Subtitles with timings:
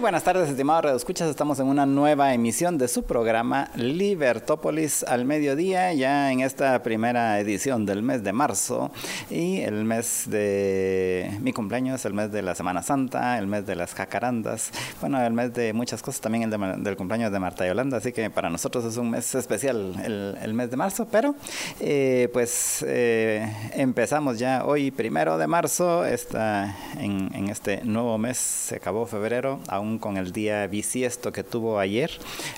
[0.00, 1.30] Buenas tardes, estimados redescuchas.
[1.30, 7.40] Estamos en una nueva emisión de su programa Libertópolis al mediodía, ya en esta primera
[7.40, 8.90] edición del mes de marzo.
[9.30, 13.74] Y el mes de mi cumpleaños, el mes de la Semana Santa, el mes de
[13.74, 14.70] las jacarandas,
[15.00, 18.28] bueno, el mes de muchas cosas, también el del cumpleaños de Marta Yolanda, así que
[18.28, 21.34] para nosotros es un mes especial el, mes de marzo, pero
[21.80, 28.36] eh, pues eh, empezamos ya hoy primero de marzo, está en, en este nuevo mes,
[28.36, 32.10] se acabó febrero aún con el día bisiesto que tuvo ayer,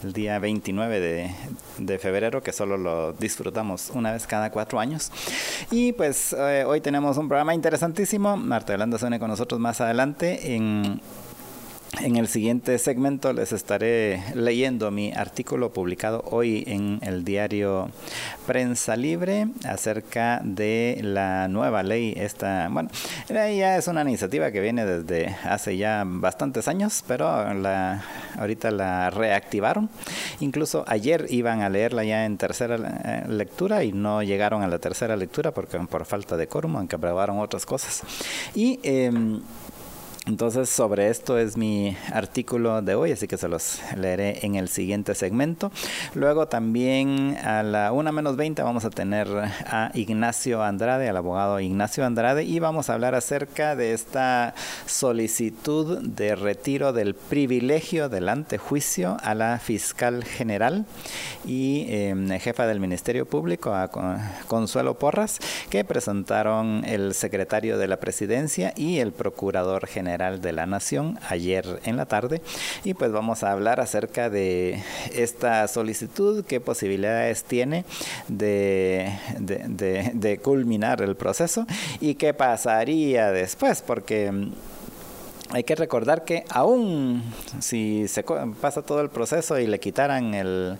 [0.03, 1.31] el día 29 de,
[1.79, 5.11] de febrero, que solo lo disfrutamos una vez cada cuatro años.
[5.71, 8.37] Y pues eh, hoy tenemos un programa interesantísimo.
[8.37, 11.01] Marta Yolanda se une con nosotros más adelante en
[12.01, 17.91] en el siguiente segmento les estaré leyendo mi artículo publicado hoy en el diario
[18.47, 22.15] Prensa Libre acerca de la nueva ley.
[22.17, 22.91] Esta, bueno,
[23.29, 28.03] ya es una iniciativa que viene desde hace ya bastantes años, pero la,
[28.39, 29.89] ahorita la reactivaron.
[30.41, 34.79] Incluso ayer iban a leerla ya en tercera eh, lectura y no llegaron a la
[34.79, 38.03] tercera lectura porque por falta de quórum, aunque aprobaron otras cosas.
[38.55, 39.41] Y em,
[40.29, 44.69] entonces, sobre esto es mi artículo de hoy, así que se los leeré en el
[44.69, 45.73] siguiente segmento.
[46.15, 51.59] Luego también a la 1 menos 20 vamos a tener a Ignacio Andrade, al abogado
[51.61, 54.55] Ignacio Andrade, y vamos a hablar acerca de esta
[54.85, 60.85] solicitud de retiro del privilegio del antejuicio a la fiscal general
[61.47, 63.89] y em, jefa del Ministerio Público, a
[64.47, 65.39] Consuelo Porras,
[65.71, 71.81] que presentaron el secretario de la presidencia y el procurador general de la Nación ayer
[71.85, 72.43] en la tarde.
[72.85, 74.83] Y pues vamos a hablar acerca de
[75.15, 77.85] esta solicitud, qué posibilidades tiene
[78.27, 81.67] de, de, de culminar el proceso
[82.01, 84.49] y qué pasaría después, porque
[85.51, 87.23] hay que recordar que aún
[87.59, 88.23] si se
[88.61, 90.79] pasa todo el proceso y le quitaran el,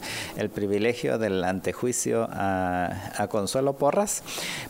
[0.55, 4.23] privilegio del antejuicio a, Consuelo Porras,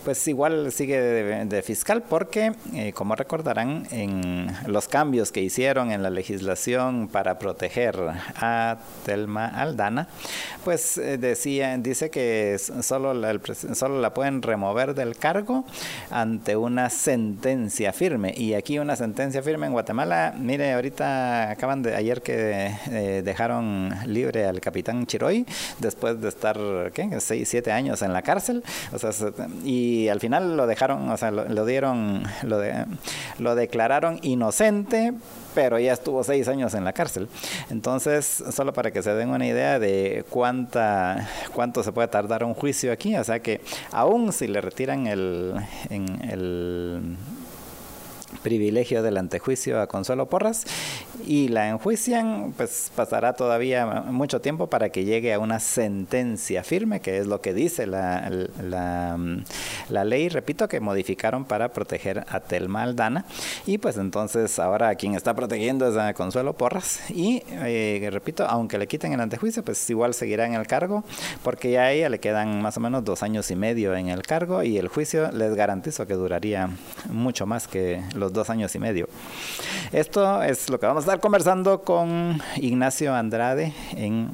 [0.05, 6.03] pues igual sigue de, fiscal porque, eh, como recordarán, en los cambios que hicieron en
[6.03, 7.97] la legislación para proteger
[8.37, 10.09] a Telma Aldana,
[10.65, 13.39] pues eh, decía, dice que solo la,
[13.75, 15.65] solo la pueden remover del cargo
[16.11, 18.35] ante una sentencia firme.
[18.37, 23.23] Y aquí una sentencia firme en Guatemala Guatemala, mire, ahorita acaban de ayer que eh,
[23.25, 25.47] dejaron libre al capitán Chiroy
[25.79, 26.59] después de estar,
[26.93, 27.09] ¿qué?
[27.21, 28.63] Seis, siete años en la cárcel.
[28.93, 29.13] O sea,
[29.65, 32.85] y al final lo dejaron, o sea, lo, dieron, lo, de,
[33.39, 35.15] lo declararon inocente,
[35.55, 37.27] pero ya estuvo seis años en la cárcel.
[37.71, 42.53] Entonces, solo para que se den una idea de cuánta, cuánto se puede tardar un
[42.53, 45.55] juicio aquí, o sea que aún si le retiran el,
[45.89, 47.17] en el
[48.43, 50.65] privilegio del antejuicio a Consuelo Porras
[51.27, 57.01] y la enjuician, pues pasará todavía mucho tiempo para que llegue a una sentencia firme,
[57.01, 58.31] que es lo que dice la,
[58.61, 63.25] la, ley, repito, que modificaron para proteger a Telma Aldana.
[63.67, 67.01] Y pues entonces ahora quien está protegiendo es a Consuelo Porras.
[67.11, 71.05] Y eh, repito, aunque le quiten el antejuicio, pues igual seguirá en el cargo,
[71.43, 74.23] porque ya a ella le quedan más o menos dos años y medio en el
[74.23, 76.71] cargo y el juicio les garantizo que duraría
[77.11, 79.09] mucho más que los dos años y medio.
[79.93, 84.31] Esto es lo que vamos a estar conversando con Ignacio Andrade en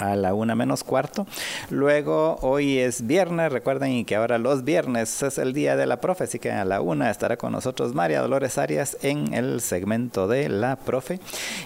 [0.00, 1.26] a la una menos cuarto.
[1.68, 6.24] Luego, hoy es viernes, recuerden que ahora los viernes es el día de la profe,
[6.24, 10.48] así que a la una estará con nosotros María Dolores Arias en el segmento de
[10.48, 11.20] la profe.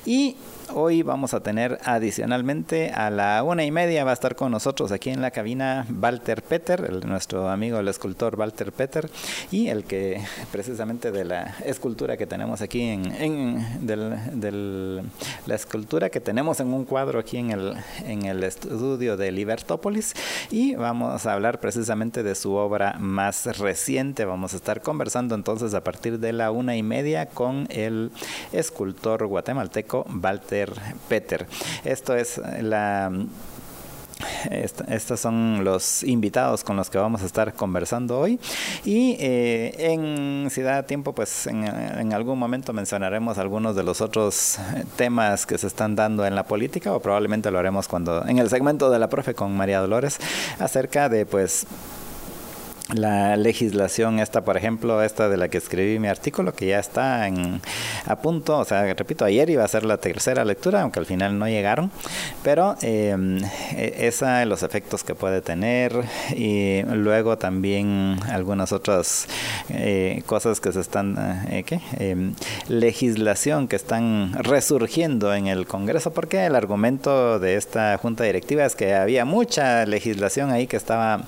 [0.05, 0.37] Y
[0.73, 4.93] Hoy vamos a tener adicionalmente a la una y media va a estar con nosotros
[4.93, 9.11] aquí en la cabina Walter Peter, nuestro amigo el escultor Walter Peter
[9.51, 10.23] y el que
[10.53, 15.03] precisamente de la escultura que tenemos aquí en, del,
[15.47, 17.75] la escultura que tenemos en un cuadro aquí el,
[18.07, 20.15] en el estudio de Libertópolis
[20.51, 24.25] y vamos a hablar precisamente de su obra más reciente.
[24.25, 28.11] Vamos a estar conversando entonces a partir de la una y media con el
[28.53, 30.54] escultor guatemalteco Walter
[31.09, 31.47] Peter.
[31.85, 33.11] Esto es la
[34.89, 38.39] estos son los invitados con los que vamos a estar conversando hoy
[38.85, 44.01] y eh, en si da tiempo pues en, en, algún momento mencionaremos algunos de los
[44.01, 44.59] otros
[44.97, 48.49] temas que se están dando en la política o probablemente lo haremos cuando en el
[48.49, 50.19] segmento de la profe con María Dolores
[50.59, 51.67] acerca de pues
[52.93, 57.27] la legislación esta, por ejemplo, esta de la que escribí mi artículo, que ya está
[57.29, 57.63] en,
[58.05, 61.39] a punto, o sea, repito, ayer iba a ser la tercera lectura, aunque al final
[61.39, 61.91] no llegaron,
[62.43, 63.41] pero eh,
[63.99, 66.05] esa, los efectos que puede tener
[66.37, 69.29] y luego también algunas otras
[69.71, 71.81] eh, cosas que se están, eh, ¿qué?
[71.99, 72.35] Em,
[72.69, 78.77] legislación que están resurgiendo en el Congreso, porque el argumento de esta junta directiva es
[78.77, 81.23] que había mucha legislación ahí que estaba,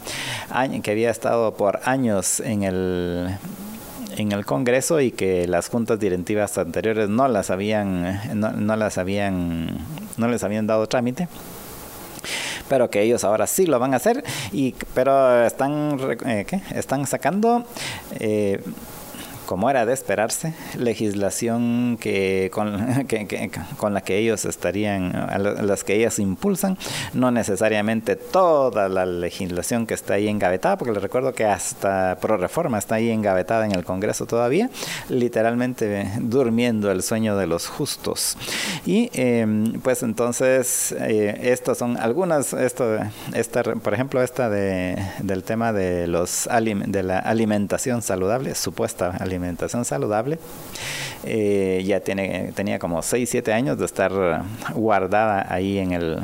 [0.83, 3.37] que había estado por años en el
[4.17, 9.79] en el Congreso y que las juntas directivas anteriores no las habían no, las habían
[10.17, 11.29] no les habían dado trámite
[12.69, 16.63] pero que ellos ahora sí lo van a hacer y pero están eh, ¿qué?
[16.75, 17.65] están sacando
[18.19, 18.61] eh,
[19.47, 22.77] como era de esperarse, legislación que con,
[23.95, 25.13] la que ellos estarían,
[25.63, 26.77] las que ellas impulsan,
[27.15, 32.37] no necesariamente toda la legislación que está ahí engavetada, porque les recuerdo que hasta pro
[32.37, 34.69] reforma está ahí engavetada en el Congreso todavía,
[35.09, 38.37] literalmente durmiendo el sueño de los justos.
[38.85, 42.99] Y em, pues entonces, eh, estas son algunas, esto,
[43.35, 46.49] esta, por ejemplo, esta de, del tema de, los,
[46.87, 50.39] de la alimentación saludable, supuesta alimentación alimentación saludable.
[51.25, 54.13] Eh, ya tiene, tenía como 6, 7 años de estar
[54.75, 56.19] guardada ahí en el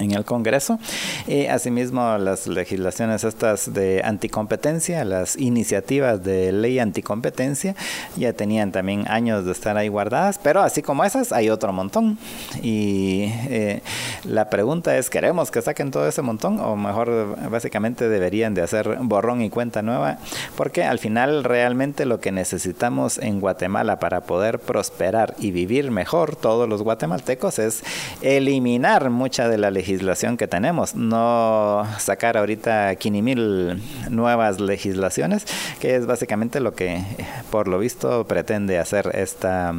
[0.00, 0.78] en el Congreso.
[1.26, 7.76] Y asimismo, las legislaciones estas de anticompetencia, las iniciativas de ley anticompetencia,
[8.16, 12.18] ya tenían también años de estar ahí guardadas, pero así como esas, hay otro montón.
[12.62, 13.82] Y eh,
[14.24, 16.58] la pregunta es, ¿queremos que saquen todo ese montón?
[16.60, 20.18] O mejor, básicamente deberían de hacer borrón y cuenta nueva,
[20.56, 26.36] porque al final realmente lo que necesitamos en Guatemala para poder prosperar y vivir mejor
[26.36, 27.82] todos los guatemaltecos es
[28.22, 35.44] eliminar mucha de la legislación legislación que tenemos, no sacar ahorita 500 mil nuevas legislaciones,
[35.80, 37.02] que es básicamente lo que
[37.50, 39.74] por lo visto pretende hacer esta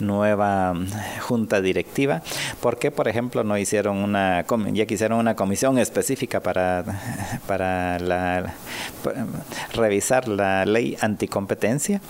[0.00, 0.74] nueva
[1.20, 2.22] junta directiva.
[2.60, 6.84] ¿Por qué, por ejemplo, no hicieron una, ya quisieron una comisión específica para,
[7.46, 8.54] para la,
[9.74, 12.00] revisar la ley anticompetencia?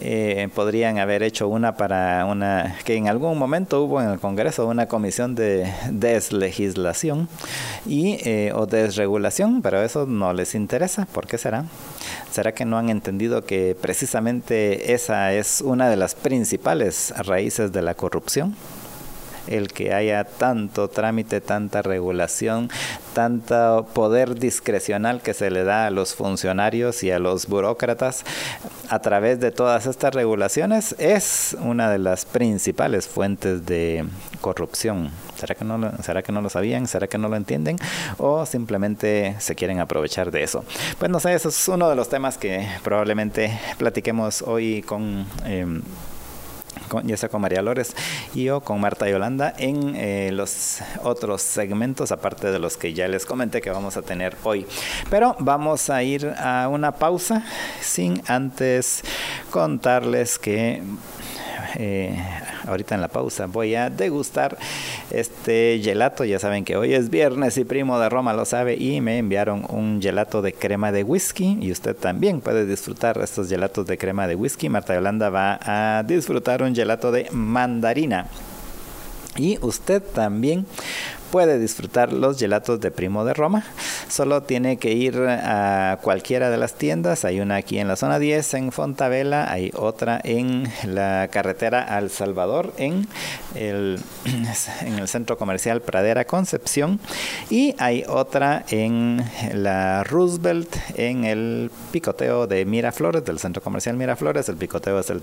[0.00, 4.66] Eh, podrían haber hecho una para una, que en algún momento hubo en el Congreso
[4.66, 7.28] una comisión de deslegislación
[7.86, 11.06] y, eh, o desregulación, pero eso no les interesa.
[11.06, 11.64] ¿Por qué será?
[12.30, 17.82] ¿Será que no han entendido que precisamente esa es una de las principales raíces de
[17.82, 18.56] la corrupción?
[19.46, 22.70] El que haya tanto trámite, tanta regulación,
[23.14, 28.24] tanto poder discrecional que se le da a los funcionarios y a los burócratas
[28.88, 34.04] a través de todas estas regulaciones es una de las principales fuentes de
[34.40, 35.10] corrupción.
[35.36, 36.86] ¿Será que, no lo, ¿Será que no lo sabían?
[36.86, 37.76] ¿Será que no lo entienden?
[38.18, 40.64] ¿O simplemente se quieren aprovechar de eso?
[40.98, 45.26] Pues no sé, eso es uno de los temas que probablemente platiquemos hoy con...
[45.44, 45.66] Eh,
[47.04, 47.94] ya sea con María Lores
[48.34, 53.08] y o con Marta Yolanda en eh, los otros segmentos, aparte de los que ya
[53.08, 54.66] les comenté que vamos a tener hoy.
[55.10, 57.44] Pero vamos a ir a una pausa
[57.80, 59.02] sin antes
[59.50, 60.82] contarles que
[61.76, 62.16] eh,
[62.66, 64.56] ahorita en la pausa voy a degustar
[65.10, 66.24] este gelato.
[66.24, 69.64] Ya saben que hoy es viernes y Primo de Roma lo sabe y me enviaron
[69.68, 74.26] un gelato de crema de whisky y usted también puede disfrutar estos gelatos de crema
[74.26, 74.68] de whisky.
[74.68, 78.26] Marta Yolanda va a disfrutar un gelato de mandarina.
[79.36, 80.64] Y usted también
[81.34, 83.64] puede disfrutar los gelatos de Primo de Roma.
[84.08, 87.24] Solo tiene que ir a cualquiera de las tiendas.
[87.24, 92.10] Hay una aquí en la zona 10 en Fontavela, hay otra en la carretera al
[92.10, 93.08] Salvador en
[93.56, 93.98] el,
[94.82, 97.00] en el centro comercial Pradera Concepción
[97.50, 99.20] y hay otra en
[99.54, 104.48] la Roosevelt en el picoteo de Miraflores, del centro comercial Miraflores.
[104.48, 105.20] El picoteo es el,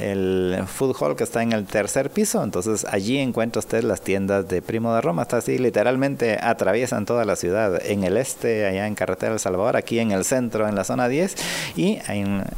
[0.00, 2.42] el food hall que está en el tercer piso.
[2.42, 5.20] Entonces allí encuentra usted las tiendas de Primo de Roma.
[5.20, 9.98] Está literalmente atraviesan toda la ciudad, en el este, allá en Carretera El Salvador, aquí
[9.98, 11.36] en el centro, en la zona 10,
[11.76, 11.98] y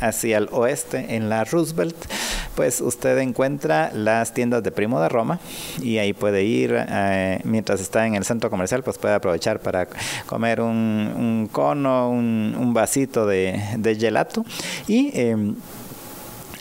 [0.00, 1.96] hacia el oeste, en la Roosevelt,
[2.54, 5.40] pues usted encuentra las tiendas de Primo de Roma,
[5.80, 9.88] y ahí puede ir, eh, mientras está en el centro comercial, pues puede aprovechar para
[10.26, 14.44] comer un, cono, un, vasito de, gelato,
[14.86, 15.10] y...
[15.18, 15.54] Em,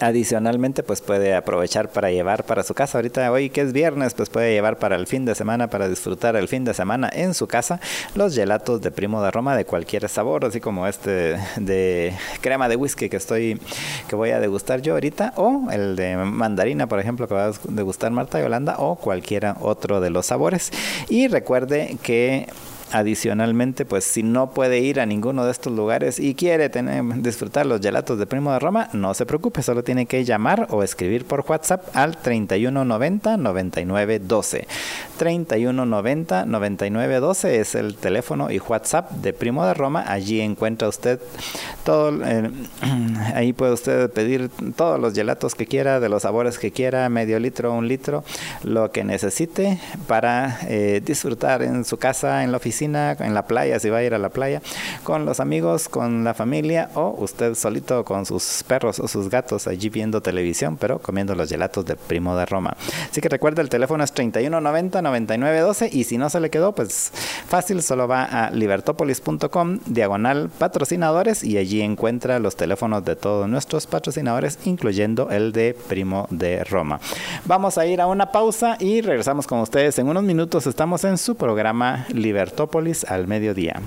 [0.01, 2.98] Adicionalmente, pues puede aprovechar para llevar para su casa.
[2.98, 6.36] Ahorita hoy que es viernes, pues puede llevar para el fin de semana, para disfrutar
[6.36, 7.79] el fin de semana en su casa,
[8.15, 12.77] los gelatos de Primo de Roma de cualquier sabor, así como este de crema de
[12.77, 13.62] whisky que estoy,
[14.10, 17.51] que voy a degustar yo ahorita, o el de mandarina, por ejemplo, que va a
[17.70, 20.72] degustar Marta Yolanda, o cualquiera otro de los sabores.
[21.10, 22.48] Y recuerde que
[22.91, 26.69] Adicionalmente, pues si no puede ir a ninguno de estos lugares y quiere
[27.17, 30.83] disfrutar los gelatos de Primo de Roma, no se preocupe, solo tiene que llamar o
[30.83, 34.67] escribir por WhatsApp al 3190 9912.
[35.17, 40.03] 3190 9912 es el teléfono y WhatsApp de Primo de Roma.
[40.07, 41.19] Allí encuentra usted
[41.83, 42.50] todo, eh,
[43.36, 47.39] ahí puede usted pedir todos los gelatos que quiera, de los sabores que quiera, medio
[47.39, 48.24] litro, un litro,
[48.63, 53.79] lo que necesite para eh, disfrutar en su casa, en la oficina, en la playa,
[53.79, 54.61] si va a ir a la playa,
[55.03, 59.67] con los amigos, con la familia o usted solito con sus perros o sus gatos
[59.67, 62.75] allí viendo televisión, pero comiendo los gelatos de Primo de Roma.
[63.09, 67.11] Así que recuerda, el teléfono es 3190 9912 y si no se le quedó, pues
[67.47, 73.88] fácil, solo va a libertopolis.com diagonal patrocinadores y allí encuentra los teléfonos de todos nuestros
[73.88, 77.00] patrocinadores, incluyendo el de Primo de Roma.
[77.45, 80.67] Vamos a ir a una pausa y regresamos con ustedes en unos minutos.
[80.67, 82.71] Estamos en su programa Libertópolis
[83.08, 83.82] al mediodía.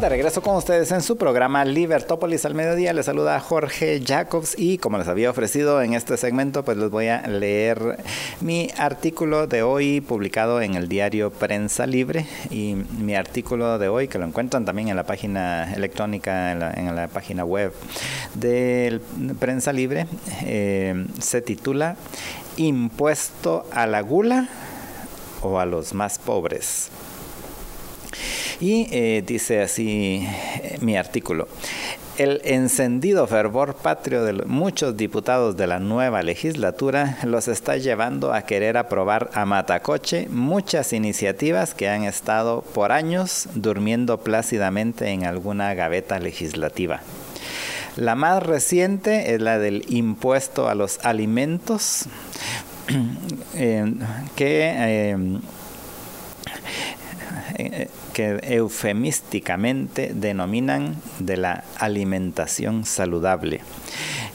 [0.00, 2.94] de regreso con ustedes en su programa Libertópolis al mediodía.
[2.94, 7.08] Les saluda Jorge Jacobs y como les había ofrecido en este segmento, pues les voy
[7.08, 7.98] a leer
[8.40, 14.08] mi artículo de hoy publicado en el diario Prensa Libre y mi artículo de hoy
[14.08, 17.74] que lo encuentran también en la página electrónica, en la, página web
[18.34, 18.98] de
[19.38, 20.06] Prensa Libre,
[20.42, 21.96] eh, se titula
[22.56, 24.48] Impuesto a la gula
[25.40, 26.90] o a los más pobres.
[28.60, 30.26] Y eh, dice así
[30.62, 31.48] eh, mi artículo.
[32.18, 38.42] El encendido fervor patrio de muchos diputados de la nueva legislatura los está llevando a
[38.42, 45.72] querer aprobar a matacoche muchas iniciativas que han estado por años durmiendo plácidamente en alguna
[45.72, 47.00] gaveta legislativa.
[47.96, 52.06] La más reciente es la del impuesto a los alimentos,
[53.54, 53.94] eh,
[54.36, 55.42] que
[58.12, 63.60] que eufemísticamente denominan de la alimentación saludable.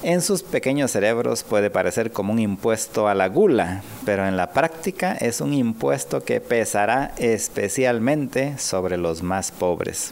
[0.04, 4.54] En sus pequeños cerebros puede parecer como un impuesto a la gula, pero en la
[4.54, 10.12] práctica es un impuesto que pesará especialmente sobre los más pobres.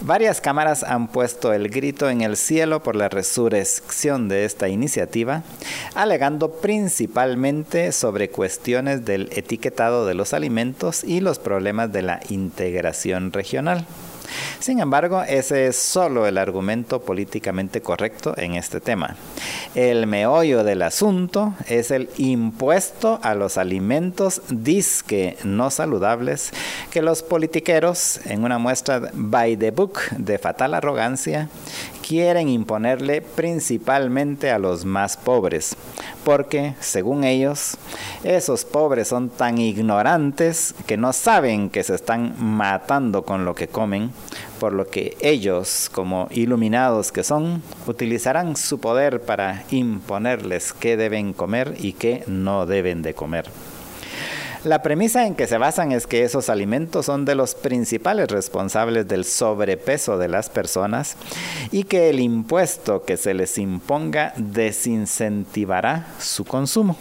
[0.00, 5.42] Varias cámaras han puesto el grito en el cielo por la resurrección de esta iniciativa,
[5.94, 13.32] alegando principalmente sobre cuestiones del etiquetado de los alimentos y los problemas de la integración
[13.32, 13.86] regional.
[14.60, 19.16] Sin embargo, ese es solo el argumento políticamente correcto en este tema.
[19.74, 26.52] El meollo del asunto es el impuesto a los alimentos disque no saludables
[26.90, 31.48] que los politiqueros, en una muestra by the book de fatal arrogancia,
[32.06, 35.76] quieren imponerle principalmente a los más pobres,
[36.28, 37.78] porque, según ellos,
[38.22, 43.68] esos pobres son tan ignorantes que no saben que se están matando con lo que
[43.68, 44.10] comen,
[44.60, 51.32] por lo que ellos, como iluminados que son, utilizarán su poder para imponerles qué deben
[51.32, 53.46] comer y qué no deben de comer.
[54.64, 59.06] La premisa en que se basan es que esos alimentos son de los principales responsables
[59.06, 61.16] del sobrepeso de las personas
[61.70, 66.96] y que el impuesto que se les imponga desincentivará su consumo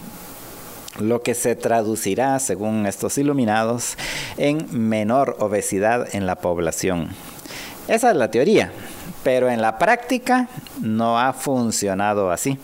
[1.00, 3.98] lo que se traducirá, según estos iluminados,
[4.38, 7.10] en menor obesidad en la población.
[7.88, 8.72] Esa es la teoría,
[9.24, 10.50] pero en la práctica
[10.82, 12.58] no ha funcionado así.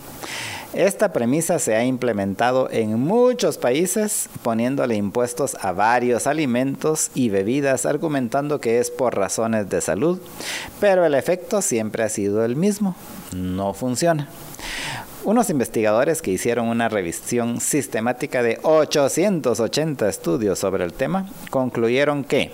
[0.74, 7.86] Esta premisa se ha implementado en muchos países poniéndole impuestos a varios alimentos y bebidas
[7.86, 10.20] argumentando que es por razones de salud,
[10.80, 12.96] pero el efecto siempre ha sido el mismo,
[13.32, 14.28] no funciona.
[15.22, 22.50] Unos investigadores que hicieron una revisión sistemática de 880 estudios sobre el tema concluyeron que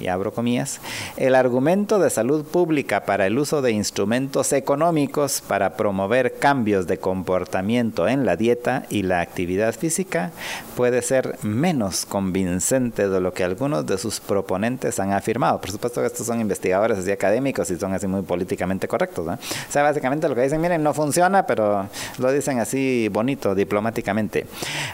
[0.00, 0.80] y abro comillas,
[1.16, 6.98] el argumento de salud pública para el uso de instrumentos económicos para promover cambios de
[6.98, 10.30] comportamiento en la dieta y la actividad física
[10.76, 15.60] puede ser menos convincente de lo que algunos de sus proponentes han afirmado.
[15.60, 19.26] Por supuesto que estos son investigadores así académicos y son así muy políticamente correctos.
[19.26, 24.46] O sea, básicamente lo que dicen, miren, no funciona, pero lo dicen así bonito, diplomáticamente.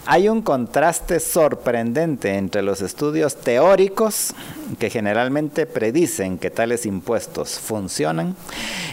[0.07, 4.35] Hay un contraste sorprendente entre los estudios teóricos
[4.79, 8.37] que generalmente predicen que tales impuestos funcionan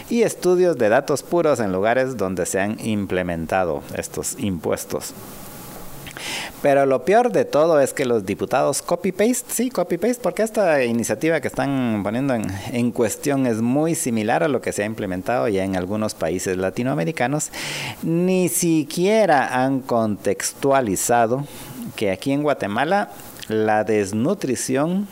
[0.08, 5.14] y estudios de datos puros en lugares donde se han implementado estos impuestos.
[6.62, 11.40] Pero lo peor de todo es que los diputados copy-paste, sí, copy-paste, porque esta iniciativa
[11.40, 15.48] que están poniendo en, en, cuestión es muy similar a lo que se ha implementado
[15.48, 17.50] ya en algunos países latinoamericanos,
[18.02, 21.46] ni siquiera han contextualizado
[21.94, 23.10] que aquí en Guatemala
[23.48, 25.06] la desnutrición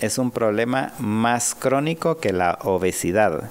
[0.00, 3.50] es un problema más crónico que la obesidad.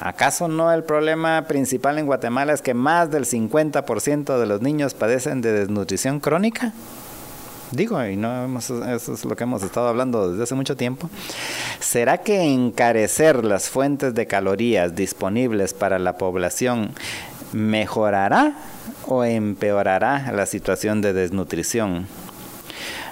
[0.00, 4.94] ¿Acaso no el problema principal en Guatemala es que más del 50% de los niños
[4.94, 6.72] padecen de desnutrición crónica?
[7.72, 11.10] Digo, y no eso es lo que hemos estado hablando desde hace mucho tiempo.
[11.80, 16.92] ¿Será que encarecer las fuentes de calorías disponibles para la población
[17.52, 18.54] mejorará
[19.06, 22.06] o empeorará la situación de desnutrición?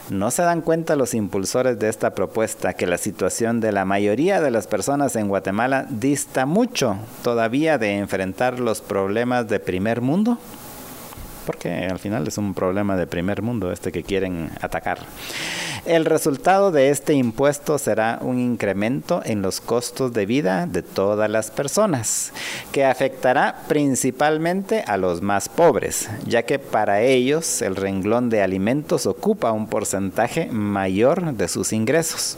[0.09, 4.41] ¿No se dan cuenta los impulsores de esta propuesta que la situación de la mayoría
[4.41, 10.39] de las personas en Guatemala dista mucho todavía de enfrentar los problemas de primer mundo?
[11.47, 14.99] porque al final es un problema de primer mundo este que quieren atacar.
[15.87, 21.31] El resultado de este impuesto será un incremento en los costos de vida de todas
[21.31, 22.33] las personas,
[22.73, 29.07] que afectará principalmente a los más pobres, ya que para ellos el renglón de alimentos
[29.07, 32.37] ocupa un porcentaje mayor de sus ingresos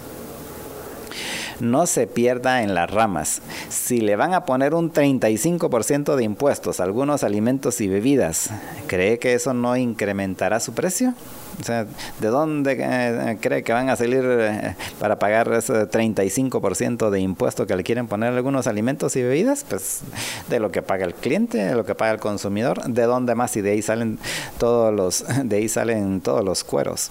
[1.61, 3.43] no se pierda en las ramas.
[3.69, 8.51] Si le van a poner un 35% de impuestos a algunos alimentos y bebidas,
[8.87, 11.15] ¿cree que eso no incrementará su precio?
[11.61, 11.87] O sea,
[12.21, 17.67] ¿de dónde eh, cree que van a salir eh, para pagar ese 35% de impuesto
[17.67, 19.65] que le quieren poner algunos alimentos y bebidas?
[19.69, 20.03] Pues
[20.49, 23.57] de lo que paga el cliente, de lo que paga el consumidor, ¿de dónde más?
[23.57, 24.19] Y de ahí salen
[24.59, 27.11] todos los, de ahí salen todos los cueros.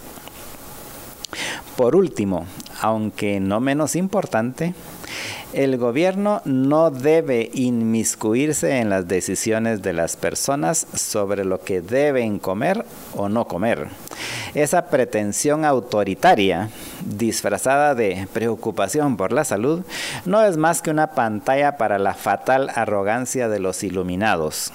[1.76, 2.46] Por último,
[2.82, 4.74] aunque no menos importante,
[5.54, 12.40] el gobierno no debe inmiscuirse en las decisiones de las personas sobre lo que deben
[12.40, 12.86] comer
[13.16, 13.88] o no comer.
[14.54, 16.70] Esa pretensión autoritaria,
[17.06, 19.84] disfrazada de preocupación por la salud,
[20.26, 24.72] no es más que una pantalla para la fatal arrogancia de los iluminados.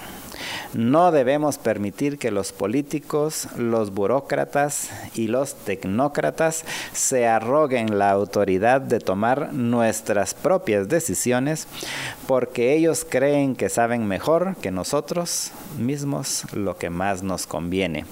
[0.73, 8.81] No debemos permitir que los políticos, los burócratas y los tecnócratas se arroguen la autoridad
[8.81, 11.67] de tomar nuestras propias decisiones
[12.27, 18.05] porque ellos creen que saben mejor que nosotros mismos lo que más nos conviene.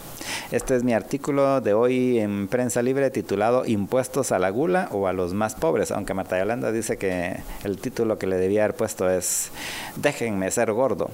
[0.52, 5.08] Este es mi artículo de hoy en Prensa Libre titulado Impuestos a la gula o
[5.08, 8.76] a los más pobres, aunque Marta Yolanda dice que el título que le debía haber
[8.76, 9.52] puesto es
[9.96, 11.10] Déjenme ser gordo.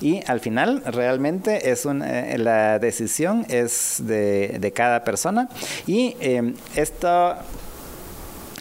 [0.00, 5.48] Y al final realmente es eh, la decisión es de, cada persona.
[5.86, 7.36] Y eh, esto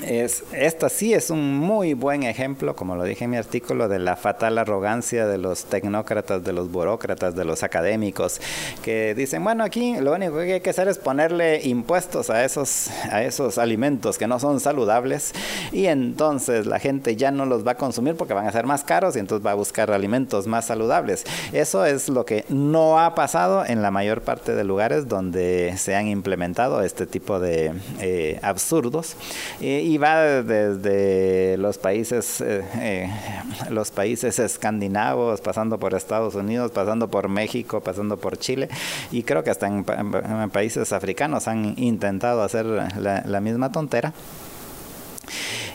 [0.04, 4.00] es, esta sí es un muy buen ejemplo, como lo dije en mi artículo, de
[4.00, 8.40] la fatal arrogancia de los tecnócratas, de los burócratas, de los académicos,
[8.84, 12.90] que dicen, bueno, aquí lo único que hay que hacer es ponerle impuestos a esos,
[13.12, 15.34] a esos alimentos que no son saludables
[15.72, 18.84] y entonces la gente ya no los va a consumir porque van a ser más
[18.84, 21.24] caros y entonces va a buscar alimentos más saludables.
[21.52, 25.96] Eso es lo que no ha pasado en la mayor parte de lugares donde se
[25.96, 29.16] han implementado este tipo de eh, absurdos.
[29.62, 33.10] y va desde los países, eh, eh,
[33.70, 38.70] los países escandinavos, pasando por Estados Unidos, pasando por México, pasando por Chile,
[39.12, 39.84] y creo que hasta en,
[40.52, 44.14] países africanos han intentado hacer la misma tontera.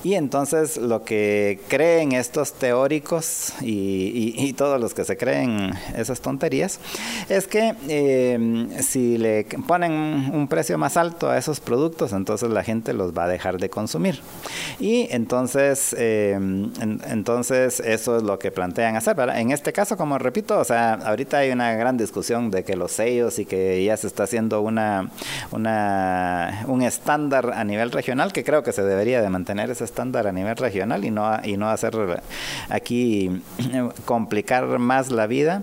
[0.04, 6.80] Y entonces lo que creen estos teóricos y, todos los que se creen esas tonterías
[7.28, 12.64] es que em, si le ponen un precio más alto a esos productos, entonces la
[12.64, 14.20] gente los va a dejar de consumir.
[14.80, 16.72] Y entonces, em,
[17.08, 19.16] entonces eso es lo que plantean hacer.
[19.34, 22.92] En este caso, como repito, o sea, ahorita hay una gran discusión de que los
[22.92, 25.10] sellos y que ya se está haciendo una,
[25.52, 30.32] un estándar a nivel regional que creo que se debería de mantener ese estándar a
[30.32, 31.94] nivel regional y no, y no hacer
[32.68, 33.42] aquí
[34.04, 35.62] complicar más la vida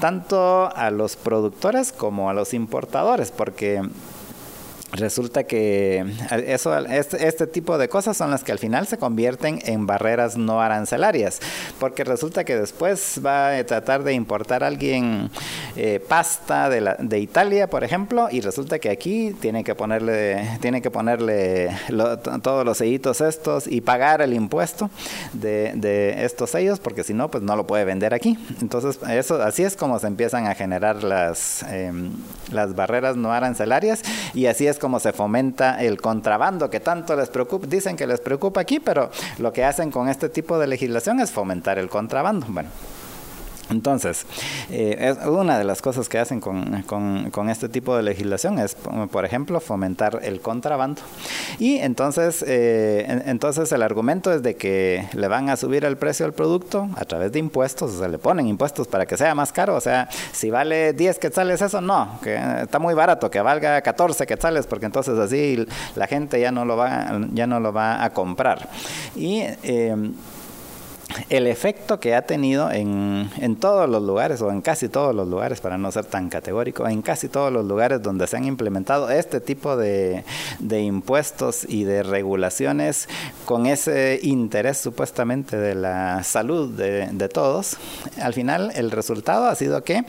[0.00, 3.82] tanto a los productores como a los importadores porque
[4.96, 6.04] resulta que
[6.46, 10.36] eso, este, este, tipo de cosas son las que al final se convierten en barreras
[10.36, 11.40] no arancelarias,
[11.78, 15.30] porque resulta que después va a tratar de importar alguien
[15.76, 20.58] eh, pasta de, la, de Italia, por ejemplo, y resulta que aquí tiene que ponerle,
[20.60, 21.70] tiene que ponerle
[22.42, 24.90] todos los sellitos estos y pagar el impuesto
[25.32, 28.38] de, de estos sellos, porque si no, pues no lo puede vender aquí.
[28.60, 32.12] Entonces, eso, así es como se empiezan a generar las, em,
[32.52, 34.02] las barreras no arancelarias
[34.34, 38.20] y así es como se fomenta el contrabando que tanto les preocupa, dicen que les
[38.20, 42.46] preocupa aquí, pero lo que hacen con este tipo de legislación es fomentar el contrabando.
[42.48, 42.70] Bueno,
[43.70, 44.26] Entonces,
[44.70, 48.76] eh, una de las cosas que hacen con, con, este tipo de legislación es,
[49.10, 51.02] por ejemplo, fomentar el contrabando.
[51.58, 56.26] Y entonces, eh, entonces el argumento es de que le van a subir el precio
[56.26, 59.52] al producto a través de impuestos, o sea, le ponen impuestos para que sea más
[59.52, 59.74] caro.
[59.74, 64.26] O sea, si vale 10 quetzales eso, no, que está muy barato, que valga 14
[64.26, 68.10] quetzales, porque entonces así la gente ya no lo va, ya no lo va a
[68.10, 68.68] comprar.
[69.14, 69.94] Y eh,
[71.30, 75.28] el efecto que ha tenido en, en, todos los lugares, o en casi todos los
[75.28, 79.10] lugares, para no ser tan categórico, en casi todos los lugares donde se han implementado
[79.10, 80.24] este tipo de,
[80.58, 83.08] de impuestos y de regulaciones
[83.44, 87.76] con ese interés supuestamente de la salud de, de todos,
[88.20, 90.04] al final el resultado ha sido que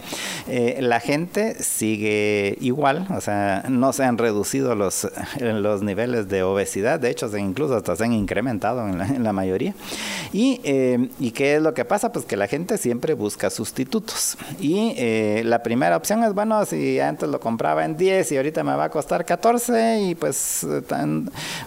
[0.47, 5.07] eh, la gente sigue igual, o sea, no se han reducido los,
[5.39, 9.33] los niveles de obesidad, de hecho, incluso hasta se han incrementado en la, en la
[9.33, 9.75] mayoría.
[10.33, 12.11] Y eh, eh, ¿Y qué es lo que pasa?
[12.11, 14.37] Pues que la gente siempre busca sustitutos.
[14.59, 18.63] Y eh, la primera opción es, bueno, si antes lo compraba en 10 y ahorita
[18.63, 20.65] me va a costar 14 y pues,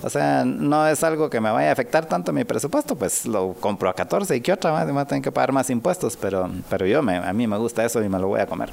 [0.02, 3.54] o sea, no es algo que me vaya a afectar tanto mi presupuesto, pues lo
[3.54, 6.87] compro a 14 y qué otra, más, a tener que pagar más impuestos, pero, pero
[6.87, 8.70] yo, me, a mí me gusta eso y me lo voy a comer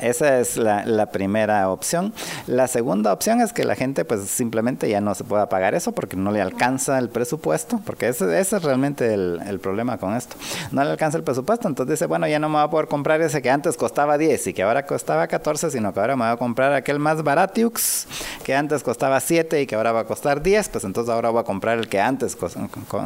[0.00, 2.12] esa es la, primera opción.
[2.46, 5.92] La segunda opción es que la gente pues simplemente ya no se pueda pagar eso
[5.92, 10.36] porque no le alcanza el presupuesto, porque ese, ese es realmente el, problema con esto.
[10.70, 13.20] No le alcanza el presupuesto, entonces dice, bueno, ya no me voy a poder comprar
[13.20, 16.32] ese que antes costaba 10 y que ahora costaba 14, sino que ahora me voy
[16.32, 18.06] a comprar aquel más baratiux
[18.44, 21.40] que antes costaba 7 y que ahora va a costar 10, pues entonces ahora voy
[21.40, 22.36] a comprar el que antes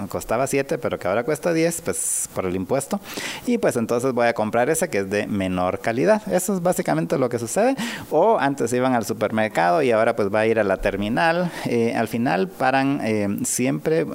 [0.09, 3.01] costaba 7 pero que ahora cuesta 10, pues por el impuesto.
[3.47, 6.23] Y pues entonces voy a comprar ese que es de menor calidad.
[6.33, 7.75] Eso es básicamente lo que sucede.
[8.11, 11.51] O antes iban al supermercado y ahora pues va a ir a la terminal.
[11.65, 14.07] Eh, al final paran eh, siempre,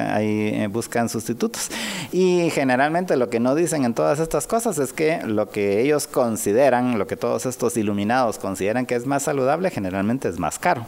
[0.00, 1.70] ahí, eh, buscan sustitutos.
[2.12, 6.06] Y generalmente lo que no dicen en todas estas cosas es que lo que ellos
[6.06, 10.86] consideran, lo que todos estos iluminados consideran que es más saludable, generalmente es más caro.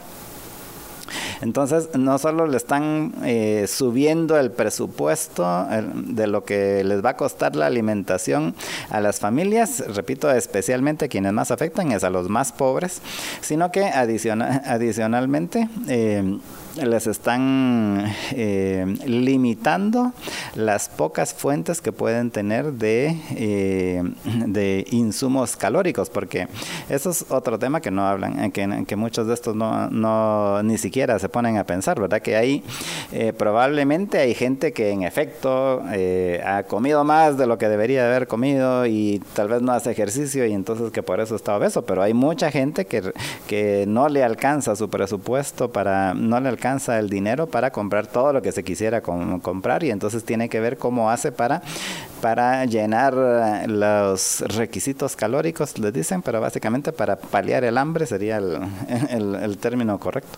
[1.41, 7.17] Entonces, no solo le están eh, subiendo el presupuesto de lo que les va a
[7.17, 8.55] costar la alimentación
[8.89, 13.01] a las familias, repito, especialmente quienes más afectan es a los más pobres,
[13.41, 13.83] sino que
[14.65, 16.37] adicionalmente eh,
[16.85, 20.13] les están eh, limitando
[20.55, 24.03] las pocas fuentes que pueden tener de, eh,
[24.45, 26.47] de insumos calóricos, porque
[26.89, 30.61] eso es otro tema que no hablan, eh, que, que muchos de estos no, no,
[30.63, 32.21] ni siquiera se ponen a pensar, ¿verdad?
[32.21, 32.63] Que hay
[33.37, 35.83] probablemente hay gente que en efecto
[36.45, 40.45] ha comido más de lo que debería haber comido y tal vez no hace ejercicio
[40.45, 43.11] y entonces que por eso está obeso, pero hay mucha gente que,
[43.47, 48.05] que no le alcanza su presupuesto para, no le alcanza alcanza el dinero para comprar
[48.05, 51.63] todo lo que se quisiera comprar y entonces tiene que ver cómo hace para,
[52.21, 58.37] para llenar eh, los requisitos calóricos, les dicen, pero básicamente para paliar el hambre sería
[58.37, 60.37] el término correcto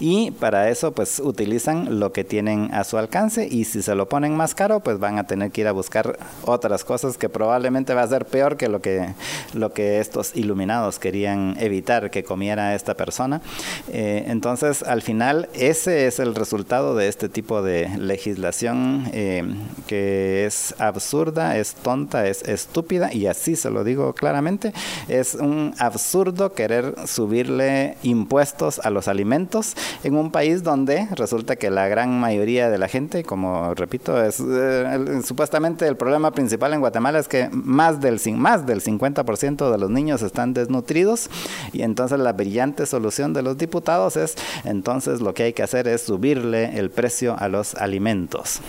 [0.00, 4.08] y para eso pues utilizan lo que tienen a su alcance y si se lo
[4.08, 7.94] ponen más caro pues van a tener que ir a buscar otras cosas que probablemente
[7.94, 9.14] va a ser peor que lo que,
[9.54, 13.40] lo que estos iluminados querían evitar que comiera esta persona.
[13.88, 19.44] Eh, entonces al final ese es el resultado de este tipo de legislación eh,
[19.86, 24.72] que es absurda, es tonta, es estúpida y así se lo digo claramente,
[25.08, 29.61] es un absurdo querer subirle impuestos a los alimentos
[30.02, 34.40] en un país donde resulta que la gran mayoría de la gente, como repito, es
[34.40, 39.78] eh, supuestamente el problema principal en Guatemala es que más del, más del 50% de
[39.78, 41.30] los niños están desnutridos
[41.72, 45.88] y entonces la brillante solución de los diputados es entonces lo que hay que hacer
[45.88, 48.60] es subirle el precio a los alimentos.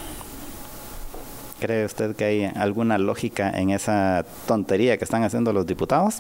[1.63, 6.15] ¿Cree usted que hay alguna lógica en esa tontería que están haciendo los diputados?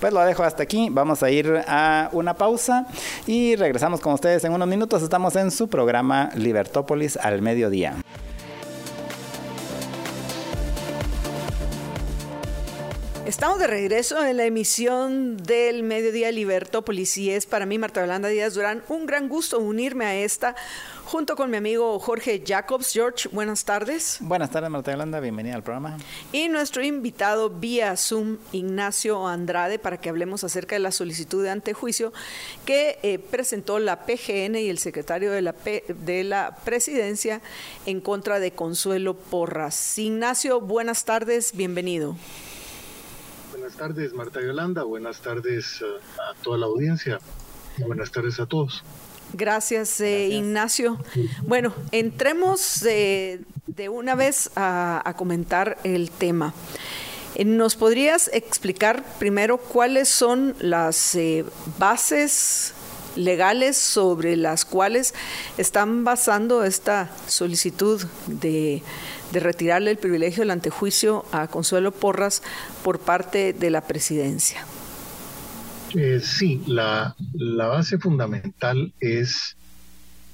[0.00, 0.88] Pues lo dejo hasta aquí.
[0.90, 2.86] Vamos a ir a una pausa
[3.26, 5.02] y regresamos con ustedes en unos minutos.
[5.02, 7.96] Estamos en su programa Libertópolis al mediodía.
[13.26, 18.28] Estamos de regreso en la emisión del Mediodía Libertópolis y es para mí, Marta Yolanda
[18.28, 20.54] Díaz Durán, un gran gusto unirme a esta
[21.06, 22.92] junto con mi amigo Jorge Jacobs.
[22.92, 24.18] George, buenas tardes.
[24.20, 25.96] Buenas tardes, Marta Yolanda, bienvenida al programa.
[26.32, 31.50] Y nuestro invitado vía Zoom, Ignacio Andrade, para que hablemos acerca de la solicitud de
[31.50, 32.12] antejuicio
[32.64, 35.54] que eh, presentó la PGN y el secretario de la,
[35.86, 37.40] de la presidencia
[37.86, 39.98] en contra de Consuelo Porras.
[39.98, 42.16] Ignacio, buenas tardes, bienvenido.
[43.52, 44.82] Buenas tardes, Marta Yolanda.
[44.82, 47.20] Buenas tardes uh, a toda la audiencia.
[47.78, 48.82] buenas tardes a todos.
[49.32, 50.98] Gracias, eh, Ignacio.
[51.42, 53.40] Bueno, entremos de,
[53.90, 56.54] una vez a, comentar el tema.
[57.34, 61.44] Eh, ¿Nos podrías explicar primero cuáles son las eh,
[61.78, 62.72] bases
[63.16, 65.14] legales sobre las cuales
[65.56, 68.82] están basando esta solicitud de,
[69.32, 72.42] de retirarle el privilegio del antejuicio a Consuelo Porras
[72.82, 74.64] por parte de la presidencia?
[75.98, 79.56] Eh, sí, la, base fundamental es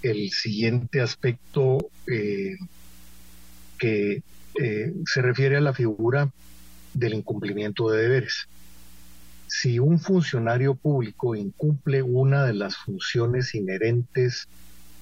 [0.03, 2.57] el siguiente aspecto eh,
[3.79, 4.25] que
[4.61, 6.29] eh, se refiere a la figura
[6.95, 8.49] del incumplimiento de deberes.
[9.47, 14.49] Si un funcionario público incumple una de las funciones inherentes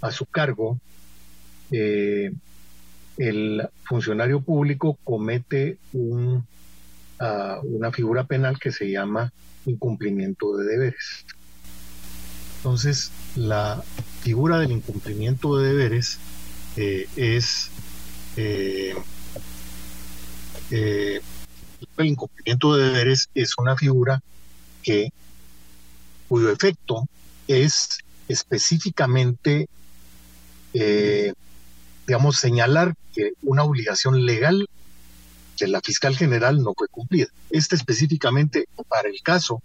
[0.03, 0.79] a su cargo,
[1.71, 2.37] el
[3.85, 6.45] funcionario público comete un,
[7.19, 9.33] ah, una figura penal que se llama
[9.67, 11.25] incumplimiento de deberes.
[12.57, 13.83] Entonces, la
[14.21, 16.19] figura del incumplimiento de deberes
[16.77, 17.71] eh, es
[18.37, 18.95] eh,
[20.71, 21.21] eh,
[21.97, 24.21] el incumplimiento de deberes es una figura
[24.83, 25.09] que
[26.29, 27.07] cuyo efecto
[27.49, 29.67] es específicamente
[32.07, 34.69] digamos señalar que una obligación legal
[35.69, 37.29] la fiscal general no fue cumplida.
[37.51, 39.63] Este específicamente para el caso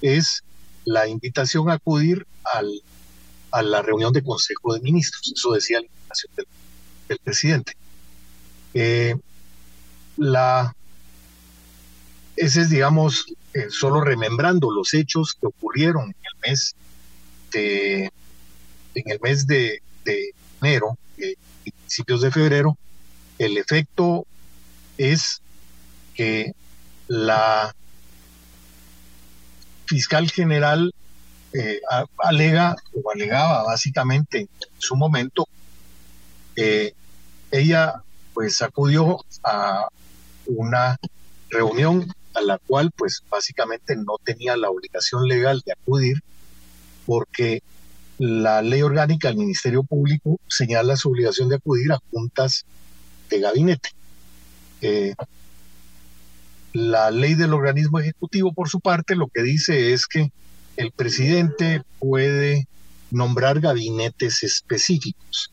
[0.00, 0.42] es
[0.84, 2.82] la invitación a acudir al,
[3.50, 5.32] a la reunión de Consejo de Ministros.
[5.34, 7.72] Eso decía la invitación del, presidente.
[8.74, 9.16] Eh,
[10.16, 10.74] la,
[12.36, 16.74] ese es, digamos, eh, solo remembrando los hechos que ocurrieron en el mes
[17.50, 18.10] de,
[18.94, 19.80] en el mes de,
[20.60, 22.76] enero, eh, principios de febrero,
[23.38, 24.26] el efecto
[24.98, 25.40] es
[26.14, 26.52] que
[27.06, 27.74] la
[29.86, 30.92] fiscal general
[31.54, 31.80] eh,
[32.18, 35.48] alega o alegaba básicamente en su momento,
[36.56, 36.92] eh,
[37.50, 38.02] ella
[38.34, 39.88] pues acudió a
[40.46, 40.98] una
[41.48, 46.22] reunión a la cual pues básicamente no tenía la obligación legal de acudir
[47.06, 47.62] porque
[48.18, 52.64] la ley orgánica del Ministerio Público señala su obligación de acudir a juntas
[53.30, 53.90] de gabinete.
[56.72, 60.30] La ley del organismo ejecutivo, por su parte, lo que dice es que
[60.76, 62.68] el presidente puede
[63.10, 65.50] nombrar gabinetes específicos.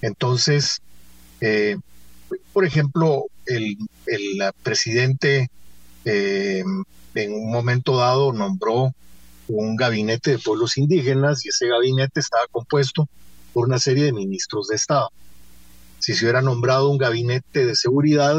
[0.00, 0.80] Entonces,
[1.40, 1.76] eh,
[2.52, 3.76] por ejemplo, el,
[4.62, 5.48] presidente
[6.04, 6.62] eh,
[7.14, 8.92] en un momento dado nombró
[9.48, 13.08] un gabinete de pueblos indígenas y ese gabinete estaba compuesto
[13.52, 15.10] por una serie de ministros de Estado
[16.04, 18.36] si se hubiera nombrado un gabinete de seguridad,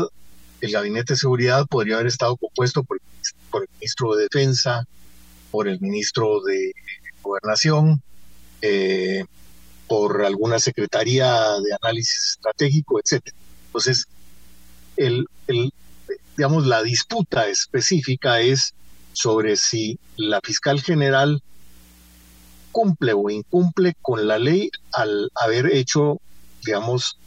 [0.62, 3.00] el gabinete de seguridad podría haber estado compuesto por,
[3.60, 4.86] el ministro de Defensa,
[5.50, 6.74] por el ministro de
[7.24, 8.04] Gobernación,
[8.62, 9.26] eh,
[9.88, 11.28] por alguna secretaría
[11.60, 13.36] de análisis estratégico, etcétera.
[13.66, 14.06] Entonces,
[14.96, 15.26] el,
[16.38, 18.76] digamos, la disputa específica es
[19.14, 21.42] sobre si la fiscal general
[22.72, 26.22] cumple o incumple con la ley al haber hecho,
[26.64, 27.18] digamos,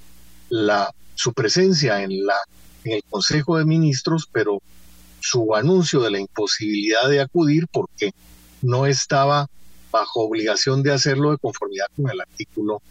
[0.49, 2.37] la, su presencia en, la,
[2.85, 4.61] en el Consejo de Ministros, pero
[5.21, 8.13] su anuncio de la imposibilidad de acudir porque
[8.63, 9.49] no estaba
[9.91, 12.83] bajo obligación de hacerlo de conformidad con el artículo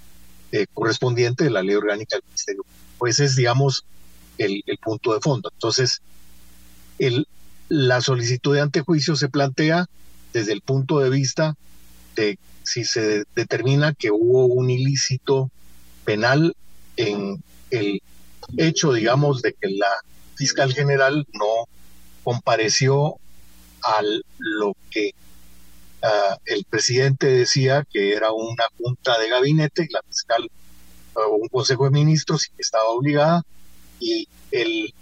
[0.52, 2.66] eh, correspondiente de la ley orgánica del Ministerio.
[2.98, 3.86] Pues es, digamos,
[4.38, 5.50] el, punto de fondo.
[5.54, 6.02] Entonces,
[7.00, 7.28] el,
[7.70, 9.88] la solicitud de antejuicio se plantea
[10.34, 11.56] desde el punto de vista
[12.16, 15.50] de si se determina que hubo un ilícito
[16.06, 16.56] penal
[16.98, 18.02] en el
[18.58, 19.92] hecho, digamos, de que la
[20.36, 21.68] fiscal general no
[22.24, 23.16] compareció
[23.84, 24.02] a
[24.38, 25.12] lo que
[26.04, 30.50] ah, el presidente decía que era una junta de gabinete y la fiscal
[31.14, 33.44] o un consejo de ministros y que estaba obligada
[34.00, 34.94] y el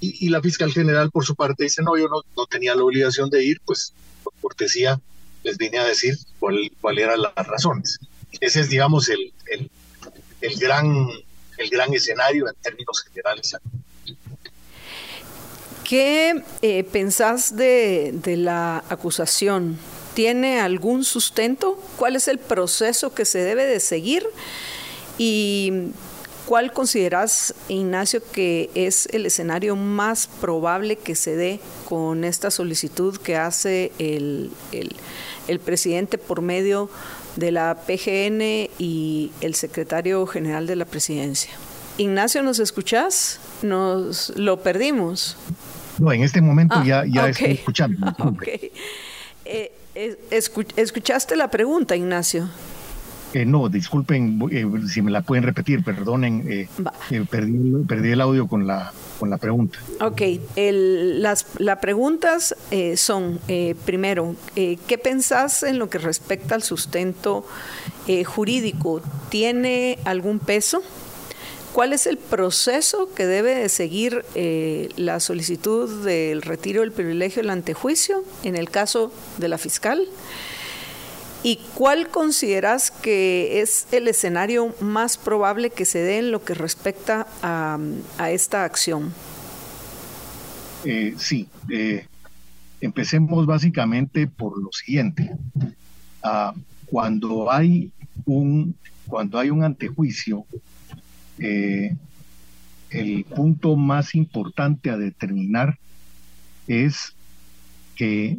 [0.00, 3.44] y, la fiscal general por su parte dice no yo no, tenía la obligación de
[3.44, 5.00] ir pues por cortesía
[5.44, 7.98] les vine a decir cuál, cuál eran las razones
[8.40, 9.32] ese es digamos el,
[10.44, 11.08] el gran
[11.56, 13.56] el gran escenario en términos generales.
[15.84, 19.78] ¿Qué eh, pensás de, la acusación?
[20.14, 21.80] ¿Tiene algún sustento?
[21.96, 24.26] ¿Cuál es el proceso que se debe de seguir?
[25.18, 25.90] ¿Y
[26.46, 33.18] cuál consideras, Ignacio, que es el escenario más probable que se dé con esta solicitud
[33.18, 36.88] que hace el, el presidente por medio
[37.36, 41.52] de la PGN y el secretario general de la presidencia.
[41.98, 43.40] Ignacio, ¿nos escuchás?
[43.62, 45.36] Nos lo perdimos.
[45.98, 48.14] No, en este momento ya, ah, ya estoy escuchando.
[49.46, 49.72] Eh,
[50.30, 52.48] ¿Escuchaste la pregunta, Ignacio?
[53.34, 56.68] Eh, no, disculpen eh, si me la pueden repetir, perdonen, eh,
[57.28, 59.78] perdí, el audio con la, con la pregunta.
[60.00, 60.22] Ok,
[60.56, 62.54] las, las preguntas
[62.96, 63.40] son,
[63.84, 67.46] primero, ¿qué pensás en lo que respecta al sustento
[68.24, 69.02] jurídico?
[69.28, 70.82] ¿Tiene algún peso?
[71.72, 74.24] ¿Cuál es el proceso que debe seguir
[74.96, 80.06] la solicitud del retiro del privilegio del antejuicio en el caso de la fiscal?
[81.44, 86.54] ¿Y cuál consideras que es el escenario más probable que se dé en lo que
[86.54, 87.78] respecta a,
[88.30, 89.12] esta acción?
[90.86, 92.06] Eh, sí, eh,
[92.80, 95.32] empecemos básicamente por lo siguiente.
[96.22, 96.54] Ah,
[96.86, 97.92] cuando hay
[98.24, 98.74] un
[99.06, 100.46] cuando hay un antejuicio,
[101.38, 101.94] eh,
[102.88, 105.78] el punto más importante a determinar
[106.66, 107.14] es
[107.96, 108.38] que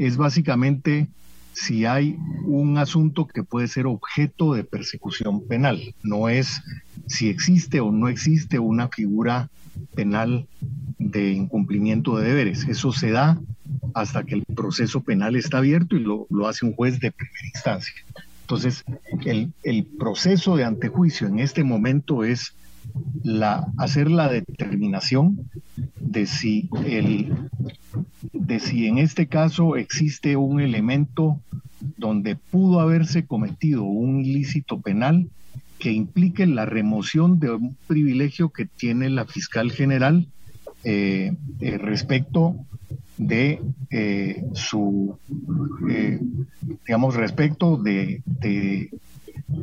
[0.00, 1.06] es básicamente
[1.54, 5.94] si hay un asunto que puede ser objeto de persecución penal.
[6.02, 6.62] No es
[7.06, 9.48] si existe o no existe una figura
[9.94, 10.46] penal
[10.98, 12.66] de incumplimiento de deberes.
[12.68, 13.40] Eso se da
[13.94, 17.94] hasta que el proceso penal está abierto y lo, hace un juez de primera instancia.
[18.42, 18.84] Entonces,
[19.24, 22.54] el, el proceso de antejuicio en este momento es
[23.22, 25.48] la, hacer la determinación
[26.00, 27.32] de si, el,
[28.32, 31.40] de si en este caso existe un elemento
[31.96, 35.28] donde pudo haberse cometido un ilícito penal
[35.78, 40.26] que implique la remoción de un privilegio que tiene la fiscal general
[40.84, 42.56] eh, eh, respecto
[43.16, 45.18] de eh, su,
[46.86, 48.90] digamos, respecto de, de,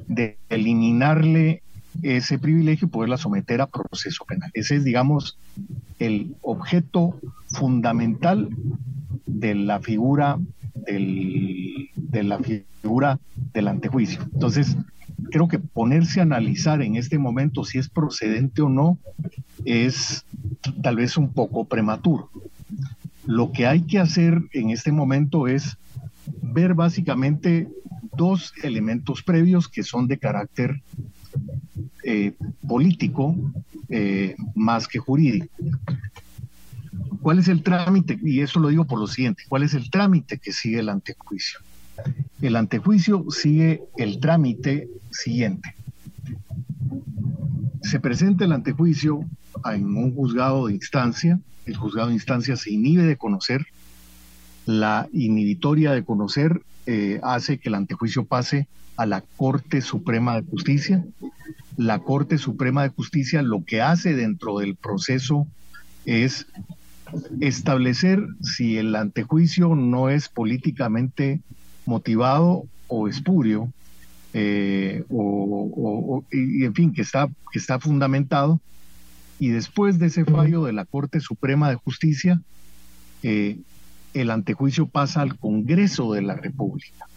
[0.07, 1.61] de eliminarle
[2.03, 4.51] ese privilegio y poderla someter a proceso penal.
[4.53, 5.37] Ese es, digamos,
[5.99, 8.49] el objeto fundamental
[9.25, 10.39] de la figura
[10.87, 13.19] del, de la figura
[13.53, 14.21] del antejuicio.
[14.33, 14.77] Entonces,
[15.29, 18.97] creo que ponerse a analizar en este momento si es procedente o no
[19.65, 20.25] es
[20.81, 22.29] tal vez un poco prematuro.
[23.25, 25.77] Lo que hay que hacer en este momento es
[26.41, 27.67] ver básicamente
[28.17, 30.81] dos elementos previos que son de carácter
[32.03, 32.33] eh,
[32.67, 33.35] político
[33.89, 35.47] eh, más que jurídico.
[37.21, 38.17] ¿Cuál es el trámite?
[38.21, 41.59] Y eso lo digo por lo siguiente, ¿cuál es el trámite que sigue el antejuicio?
[42.41, 45.75] El antejuicio sigue el trámite siguiente.
[47.83, 49.25] Se presenta el antejuicio
[49.65, 53.67] en un juzgado de instancia, el juzgado de instancia se inhibe de conocer,
[54.65, 60.47] la inhibitoria de conocer eh, hace que el antejuicio pase a la Corte Suprema de
[60.47, 61.03] Justicia.
[61.81, 65.47] La Corte Suprema de Justicia lo que hace dentro del proceso
[66.05, 66.47] es
[67.39, 71.41] establecer si el antejuicio no es políticamente
[71.85, 73.71] motivado o espurio,
[74.33, 78.59] eh, o, en fin, que está, que está fundamentado.
[79.39, 82.41] Y después de ese fallo de la Corte Suprema de Justicia,
[83.23, 83.57] eh,
[84.13, 87.07] el antejuicio pasa al Congreso de la República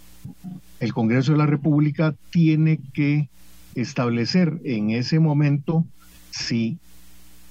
[0.81, 3.29] el Congreso de la República tiene que
[3.75, 5.85] establecer en ese momento
[6.31, 6.79] si,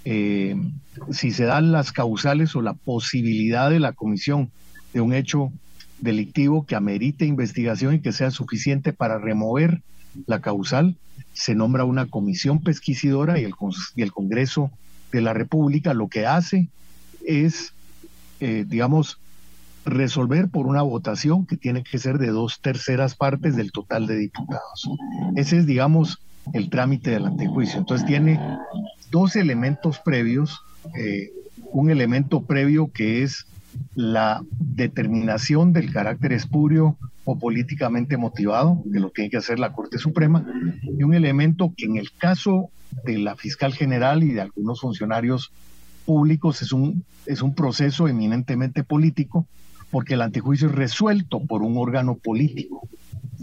[0.06, 0.56] eh,
[1.12, 4.52] si se dan las causales o la posibilidad de la comisión
[4.94, 5.52] de un hecho
[6.00, 9.82] delictivo que amerite investigación y que sea suficiente para remover
[10.28, 10.96] la causal,
[11.34, 13.54] se nombra una comisión pesquisidora y el,
[13.96, 14.72] y el Congreso
[15.12, 16.68] de la República lo que hace
[17.26, 17.74] es,
[18.40, 19.20] eh, digamos,
[19.86, 24.18] resolver por una votación que tiene que ser de dos terceras partes del total de
[24.18, 24.90] diputados.
[25.36, 26.20] Ese es, digamos,
[26.54, 27.80] el trámite del antejuicio.
[27.80, 28.40] Entonces tiene
[29.12, 30.62] dos elementos previos,
[30.96, 31.32] eh,
[31.72, 33.46] un elemento previo que es
[33.96, 39.98] la determinación del carácter espurio o políticamente motivado, que lo tiene que hacer la Corte
[39.98, 40.46] Suprema,
[40.84, 42.70] y un elemento que en el caso
[43.06, 45.52] de la fiscal general y de algunos funcionarios
[46.06, 49.48] públicos es un, es un proceso eminentemente político,
[49.94, 52.90] porque el antejuicio es resuelto por un órgano político,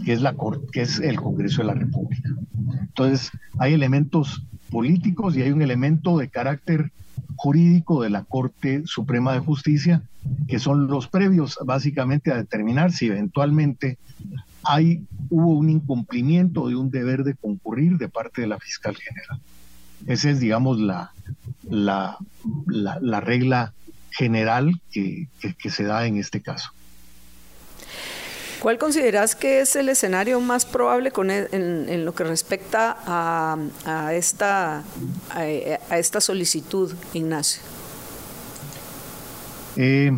[0.03, 0.35] que es, la,
[0.73, 2.29] que es el Congreso de la República.
[2.81, 6.91] Entonces, hay elementos políticos y hay un elemento de carácter
[7.37, 10.01] jurídico de la Corte Suprema de Justicia,
[10.49, 13.97] que son los previos básicamente a determinar si eventualmente
[14.63, 19.39] hay, hubo un incumplimiento de un deber de concurrir de parte de la fiscal general.
[20.05, 21.13] Esa es, digamos, la,
[21.69, 22.17] la,
[22.67, 23.73] la regla
[24.11, 25.27] general que,
[25.69, 26.71] se da en este caso.
[28.59, 34.13] ¿Cuál consideras que es el escenario más probable con e, en, lo que respecta a,
[34.13, 34.83] esta,
[35.31, 37.63] a, esta solicitud, Ignacio?
[39.77, 40.11] Eh,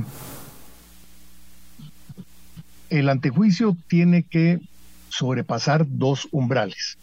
[2.89, 4.59] el antejuicio tiene que
[5.09, 6.97] sobrepasar dos umbrales.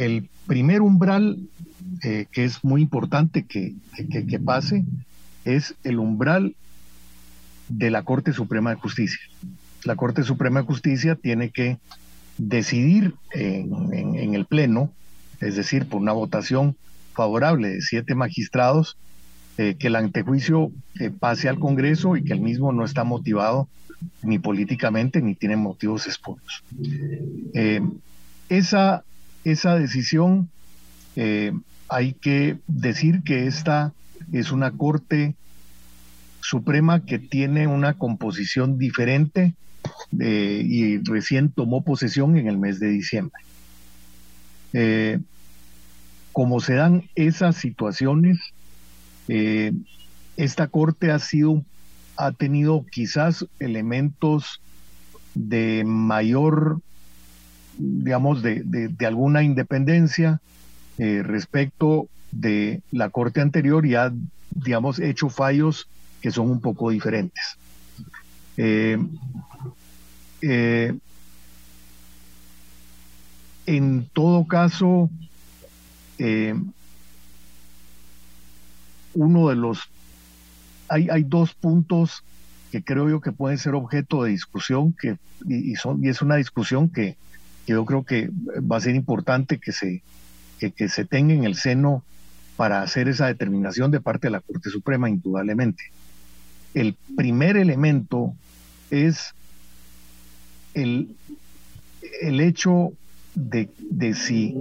[0.00, 1.38] El primer umbral
[2.02, 3.74] eh, que es muy importante que,
[4.10, 4.84] que, pase
[5.44, 6.54] es el umbral
[7.68, 9.20] de la Corte Suprema de Justicia.
[9.84, 11.76] La Corte Suprema de Justicia tiene que
[12.38, 14.90] decidir en, el Pleno,
[15.40, 16.74] es decir, por una votación
[17.12, 18.96] favorable de siete magistrados,
[19.58, 23.68] eh, que el antejuicio eh, pase al Congreso y que el mismo no está motivado
[24.22, 26.64] ni políticamente ni tiene motivos espurios.
[28.48, 29.04] esa,
[29.44, 30.48] esa decisión
[31.88, 33.92] hay que decir que esta
[34.32, 35.34] es una Corte
[36.40, 39.54] Suprema que tiene una composición diferente
[40.18, 43.42] eh, y recién tomó posesión en el mes de diciembre.
[44.72, 45.18] Eh,
[46.32, 48.38] como se dan esas situaciones,
[49.28, 49.72] eh,
[50.36, 51.64] esta Corte ha sido,
[52.16, 54.60] ha tenido quizás elementos
[55.34, 56.80] de mayor,
[57.80, 60.40] digamos, de alguna independencia,
[61.02, 64.12] eh, respecto de la corte anterior y ha,
[64.50, 65.88] digamos, hecho fallos
[66.20, 67.56] que son un poco diferentes.
[68.58, 68.98] Eh,
[70.42, 70.92] eh,
[73.64, 75.08] en todo caso,
[79.14, 79.88] uno de los,
[80.86, 82.22] hay, hay dos puntos
[82.70, 85.16] que creo yo que pueden ser objeto de discusión que,
[85.48, 87.16] y, son, y es una discusión que,
[87.72, 90.02] yo creo que va a ser importante que se,
[90.58, 92.04] que, se tenga en el seno
[92.56, 95.84] para hacer esa determinación de parte de la Corte Suprema, indudablemente.
[96.74, 98.34] El primer elemento
[98.90, 99.34] es
[100.74, 101.16] el,
[102.20, 102.92] el hecho
[103.34, 104.56] de, de, si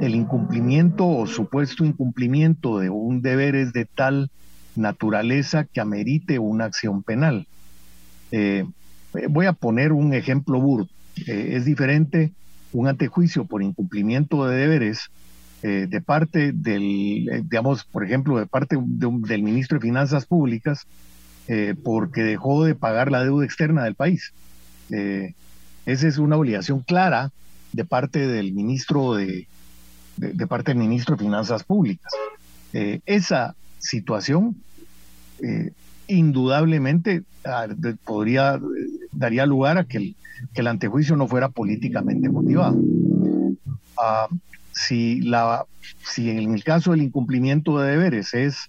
[0.00, 4.30] el incumplimiento o supuesto incumplimiento de un deber es de tal
[4.74, 7.46] naturaleza que amerite una acción penal.
[8.32, 8.64] Eh,
[9.28, 10.88] voy a poner un ejemplo burdo.
[11.26, 12.32] Eh, es diferente
[12.72, 15.10] un antejuicio por incumplimiento de deberes
[15.62, 20.86] eh, de parte del, eh, digamos, por ejemplo, de parte del ministro de Finanzas Públicas,
[21.48, 24.32] eh, porque dejó de pagar la deuda externa del país.
[24.88, 27.32] esa es una obligación clara
[27.72, 29.48] de parte del ministro de,
[30.16, 32.12] de, parte del ministro de Finanzas Públicas.
[32.72, 34.54] esa situación
[36.06, 37.66] indudablemente ah,
[38.04, 38.60] podría
[39.10, 40.16] daría lugar a que el,
[40.54, 42.78] que el antejuicio no fuera políticamente motivado.
[43.98, 44.28] Ah,
[44.72, 45.64] si, la,
[46.04, 48.68] si en el caso del incumplimiento de deberes es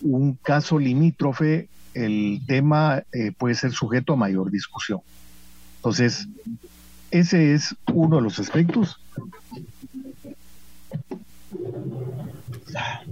[0.00, 5.00] un caso limítrofe, el tema eh, puede ser sujeto a mayor discusión.
[5.76, 6.28] Entonces,
[7.10, 8.98] ese es uno de los aspectos.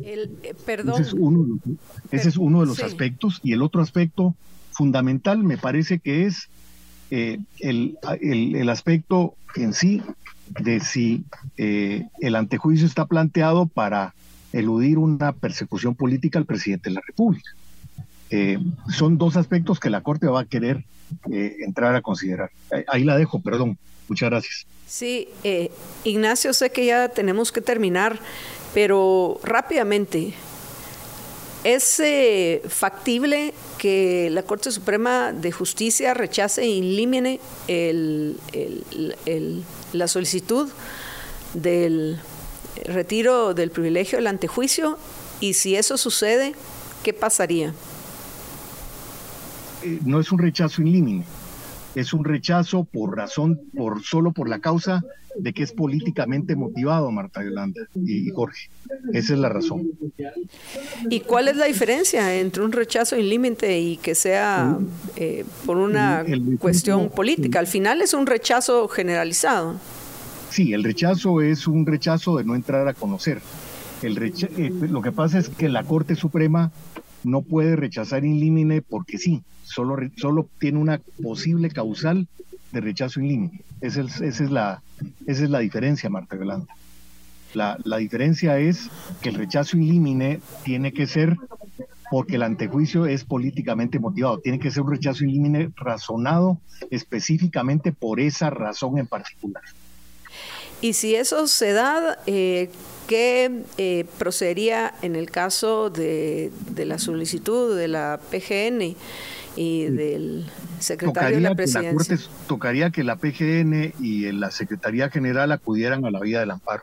[0.03, 1.01] Eh, perdón.
[1.01, 1.59] Ese es uno,
[2.11, 3.41] ese es uno de los aspectos.
[3.43, 4.35] Y el otro aspecto
[4.73, 6.49] fundamental me parece que es
[7.15, 10.03] eh, el, el, el, aspecto en sí
[10.49, 11.25] de si
[11.59, 14.15] eh, el antejuicio está planteado para
[14.55, 17.51] eludir una persecución política al presidente de la República.
[18.31, 18.59] Eh,
[18.89, 20.85] son dos aspectos que la Corte va a querer
[21.31, 22.51] eh, entrar a considerar.
[22.89, 23.77] Ahí la dejo, perdón.
[24.09, 24.67] Muchas gracias.
[24.87, 25.29] Sí,
[26.05, 28.19] Ignacio, sé que ya tenemos que terminar,
[28.73, 30.33] pero rápidamente,
[31.65, 32.03] ¿Es
[32.69, 38.39] factible que la Corte Suprema de Justicia rechace e elimine el,
[39.93, 40.71] la solicitud
[41.53, 42.21] del
[42.87, 44.99] retiro del privilegio del antejuicio?
[45.41, 46.55] Y si eso sucede,
[47.03, 47.75] ¿qué pasaría?
[49.83, 51.25] Eh, no es un rechazo in
[51.95, 55.03] es un rechazo por razón, por solo por la causa
[55.37, 58.69] de que es políticamente motivado Marta Yolanda y Jorge.
[59.13, 59.89] Esa es la razón.
[61.09, 64.79] ¿Y cuál es la diferencia entre un rechazo in límite y que sea
[65.17, 66.25] eh, por una
[66.59, 67.59] cuestión política?
[67.59, 69.77] Al final es un rechazo generalizado.
[70.51, 73.41] Sí, el rechazo es un rechazo de no entrar a conocer.
[74.03, 76.73] El eh, lo que pasa es que la Corte Suprema
[77.25, 82.27] no puede rechazar in limine porque sí, solo, solo tiene una posible causal
[82.73, 83.61] de rechazo in limine.
[83.81, 84.83] Esa es, esa es, la,
[85.27, 86.75] esa es la diferencia, Marta Yolanda.
[87.55, 88.89] La, la diferencia es
[89.21, 91.37] que el rechazo in limine tiene que ser
[92.11, 94.39] porque el antejuicio es políticamente motivado.
[94.39, 96.59] Tiene que ser un rechazo in limine razonado
[96.91, 99.63] específicamente por esa razón en particular.
[100.83, 102.69] Y si eso se da, eh,
[103.07, 108.97] ¿qué eh, procedería en el caso de, la solicitud de la PGN
[109.57, 110.47] y del
[110.79, 112.19] secretario de la presidencia?
[112.47, 116.83] tocaría que la PGN y la Secretaría General acudieran a la vía del amparo.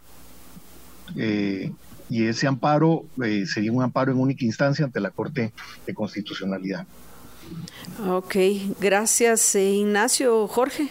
[1.15, 1.71] Eh,
[2.09, 3.05] y ese amparo
[3.45, 5.53] sería un amparo en única instancia ante la Corte
[5.85, 6.85] de Constitucionalidad.
[8.07, 8.35] Ok,
[8.79, 10.47] gracias Ignacio.
[10.47, 10.89] Jorge.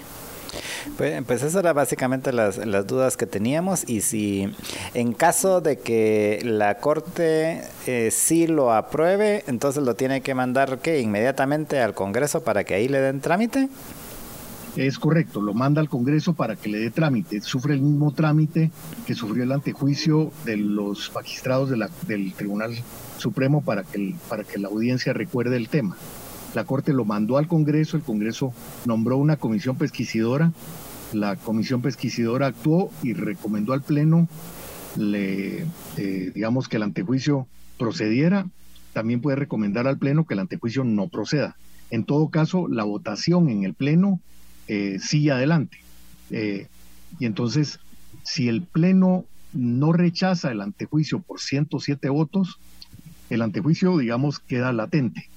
[0.97, 4.49] Pues, pues esas eran básicamente las, las, dudas que teníamos y si
[4.95, 10.79] en caso de que la Corte eh, sí lo apruebe, entonces lo tiene que mandar
[10.79, 11.01] ¿qué?
[11.01, 13.69] inmediatamente al Congreso para que ahí le den trámite.
[14.77, 17.41] Es correcto, lo manda al Congreso para que le dé trámite.
[17.41, 18.71] Sufre el mismo trámite
[19.07, 22.77] que sufrió el antejuicio de los magistrados de del Tribunal
[23.17, 25.97] Supremo para que, para que la audiencia recuerde el tema.
[26.55, 28.53] La Corte lo mandó al Congreso, el Congreso
[28.87, 30.53] nombró una comisión pesquisidora,
[31.13, 34.29] la comisión pesquisidora actuó y recomendó al Pleno,
[34.97, 37.47] le, eh, digamos, que el antejuicio
[37.79, 38.47] procediera,
[38.93, 41.57] también puede recomendar al Pleno que el antejuicio no proceda.
[41.91, 44.21] En todo caso, la votación en el Pleno
[44.67, 45.79] eh, sigue adelante.
[46.31, 46.67] Eh,
[47.19, 47.81] y entonces,
[48.23, 52.59] si el Pleno no rechaza el antejuicio por 107 votos,
[53.31, 55.29] el antejuicio, digamos, queda latente.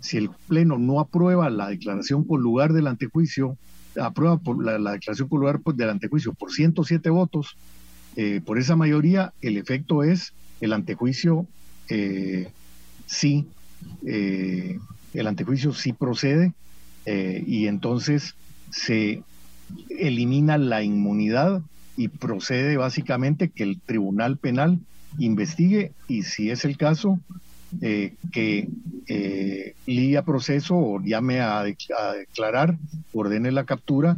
[0.00, 3.56] Si el Pleno no aprueba la declaración con lugar del antejuicio,
[4.00, 7.56] aprueba por la, declaración con lugar del antejuicio por 107 votos,
[8.16, 11.46] eh, por esa mayoría, el efecto es el antejuicio
[11.88, 12.50] eh,
[13.06, 13.46] sí,
[14.06, 14.78] eh,
[15.14, 16.52] el antejuicio sí procede
[17.04, 18.36] y entonces
[18.70, 19.24] se
[19.88, 21.62] elimina la inmunidad
[21.96, 24.78] y procede básicamente que el Tribunal Penal
[25.18, 27.18] investigue y si es el caso,
[27.80, 28.68] eh, que
[29.08, 32.76] eh, liga proceso o llame a, declarar,
[33.12, 34.16] ordene la captura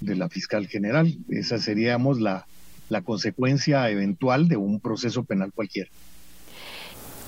[0.00, 1.16] de la fiscal general.
[1.28, 2.46] Esa sería, la,
[2.88, 5.90] la consecuencia eventual de un proceso penal cualquiera.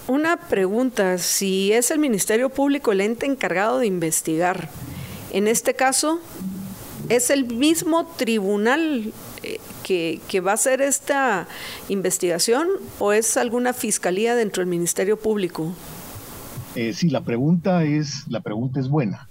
[0.07, 4.69] Una pregunta, si es el Ministerio Público el ente encargado de investigar,
[5.33, 6.21] en este caso,
[7.09, 9.13] ¿es el mismo tribunal
[9.85, 11.47] que, va a hacer esta
[11.89, 12.67] investigación
[12.99, 15.73] o es alguna fiscalía dentro del Ministerio Público?
[16.75, 19.29] Eh, sí, la pregunta es, la pregunta es buena.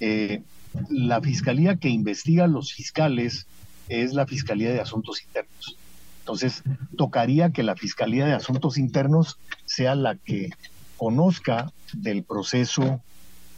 [0.00, 0.42] Eh,
[0.90, 3.46] la fiscalía que investiga a los fiscales
[3.88, 5.76] es la Fiscalía de Asuntos Internos.
[6.20, 6.62] Entonces,
[6.96, 10.50] tocaría que la Fiscalía de Asuntos Internos sea la que
[10.96, 13.00] conozca del proceso,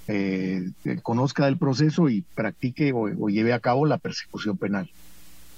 [0.09, 0.71] eh,
[1.03, 4.91] conozca del proceso y practique o, o, lleve a cabo la persecución penal.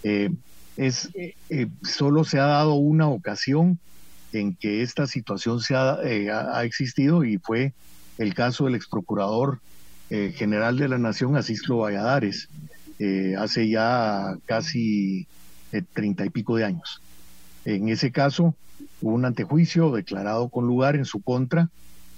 [0.02, 0.30] Eh,
[0.78, 3.78] es, eh, eh, solo se ha dado una ocasión
[4.32, 7.72] en que esta situación se ha, ha, existido y fue
[8.16, 9.60] el caso del ex procurador
[10.10, 12.48] general de la Nación, Asislo Valladares,
[13.38, 15.26] hace ya casi
[15.92, 17.02] treinta y pico de años.
[17.66, 18.54] En ese caso
[19.02, 21.68] hubo un antejuicio declarado con lugar en su contra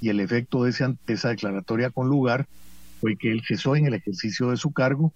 [0.01, 2.47] y el efecto de, de esa declaratoria con lugar
[3.01, 5.13] fue que él cesó en el ejercicio de su cargo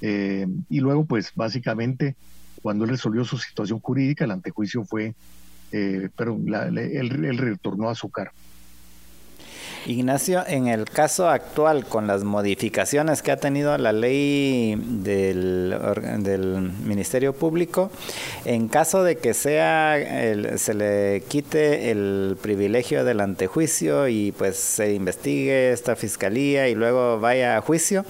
[0.00, 2.16] eh, y luego, pues básicamente,
[2.62, 5.14] cuando él resolvió su situación jurídica, el antejuicio fue,
[5.72, 8.32] eh, pero él, retornó a su cargo.
[9.86, 15.74] Ignacio, en el caso actual, con las modificaciones que ha tenido la ley del,
[16.18, 17.90] del Ministerio Público,
[18.44, 19.96] en caso de que sea
[20.58, 27.18] se le quite el privilegio del antejuicio y pues se investigue esta fiscalía y luego
[27.18, 28.04] vaya a juicio,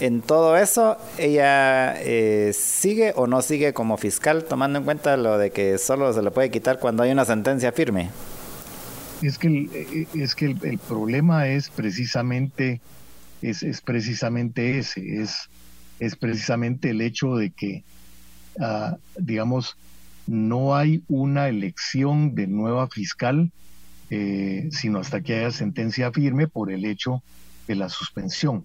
[0.00, 5.38] en todo eso, ella eh, sigue o no sigue como fiscal, tomando en cuenta lo
[5.38, 8.10] de que solo se le puede quitar cuando hay una sentencia firme.
[9.22, 12.80] Es que el, eh, es que el, problema es precisamente
[13.42, 15.48] es, es, precisamente ese, es,
[15.98, 17.82] es precisamente el hecho de que,
[18.60, 19.76] ah, digamos,
[20.28, 23.50] no hay una elección de nueva fiscal,
[24.10, 27.22] eh, sino hasta que haya sentencia firme por el hecho
[27.66, 28.64] de la suspensión.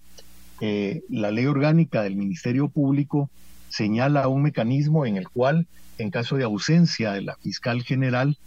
[0.66, 3.30] Eh, la ley orgánica del Ministerio Público
[3.68, 8.38] señala un mecanismo en el cual, en caso de ausencia de la fiscal general,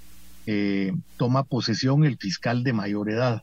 [0.47, 3.43] eh, toma posesión el fiscal de mayor edad.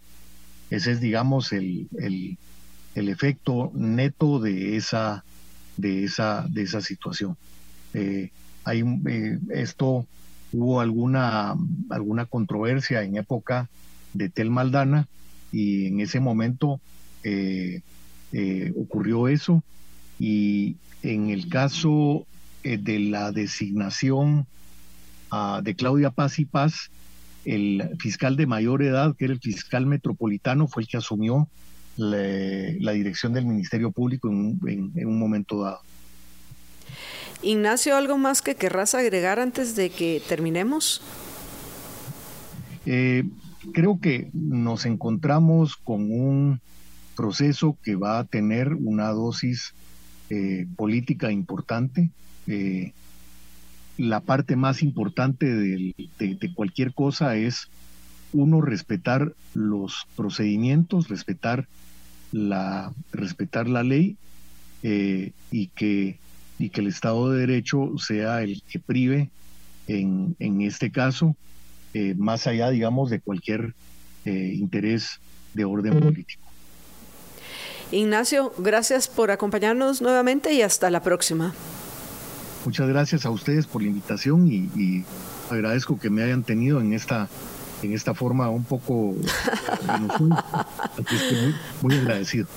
[0.72, 2.40] Ese es, digamos, el, el,
[2.96, 5.24] efecto neto de esa,
[5.78, 7.38] de esa, de esa situación.
[7.94, 8.32] Eh,
[8.64, 8.84] hay,
[9.52, 10.08] esto
[10.52, 11.54] hubo alguna,
[11.92, 13.70] alguna controversia en época
[14.14, 15.08] de Tel Maldana
[15.52, 16.82] y en ese momento
[18.34, 19.64] eh, ocurrió eso
[20.20, 22.26] y en el caso
[22.64, 24.48] eh, de la designación
[25.30, 26.90] ah, de Claudia Paz y Paz,
[27.46, 31.48] el fiscal de mayor edad, que era el fiscal metropolitano, fue el que asumió
[31.96, 34.60] la, dirección del Ministerio Público en,
[34.96, 35.82] un momento dado.
[37.42, 41.02] Ignacio, ¿algo más que querrás agregar antes de que terminemos?
[42.86, 43.26] Eh,
[43.74, 46.62] creo que nos encontramos con un
[47.16, 49.74] proceso que va a tener una dosis
[50.30, 52.10] eh, política importante.
[52.48, 52.92] Eh,
[53.98, 55.94] la parte más importante de,
[56.56, 57.68] cualquier cosa es,
[58.32, 61.68] uno, respetar los procedimientos, respetar
[62.32, 64.18] la, respetar la ley
[64.82, 66.18] y, que,
[66.58, 69.30] y que el Estado de Derecho sea el que prive
[69.88, 71.36] en, en este caso,
[72.18, 73.76] más allá, digamos, de cualquier
[74.26, 75.20] interés
[75.54, 76.53] de orden político.
[77.92, 81.54] Ignacio, gracias por acompañarnos nuevamente y hasta la próxima.
[82.66, 85.04] Muchas gracias a ustedes por la invitación y,
[85.50, 87.28] agradezco que me hayan tenido en esta
[87.84, 89.14] en esta forma un poco
[91.82, 92.48] muy, agradecido.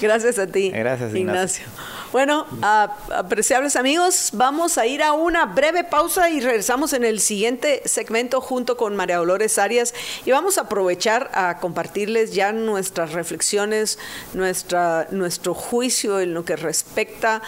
[0.00, 1.64] Gracias a ti, Gracias, Ignacio.
[2.12, 7.80] Bueno, apreciables amigos, vamos a ir a una breve pausa y regresamos en el siguiente
[7.86, 9.94] segmento junto con María Dolores Arias
[10.26, 13.98] y vamos a aprovechar a compartirles ya nuestras reflexiones,
[14.34, 17.40] nuestra, nuestro juicio en lo que respecta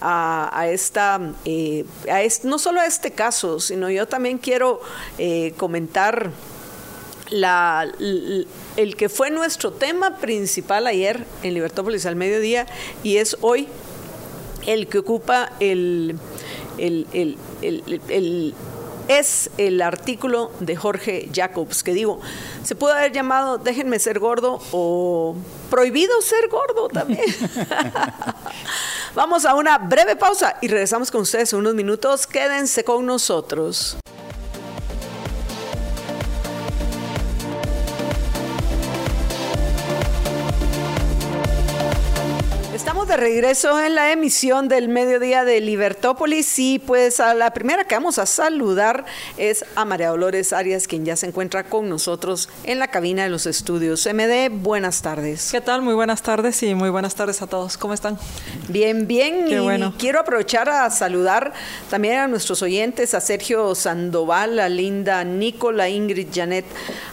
[0.00, 4.80] a, esta, eh, a no solo a este caso, sino yo también quiero
[5.18, 6.30] eh, comentar
[7.32, 12.66] el que fue nuestro tema principal ayer en Libertópolis al mediodía
[13.02, 13.68] y es hoy
[14.66, 16.18] el que ocupa el,
[19.08, 22.20] es el artículo de Jorge Jacobs, que digo,
[22.62, 25.34] se puede haber llamado Déjenme ser gordo o
[25.70, 27.24] Prohibido ser gordo también.
[29.14, 32.26] Vamos a una breve pausa y regresamos con ustedes en unos minutos.
[32.26, 33.96] Quédense con nosotros.
[43.06, 47.96] De regreso en la emisión del mediodía de Libertópolis y pues a la primera que
[47.96, 49.04] vamos a saludar
[49.36, 53.28] es a María Dolores Arias, quien ya se encuentra con nosotros en la cabina de
[53.28, 54.50] los estudios MD.
[54.50, 55.50] Buenas tardes.
[55.50, 55.82] ¿Qué tal?
[55.82, 57.76] Muy buenas tardes y muy buenas tardes a todos.
[57.76, 58.18] ¿Cómo están?
[58.68, 59.48] Bien, bien.
[59.48, 59.94] y bueno.
[59.98, 61.52] quiero aprovechar a saludar
[61.90, 66.66] también a nuestros oyentes, a Sergio Sandoval, a Linda Nicola, Ingrid Janet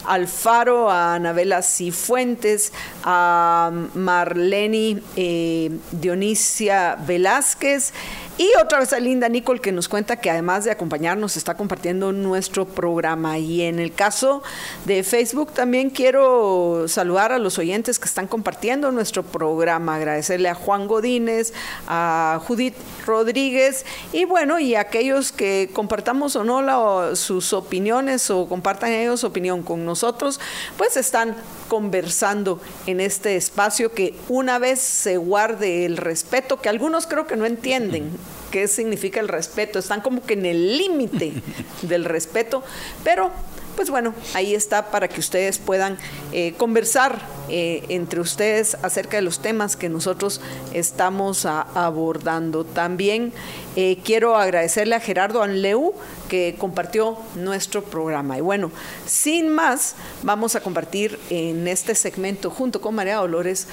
[0.06, 2.72] Alfaro, a Anabela Cifuentes,
[3.02, 7.92] a Marleni eh, Dionisia Velázquez
[8.40, 12.10] y otra vez a Linda Nicole que nos cuenta que además de acompañarnos está compartiendo
[12.10, 13.36] nuestro programa.
[13.36, 14.42] Y en el caso
[14.86, 19.96] de Facebook también quiero saludar a los oyentes que están compartiendo nuestro programa.
[19.96, 21.52] Agradecerle a Juan Godínez,
[21.86, 28.48] a Judith Rodríguez y bueno, y a aquellos que compartamos o no sus opiniones o
[28.48, 30.40] compartan ellos opinión con nosotros,
[30.78, 31.36] pues están
[31.68, 37.36] conversando en este espacio que una vez se guarde el respeto, que algunos creo que
[37.36, 38.10] no entienden
[38.50, 41.32] qué significa el respeto, están como que en el límite
[41.82, 42.62] del respeto,
[43.04, 43.30] pero
[43.76, 45.96] pues bueno, ahí está para que ustedes puedan
[46.32, 47.20] eh, conversar
[47.50, 50.40] eh, entre ustedes acerca de los temas que nosotros
[50.72, 52.64] estamos abordando.
[52.64, 53.32] También
[53.76, 55.94] eh, quiero agradecerle a Gerardo Anleu
[56.28, 58.38] que compartió nuestro programa.
[58.38, 58.70] Y bueno,
[59.04, 63.66] sin más, vamos a compartir en este segmento junto con María Dolores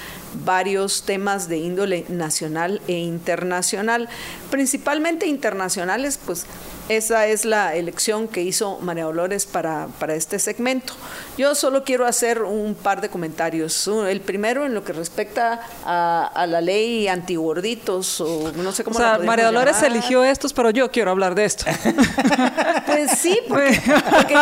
[0.44, 4.10] varios temas de índole nacional e internacional,
[4.50, 6.48] principalmente internacionales, pues
[6.90, 10.94] esa es la elección que hizo María Dolores para, para este segmento.
[11.38, 13.67] Yo solo quiero hacer un par de comentarios.
[14.08, 19.02] El primero en lo que respecta a, la ley antigorditos, o no sé cómo o
[19.02, 21.66] sea, María Dolores eligió estos, pero yo quiero hablar de esto.
[22.86, 23.80] pues sí, porque,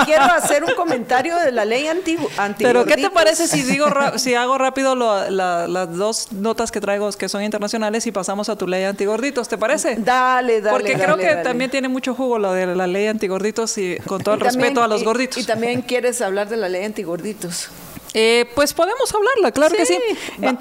[0.05, 2.17] quiero hacer un comentario de la ley anti,
[2.57, 7.29] Pero ¿qué te parece si digo si hago rápido las dos notas que traigo que
[7.29, 9.47] son internacionales y pasamos a tu ley antigorditos?
[9.47, 9.95] ¿Te parece?
[9.97, 10.77] Dale, dale.
[10.77, 14.35] Porque creo que también tiene mucho jugo lo de la ley antigorditos y con todo
[14.35, 15.37] el respeto a los gorditos.
[15.37, 17.69] Y también quieres hablar de la ley antigorditos.
[18.17, 19.99] Eh, pues podemos hablarla, claro que sí.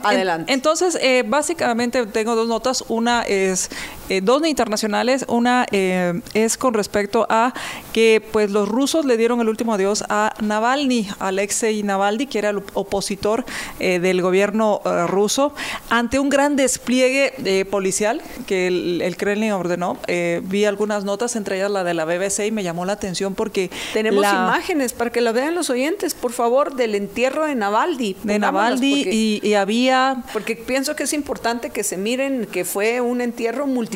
[0.03, 0.53] adelante.
[0.53, 2.83] entonces, eh, básicamente tengo dos notas.
[2.89, 3.71] Una es
[4.09, 5.25] eh, dos internacionales.
[5.29, 7.55] Una eh, es con respecto a
[7.93, 12.51] que pues los rusos le dieron el último adiós a Navalny, Alexei Navalny, que era
[12.51, 13.45] el opositor
[13.81, 15.55] eh, del gobierno ruso,
[15.89, 19.99] ante un gran despliegue policial que el, Kremlin ordenó.
[20.43, 23.71] vi algunas notas, entre ellas la de la BBC, y me llamó la atención porque...
[23.93, 28.17] Tenemos imágenes para que la vean los oyentes, por favor, del entierro de Navalny.
[28.23, 30.25] De Navalny y, y había...
[30.33, 33.94] Porque pienso que es importante que se miren que fue un entierro multi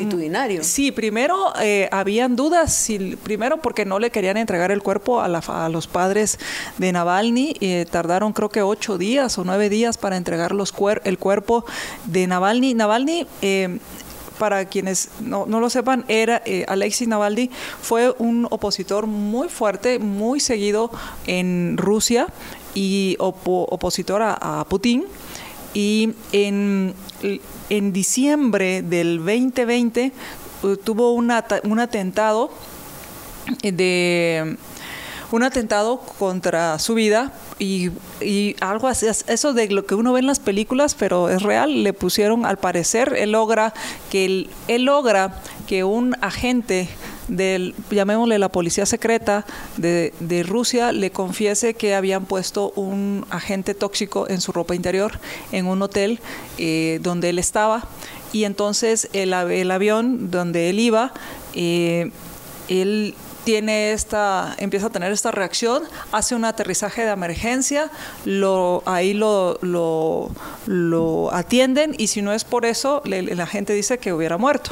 [0.63, 2.89] Sí, primero eh, habían dudas,
[3.23, 6.39] primero porque no le querían entregar el cuerpo a, los padres
[6.77, 10.73] de Navalny, eh, tardaron creo que ocho días o nueve días para entregar los
[11.03, 11.65] el cuerpo
[12.05, 12.73] de Navalny.
[12.73, 13.79] Navalny eh,
[14.37, 17.49] para quienes no, lo sepan, era Alexei Navalny
[17.81, 20.91] fue un opositor muy fuerte, muy seguido
[21.27, 22.27] en Rusia
[22.73, 25.05] y opositor a, Putin.
[25.73, 26.95] Y en
[27.69, 30.11] en diciembre del 2020
[30.63, 32.51] uh, tuvo un atentado
[33.61, 34.57] de
[35.31, 40.21] un atentado contra su vida y, y, algo así, eso de lo que uno ve
[40.21, 43.73] en las películas, pero es real, le pusieron, al parecer, él logra
[44.09, 46.89] que él, él logra que un agente
[47.29, 49.45] del, llamémosle la policía secreta
[49.77, 50.11] de,
[50.47, 55.19] Rusia, le confiese que habían puesto un agente tóxico en su ropa interior
[55.51, 56.19] en un hotel
[56.57, 57.87] eh, donde él estaba.
[58.31, 61.13] Y entonces el, el avión donde él iba,
[61.53, 62.11] eh,
[62.67, 67.89] él tiene esta, empieza a tener esta reacción, hace un aterrizaje de emergencia,
[68.25, 70.29] lo, ahí lo, lo,
[70.67, 74.71] lo atienden y si no es por eso, le, la gente dice que hubiera muerto.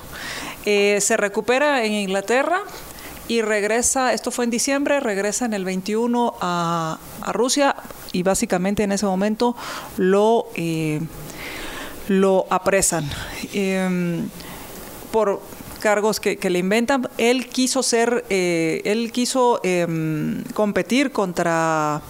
[0.65, 2.61] Eh, se recupera en Inglaterra
[3.27, 7.75] y regresa, esto fue en diciembre, regresa en el 21 a, Rusia
[8.13, 9.55] y básicamente en ese momento
[9.97, 11.01] lo, eh,
[12.07, 13.09] lo apresan.
[13.53, 14.21] Eh,
[15.11, 15.41] por
[15.79, 17.07] cargos que, que, le inventan.
[17.17, 19.87] Él quiso ser, eh, él quiso eh,
[20.53, 22.01] competir contra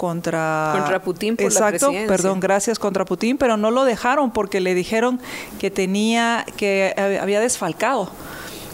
[0.00, 4.58] contra contra Putin por exacto la perdón gracias contra Putin pero no lo dejaron porque
[4.58, 5.20] le dijeron
[5.58, 8.10] que tenía que había desfalcado.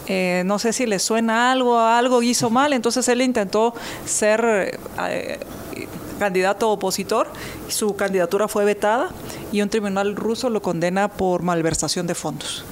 [0.09, 3.73] Eh, no sé si le suena algo algo hizo mal entonces él intentó
[4.05, 5.39] ser eh,
[6.17, 7.27] candidato opositor
[7.67, 9.09] su candidatura fue vetada
[9.51, 12.63] y un tribunal ruso lo condena por malversación de fondos.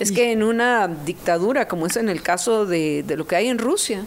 [0.00, 3.46] Es que en una dictadura, como es en el caso de, de lo que hay
[3.46, 4.04] en Rusia,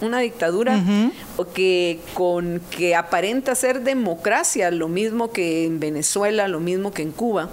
[0.00, 1.46] una dictadura uh -huh.
[1.52, 7.12] que con que aparenta ser democracia, lo mismo que en Venezuela, lo mismo que en
[7.12, 7.48] Cuba.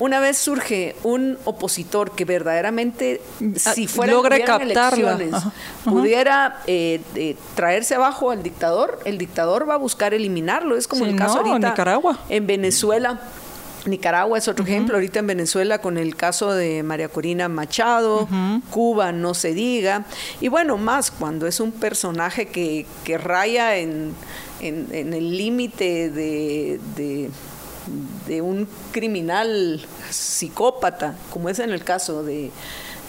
[0.00, 3.20] Una vez surge un opositor que verdaderamente,
[3.56, 5.52] si fuera Logra captarla,
[5.84, 10.76] pudiera eh, eh, traerse abajo al dictador, el dictador va a buscar eliminarlo.
[10.76, 12.18] Es como sí, el caso no, ahorita Nicaragua.
[12.28, 13.20] en Venezuela.
[13.86, 14.70] Nicaragua es otro uh -huh.
[14.70, 18.62] ejemplo, ahorita en Venezuela con el caso de María Corina Machado, uh -huh.
[18.70, 20.04] Cuba no se diga,
[20.40, 24.14] y bueno, más cuando es un personaje que, que raya en,
[24.60, 27.30] en, en el límite de, de,
[28.26, 32.50] de, un criminal psicópata, como es en el caso de,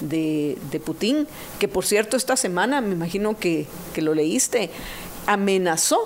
[0.01, 1.27] de, de Putin,
[1.59, 4.69] que por cierto esta semana, me imagino que, que lo leíste,
[5.27, 5.99] amenazó?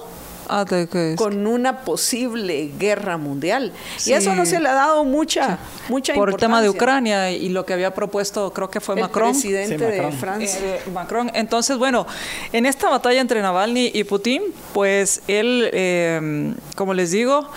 [1.16, 3.72] Con una posible guerra mundial.
[3.98, 4.12] Sí.
[4.12, 5.84] Y eso no se le ha dado mucha, sí.
[5.90, 9.02] mucha Por el tema de Ucrania y lo que había propuesto, creo que fue el
[9.02, 9.32] Macron.
[9.32, 10.12] presidente sí, Macron.
[10.12, 10.60] de Francia.
[10.62, 11.32] Eh, Macron.
[11.34, 12.08] Entonces, bueno,
[12.52, 14.42] en esta batalla entre Navalny y Putin,
[14.74, 17.50] pues él, eh, como les digo,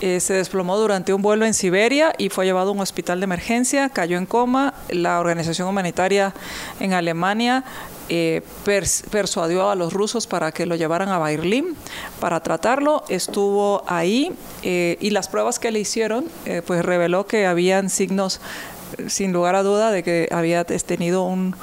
[0.00, 3.24] eh, se desplomó durante un vuelo en Siberia y fue llevado a un hospital de
[3.24, 4.74] emergencia, cayó en coma.
[4.90, 6.34] La organización humanitaria
[6.80, 7.64] en Alemania
[8.08, 11.76] eh, pers persuadió a los rusos para que lo llevaran a Berlín
[12.20, 13.04] para tratarlo.
[13.08, 14.32] Estuvo ahí
[14.62, 18.40] eh, y las pruebas que le hicieron eh, pues reveló que habían signos,
[19.08, 21.54] sin lugar a duda, de que había tenido un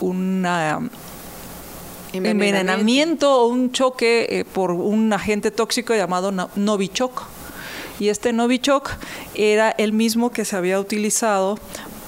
[0.00, 0.80] una,
[2.12, 7.22] envenenamiento o un choque eh, por un agente tóxico llamado Novichok.
[7.98, 8.90] Y este Novichok
[9.34, 11.58] era el mismo que se había utilizado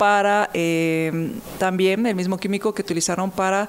[0.03, 1.31] para eh,
[1.61, 3.69] también el mismo químico que utilizaron para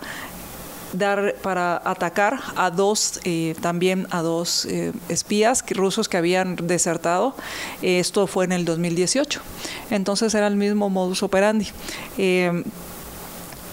[0.92, 7.36] dar para atacar a dos eh, también a dos eh, espías rusos que habían desertado.
[7.84, 9.42] Esto fue en el 2018
[9.92, 11.68] entonces era el mismo modus operandi.
[12.18, 12.64] Eh,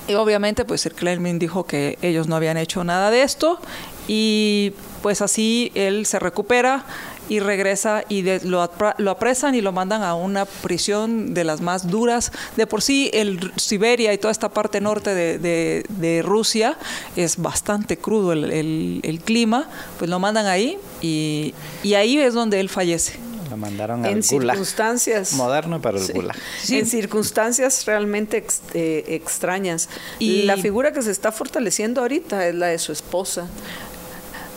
[0.07, 3.59] y obviamente pues el Kremlin dijo que ellos no habían hecho nada de esto
[4.07, 6.85] y pues así él se recupera
[7.31, 8.69] y regresa y de, lo,
[8.99, 12.33] lo, apresan y lo mandan a una prisión de las más duras.
[12.57, 16.77] De por sí, el Siberia y toda esta parte norte de, de, de Rusia
[17.15, 19.69] es bastante crudo el, el, el, clima,
[19.99, 21.55] pues lo mandan ahí y,
[21.85, 23.21] y ahí es donde él fallece.
[23.49, 26.37] Lo mandaron en al circunstancias moderno para el sí, gulag.
[26.63, 26.79] Sí.
[26.79, 29.89] En circunstancias realmente ex, eh, extrañas.
[30.19, 33.49] Y la figura que se está fortaleciendo ahorita es la de su esposa.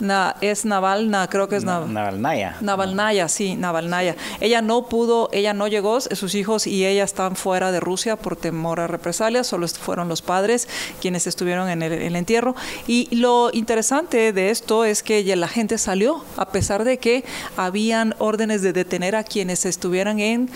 [0.04, 2.58] Na, es Navalna, creo que es Na, Navalnaya.
[2.62, 4.16] Navalnaya, sí, Navalnaya.
[4.40, 8.36] Ella no pudo, ella no llegó, sus hijos y ella están fuera de Rusia por
[8.36, 10.68] temor a represalias, solo fueron los padres
[11.02, 12.56] quienes estuvieron en el, en el entierro.
[12.86, 17.24] Y lo interesante de esto es que la gente salió, a pesar de que
[17.58, 20.50] habían órdenes de detener a quienes estuvieran en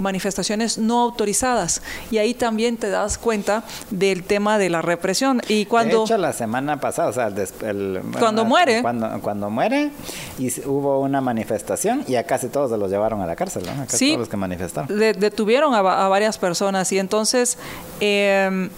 [0.00, 1.82] manifestaciones no autorizadas.
[2.10, 5.40] Y ahí también te das cuenta del tema de la represión.
[5.48, 8.82] Y cuando de hecho la semana pasada o sea el, el, cuando muere.
[8.82, 9.90] cuando, cuando muere
[10.38, 13.82] y hubo una manifestación y a casi todos se los llevaron a la cárcel ¿no?
[13.82, 14.98] a casi sí, todos los que manifestaron.
[14.98, 16.90] De, detuvieron a, a, varias personas.
[16.92, 17.58] Y entonces
[18.00, 18.68] eh,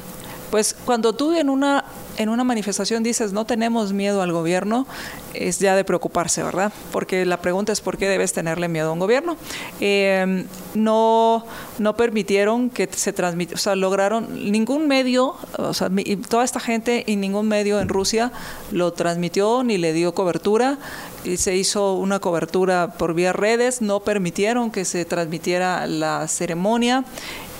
[0.50, 1.84] Pues cuando tú en una
[2.18, 4.86] en una manifestación dices no tenemos miedo al gobierno,
[5.34, 6.72] es ya de preocuparse, ¿verdad?
[6.92, 9.36] Porque la pregunta es por qué debes tenerle miedo a un gobierno.
[9.80, 11.46] Em, no,
[11.78, 15.90] no permitieron que se transmitiera, o sea, lograron, ningún medio, o sea,
[16.28, 18.32] toda esta gente y ningún medio en Rusia
[18.72, 20.78] lo transmitió ni le dio cobertura.
[21.24, 27.04] Y se hizo una cobertura por vía redes, no permitieron que se transmitiera la ceremonia.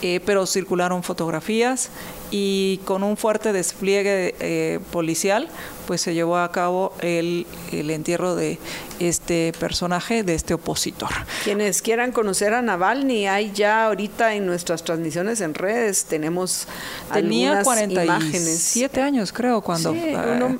[0.00, 1.90] Eh, pero circularon fotografías
[2.30, 5.48] y con un fuerte despliegue eh, policial,
[5.86, 8.58] pues se llevó a cabo el, el, entierro de
[9.00, 11.08] este personaje, de este opositor.
[11.44, 16.66] Quienes quieran conocer a Navalny, hay ya ahorita en nuestras transmisiones en redes, tenemos
[17.12, 19.92] Tenía 47 años, creo, cuando...
[19.92, 20.14] Sí,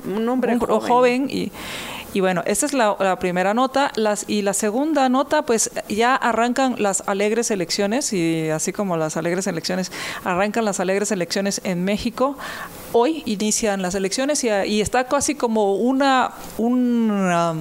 [0.05, 0.87] un, hombre joven.
[0.87, 1.51] joven y
[2.13, 3.91] y bueno, esta es la, primera nota.
[3.95, 9.17] Las, y la segunda nota, pues ya arrancan las alegres elecciones, y así como las
[9.17, 9.91] alegres elecciones,
[10.23, 12.37] arrancan las alegres elecciones en México.
[12.91, 16.31] Hoy inician las elecciones y, y está casi como una...
[16.57, 17.55] una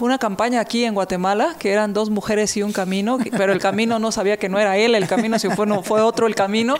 [0.00, 3.98] una campaña aquí en Guatemala, que eran dos mujeres y un camino, pero el camino
[3.98, 6.76] no sabía que no era él, el camino si fue, no, fue otro el camino.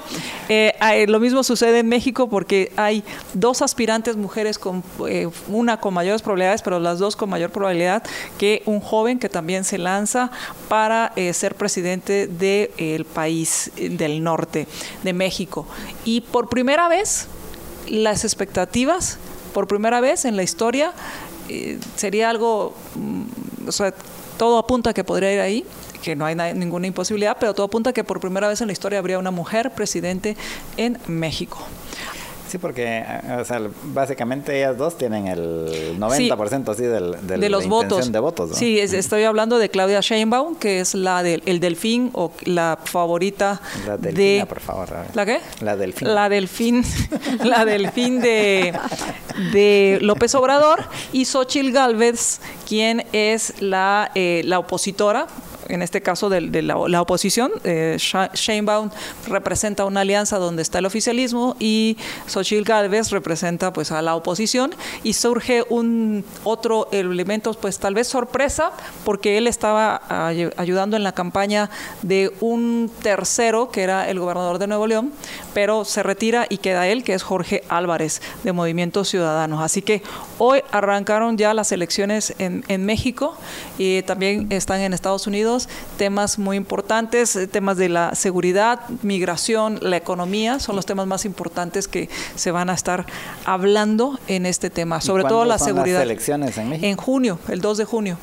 [0.48, 0.74] Eh,
[1.08, 3.04] lo mismo sucede en México porque hay
[3.34, 8.02] dos aspirantes mujeres, con eh, una con mayores probabilidades, pero las dos con mayor probabilidad
[8.38, 10.30] que un joven que también se lanza
[10.68, 14.66] para eh, ser presidente del país del norte,
[15.02, 15.66] de México.
[16.04, 17.28] Y por primera vez,
[17.88, 19.18] las expectativas,
[19.52, 20.92] por primera vez en la historia,
[21.48, 23.92] eh, sería algo, mm, o sea,
[24.38, 25.64] todo apunta a que podría ir ahí,
[26.02, 28.72] que no hay ninguna imposibilidad, pero todo apunta a que por primera vez en la
[28.72, 30.36] historia habría una mujer presidente
[30.76, 31.58] en México.
[32.56, 33.04] Sí, porque
[33.38, 38.10] o sea, básicamente ellas dos tienen el 90% así del, de los votos.
[38.10, 38.56] de votos.
[38.56, 43.60] Sí, estoy hablando de Claudia Sheinbaum, que es la del el delfín o la favorita
[43.86, 44.44] la de...
[44.48, 44.88] por favor.
[45.14, 45.40] ¿La qué?
[45.60, 46.14] La delfín.
[46.14, 46.84] La delfín,
[47.44, 48.72] la delfín de,
[49.52, 55.26] de López Obrador y Xochil Gálvez, quien es la, eh, la opositora
[55.68, 57.52] en este caso de, la, oposición.
[57.64, 58.90] Eh, Sheinbaum
[59.28, 61.96] representa una alianza donde está el oficialismo y
[62.26, 68.08] Xochitl Gálvez representa pues a la oposición y surge un otro elemento pues tal vez
[68.08, 68.72] sorpresa
[69.04, 70.02] porque él estaba
[70.56, 71.70] ayudando en la campaña
[72.02, 75.12] de un tercero que era el gobernador de Nuevo León,
[75.54, 79.62] pero se retira y queda él que es Jorge Álvarez de Movimiento Ciudadanos.
[79.62, 80.02] Así que
[80.38, 83.36] hoy arrancaron ya las elecciones en México
[83.78, 85.55] y también están en Estados Unidos
[85.96, 91.24] temas muy importantes, eh, temas de la seguridad, migración, la economía, son los temas más
[91.24, 93.06] importantes que se van a estar
[93.44, 95.98] hablando en este tema, sobre todo la seguridad.
[95.98, 96.86] Las elecciones en México?
[96.86, 98.18] En junio, el 2 de junio.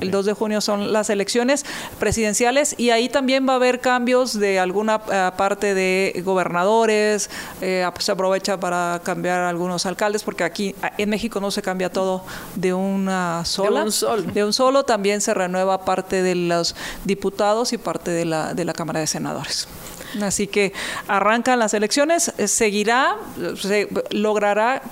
[0.00, 1.64] El 2 de junio son las elecciones
[1.98, 7.30] presidenciales y ahí también va a haber cambios de alguna eh, parte de gobernadores,
[7.60, 12.24] eh, se aprovecha para cambiar algunos alcaldes porque aquí en México no se cambia todo
[12.54, 13.80] de una sola.
[13.80, 14.22] De un solo.
[14.22, 16.74] De un solo también se renueva parte de los
[17.04, 19.68] diputados y parte de la, de la Cámara de Senadores.
[20.22, 20.72] Así que
[21.08, 23.16] arrancan las elecciones, eh, seguirá,
[23.56, 24.82] se logrará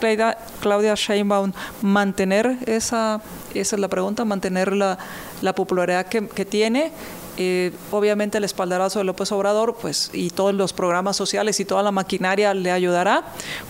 [0.61, 1.53] Claudia Sheinbaum
[1.83, 3.21] mantener esa,
[3.55, 4.99] esa es la pregunta, mantener la,
[5.43, 6.93] la popularidad que, que tiene
[7.41, 11.85] eh, obviamente el espaldarazo de López Obrador pues, y todos los programas sociales y toda
[11.85, 13.23] la maquinaria le ayudará.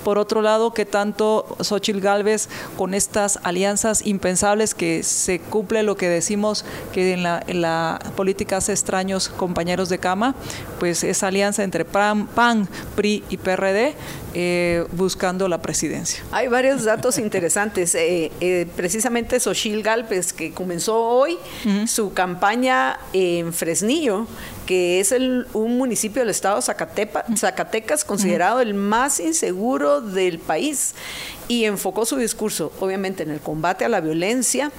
[0.05, 2.49] Por otro lado, que tanto Xochitl Galvez
[2.79, 6.65] con estas alianzas impensables que se cumple lo que decimos
[6.95, 10.35] que en la, en la política hace extraños compañeros de cama,
[10.81, 12.27] pues esa alianza entre PAN,
[12.97, 13.95] PRI y PRD
[14.35, 16.23] eh, buscando la presidencia.
[16.33, 17.95] Hay varios datos interesantes.
[17.95, 21.39] Eh, eh, precisamente Xochitl Galvez, que comenzó hoy
[21.87, 24.27] su campaña en Fresnillo,
[24.67, 25.15] que es
[25.55, 30.95] un municipio del estado Zacatepa, Zacatecas, considerado el más inseguro del país,
[31.49, 34.71] y enfocó su discurso, obviamente, en el combate a la violencia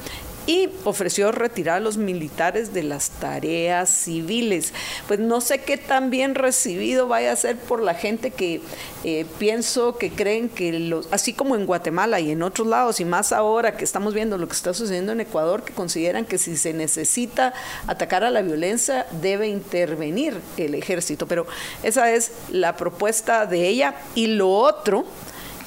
[0.48, 4.74] y ofreció retirar a los militares de las tareas civiles.
[5.08, 8.62] Pues no sé qué tan bien recibido vaya a ser por la gente que
[9.04, 13.06] eh, pienso que creen que los, así como en Guatemala y en otros lados y
[13.06, 16.58] más ahora que estamos viendo lo que está sucediendo en Ecuador, que consideran que si
[16.58, 17.54] se necesita
[17.88, 21.28] atacar a la violencia debe intervenir el ejército.
[21.28, 21.46] Pero
[21.84, 23.96] esa es la propuesta de ella.
[24.16, 25.06] Y lo otro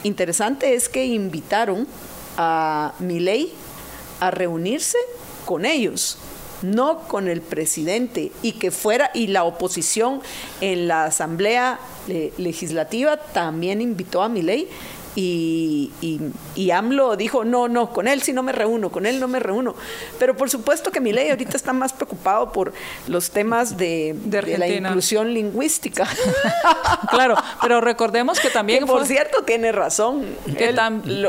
[0.02, 1.86] interesante es que invitaron
[2.36, 3.52] a Milei
[4.22, 4.98] a reunirse
[5.44, 6.16] con ellos,
[6.62, 10.22] no con el presidente, y que fuera, y la oposición
[10.60, 11.80] en la asamblea
[12.38, 14.42] Legislativa también invitó a mi
[15.16, 16.20] ley y,
[16.56, 19.40] y, AMLO dijo, no, no, con él sí no me reúno, con él no me
[19.40, 19.74] reúno.
[20.18, 22.72] Pero por supuesto que mi ley ahorita está más preocupado por
[23.08, 26.08] los temas de, la inclusión lingüística.
[27.10, 28.86] claro, pero recordemos que también...
[28.86, 30.24] por cierto, tiene razón.
[30.46, 30.74] Que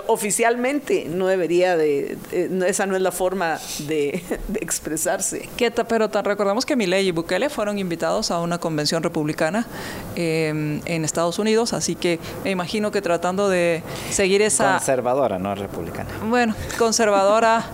[0.07, 2.17] oficialmente no debería de,
[2.65, 4.23] Esa no es la forma de,
[4.61, 5.49] expresarse.
[5.57, 9.67] Que, pero recordemos que Milei y Bukele fueron invitados a una convención republicana
[10.15, 13.72] eh, en Estados Unidos, así que me imagino que tratando de
[14.09, 14.73] seguir esa...
[14.73, 16.09] Conservadora, no republicana.
[16.27, 17.65] Bueno, conservadora,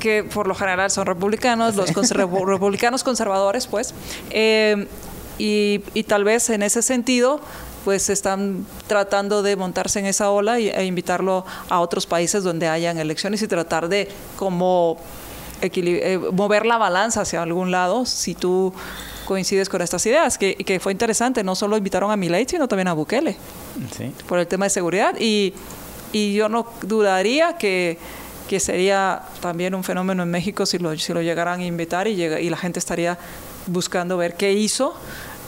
[0.00, 3.94] que por lo general son republicanos, los republicanos conservadores, pues.
[4.30, 4.86] Eh,
[5.38, 7.40] y, tal vez en ese sentido
[7.84, 12.98] pues están tratando de montarse en esa ola e invitarlo a otros países donde hayan
[12.98, 14.98] elecciones y tratar de como
[15.62, 18.74] eh, mover la balanza hacia algún lado si tú
[19.28, 22.88] coincides con estas ideas, que, que fue interesante, no solo invitaron a Milei, sino también
[22.88, 23.36] a Bukele,
[24.26, 25.52] por el tema de seguridad, y,
[26.12, 27.98] y yo no dudaría que,
[28.48, 32.14] que, sería también un fenómeno en México si lo, si lo llegaran a invitar y,
[32.14, 33.18] llega, y la gente estaría
[33.66, 34.94] buscando ver qué hizo,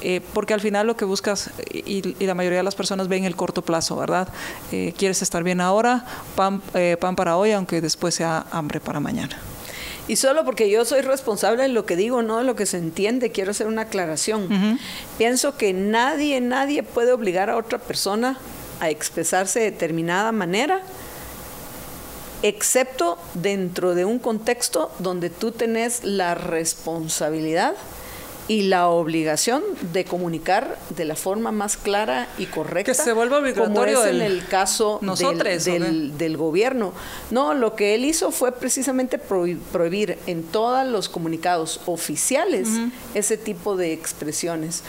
[0.03, 3.25] eh, porque al final lo que buscas, y, y, la mayoría de las personas ven
[3.25, 4.29] el corto plazo, ¿verdad?
[4.73, 6.05] Eh, quieres estar bien ahora,
[6.37, 9.39] pan, eh, pan para hoy, aunque después sea hambre para mañana.
[10.09, 12.79] Y solo porque yo soy responsable de lo que digo, no de lo que se
[12.79, 14.79] entiende, quiero hacer una aclaración.
[15.19, 18.39] Pienso que nadie, nadie puede obligar a otra persona
[18.81, 20.81] a expresarse de determinada manera,
[22.43, 27.75] excepto dentro de un contexto donde tú tenés la responsabilidad
[28.49, 29.63] y la obligación
[29.93, 32.93] de comunicar de la forma más clara y correcta.
[32.93, 33.75] Que se vuelva obligatorio.
[33.75, 36.93] Como es en el caso del, del, gobierno.
[37.31, 42.69] No, lo que él hizo fue precisamente prohibir en todos los comunicados oficiales
[43.15, 44.83] ese tipo de expresiones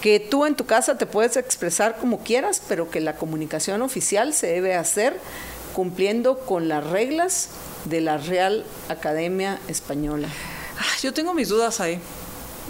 [0.00, 4.34] que tú en tu casa te puedes expresar como quieras, pero que la comunicación oficial
[4.34, 5.18] se debe hacer
[5.74, 7.48] cumpliendo con las reglas
[7.86, 10.28] de la Real Academia Española.
[11.02, 11.98] Yo tengo mis dudas ahí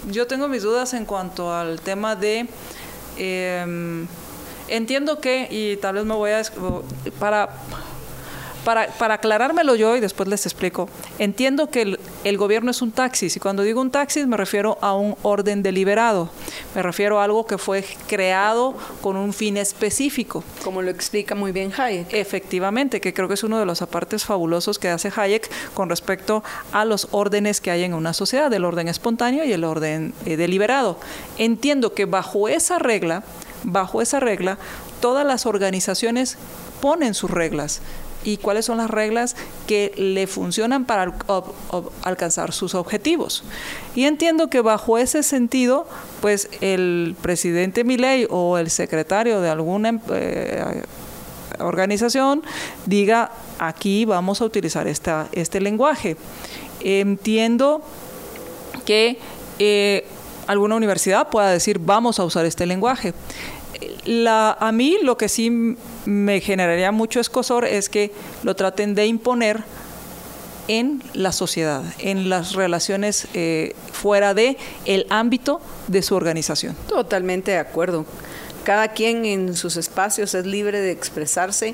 [0.09, 2.47] yo tengo mis dudas en cuanto al tema de...
[3.17, 4.07] Em,
[4.67, 6.41] entiendo que, y tal vez me voy a...
[7.19, 7.49] Para,
[8.67, 10.89] para, para, aclarármelo yo y después les explico,
[11.19, 13.29] entiendo que el, el, gobierno es un taxi.
[13.33, 16.29] Y cuando digo un taxi me refiero a un orden deliberado.
[16.75, 20.43] Me refiero a algo que fue creado con un fin específico.
[20.65, 22.13] Como lo explica muy bien Hayek.
[22.13, 26.43] Efectivamente, que creo que es uno de los apartes fabulosos que hace Hayek con respecto
[26.73, 30.35] a los órdenes que hay en una sociedad, el orden espontáneo y el orden eh,
[30.35, 30.99] deliberado.
[31.37, 33.23] Entiendo que bajo esa regla,
[33.63, 34.57] bajo esa regla,
[34.99, 36.37] todas las organizaciones
[36.81, 37.81] ponen sus reglas
[38.27, 41.13] y cuáles son las reglas que le funcionan para
[42.03, 43.41] alcanzar sus objetivos.
[43.95, 45.87] Y entiendo que bajo ese sentido,
[46.19, 50.83] pues el presidente Milei o el secretario de alguna eh,
[51.59, 52.43] organización
[52.85, 56.17] diga, aquí vamos a utilizar esta, este lenguaje.
[56.81, 57.81] Entiendo
[58.83, 59.19] que
[59.57, 60.05] eh,
[60.47, 63.13] alguna universidad pueda decir, vamos a usar este lenguaje.
[64.05, 65.49] La, a mí lo que sí
[66.05, 68.11] me generaría mucho escosor es que
[68.43, 69.63] lo traten de imponer
[70.67, 76.75] en la sociedad, en las relaciones eh, fuera de el ámbito de su organización.
[76.87, 78.05] Totalmente de acuerdo.
[78.63, 81.73] Cada quien en sus espacios es libre de expresarse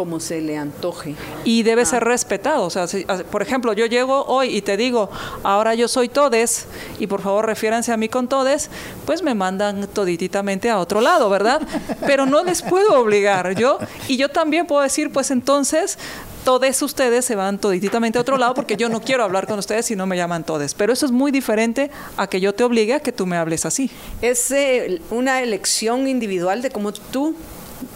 [0.00, 1.14] como se le antoje.
[1.44, 2.06] Y debe ser ah.
[2.06, 2.64] respetado.
[2.64, 2.86] O sea,
[3.30, 5.10] por ejemplo, yo llego hoy y te digo,
[5.42, 6.64] ahora yo soy todes
[6.98, 8.70] y por favor refiéranse a mí con todes,
[9.04, 11.60] pues me mandan todititamente a otro lado, ¿verdad?
[12.06, 13.78] Pero no les puedo obligar yo.
[14.08, 15.98] Y yo también puedo decir, pues entonces
[16.46, 19.84] todos ustedes se van todititamente a otro lado porque yo no quiero hablar con ustedes
[19.84, 20.72] si no me llaman todes.
[20.72, 23.66] Pero eso es muy diferente a que yo te obligue a que tú me hables
[23.66, 23.90] así.
[24.22, 27.36] Es eh, una elección individual de cómo tú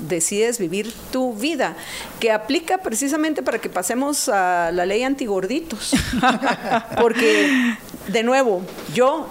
[0.00, 1.76] decides vivir tu vida,
[2.20, 5.94] que aplica precisamente para que pasemos a la ley antigorditos.
[7.00, 7.76] Porque,
[8.08, 8.62] de nuevo,
[8.94, 9.28] yo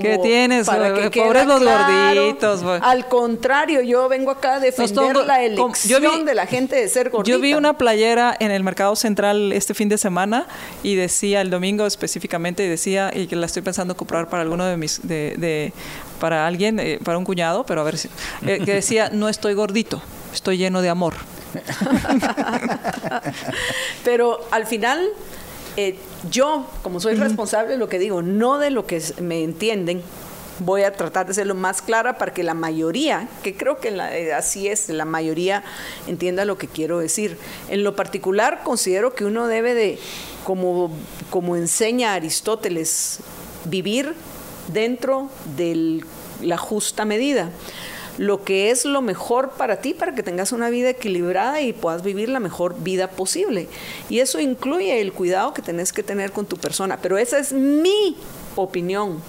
[0.00, 0.66] ¿Qué tienes?
[0.66, 2.62] Para que pobres los gorditos.
[2.82, 7.36] Al contrario, yo vengo acá a defender la elección de la gente de ser gordita.
[7.36, 10.46] Yo vi una playera en el Mercado Central este fin de semana
[10.82, 14.64] y decía, el domingo específicamente, y decía, y que la estoy pensando comprar para alguno
[14.64, 15.72] de mis, de,
[16.24, 18.08] para alguien, eh, para un cuñado, pero a ver si,
[18.46, 20.00] eh, que decía, no estoy gordito,
[20.32, 21.12] estoy lleno de amor.
[24.04, 25.06] pero al final
[25.76, 25.98] eh,
[26.30, 30.00] yo, como soy responsable de lo que digo, no de lo que me entienden,
[30.60, 33.90] voy a tratar de ser lo más clara para que la mayoría, que creo que
[33.90, 35.62] eh, así es, la mayoría
[36.06, 37.36] entienda lo que quiero decir.
[37.68, 39.98] En lo particular, considero que uno debe de,
[40.42, 40.90] como,
[41.28, 43.18] como enseña Aristóteles,
[43.66, 44.14] vivir
[44.72, 46.02] dentro de
[46.44, 47.50] la justa medida.
[48.16, 52.02] lo que es lo mejor para ti, para que tengas una vida equilibrada y puedas
[52.04, 53.68] vivir la mejor vida posible.
[54.08, 56.98] Y eso incluye el cuidado que tenés que tener con tu persona.
[57.02, 58.16] Pero esa es mi
[58.54, 59.20] opinión,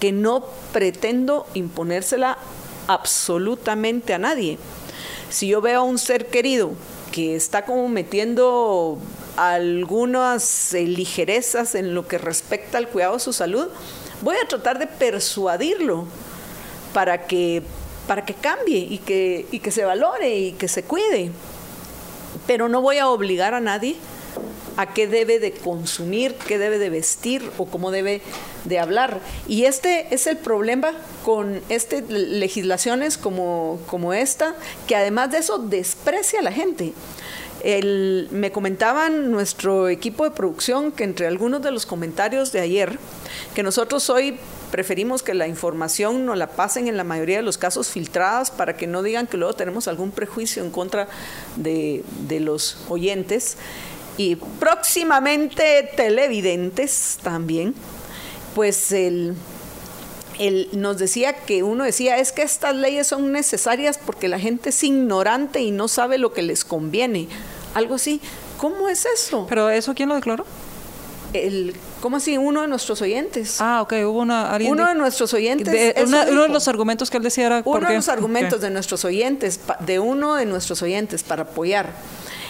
[0.00, 2.38] que no pretendo imponérsela
[2.88, 4.58] absolutamente a nadie.
[5.28, 6.72] Si yo veo a un ser querido
[7.12, 8.98] que está como metiendo
[9.36, 13.68] algunas ligerezas en lo que respecta al cuidado de su salud,
[14.22, 16.06] voy a tratar de persuadirlo
[16.92, 17.62] para que,
[18.06, 21.30] para que cambie y que, y que se valore y que se cuide.
[22.46, 23.96] Pero no voy a obligar a nadie
[24.76, 28.22] a qué debe de consumir, qué debe de vestir o cómo debe
[28.64, 29.20] de hablar.
[29.46, 34.54] Y este es el problema con este, legislaciones como, como esta,
[34.86, 36.94] que además de eso desprecia a la gente.
[37.62, 42.98] El, me comentaban nuestro equipo de producción que entre algunos de los comentarios de ayer,
[43.54, 44.38] que nosotros hoy
[44.70, 48.76] preferimos que la información nos la pasen en la mayoría de los casos filtradas para
[48.76, 51.08] que no digan que luego tenemos algún prejuicio en contra
[51.56, 53.56] de, de los oyentes
[54.16, 57.74] y próximamente televidentes también,
[58.54, 59.34] pues él,
[60.38, 64.70] él nos decía que uno decía, es que estas leyes son necesarias porque la gente
[64.70, 67.28] es ignorante y no sabe lo que les conviene.
[67.72, 68.20] Algo así.
[68.58, 69.46] ¿Cómo es eso?
[69.48, 70.44] ¿Pero eso quién lo declaró?
[71.32, 72.38] El, ¿Cómo así?
[72.38, 73.60] Uno de nuestros oyentes.
[73.60, 74.56] Ah, ok, hubo una...
[74.66, 75.70] Uno de, nuestros oyentes.
[75.70, 77.62] De, uno de los argumentos que él decía era...
[77.64, 81.90] Uno de los argumentos de nuestros oyentes, de uno de nuestros oyentes para apoyar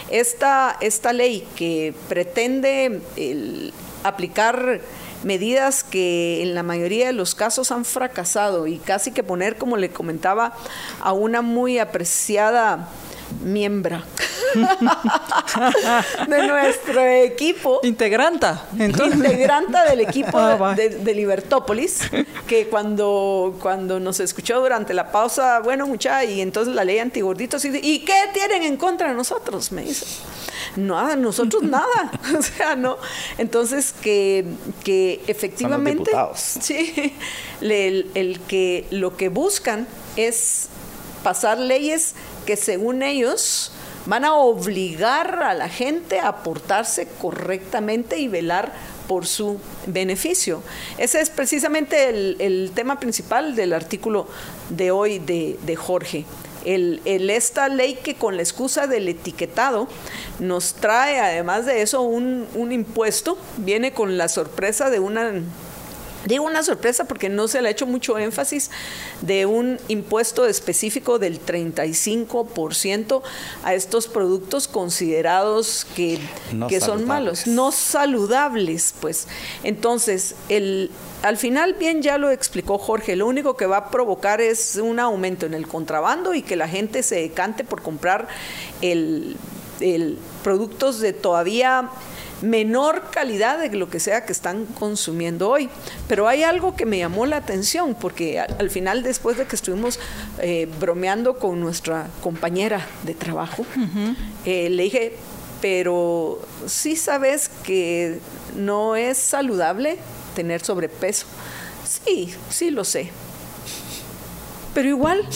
[0.09, 3.01] esta, esta ley que pretende
[4.03, 4.81] aplicar
[5.23, 9.77] medidas que en la mayoría de los casos han fracasado y casi que poner, como
[9.77, 10.53] le comentaba,
[11.01, 12.89] a una muy apreciada
[13.43, 14.01] miembro
[16.27, 17.79] de nuestro equipo.
[17.83, 18.67] Integranta.
[18.77, 22.01] Integranta del equipo ah, de, Libertópolis,
[22.47, 27.63] que cuando, cuando nos escuchó durante la pausa, bueno, mucha, y entonces la ley antigorditos,
[27.65, 29.71] y, ¿y qué tienen en contra de nosotros?
[29.71, 30.05] Me dice.
[30.75, 32.11] Nada, nosotros nada.
[32.37, 32.97] o sea, no.
[33.37, 34.45] Entonces, que,
[34.83, 36.11] que efectivamente.
[36.35, 37.13] Sí,
[37.61, 40.69] el que lo que buscan es
[41.23, 42.13] pasar leyes
[42.45, 43.71] que según ellos
[44.05, 48.71] van a obligar a la gente a portarse correctamente y velar
[49.07, 50.63] por su beneficio.
[50.97, 54.27] Ese es precisamente el, tema principal del artículo
[54.69, 56.25] de hoy de, Jorge.
[56.65, 59.87] El, esta ley que con la excusa del etiquetado
[60.39, 65.31] nos trae además de eso un, un impuesto, viene con la sorpresa de una
[66.25, 68.69] Digo una sorpresa porque no se le ha hecho mucho énfasis
[69.21, 73.21] de un impuesto específico del 35%
[73.63, 76.19] a estos productos considerados que,
[76.69, 79.27] que son malos, no saludables, pues.
[79.63, 80.91] Entonces, el,
[81.23, 84.99] al final, bien ya lo explicó Jorge, lo único que va a provocar es un
[84.99, 88.27] aumento en el contrabando y que la gente se decante por comprar
[88.81, 89.37] el,
[89.79, 91.89] el productos de todavía
[92.41, 95.69] menor calidad de lo que sea que están consumiendo hoy.
[96.07, 99.99] Pero hay algo que me llamó la atención, porque al, final, después de que estuvimos
[100.39, 103.65] eh, bromeando con nuestra compañera de trabajo,
[104.45, 105.15] eh, le dije,
[105.61, 108.19] pero sí sabes que
[108.55, 109.97] no es saludable
[110.35, 111.27] tener sobrepeso.
[111.87, 113.11] Sí, sí lo sé.
[114.73, 115.27] Pero igual,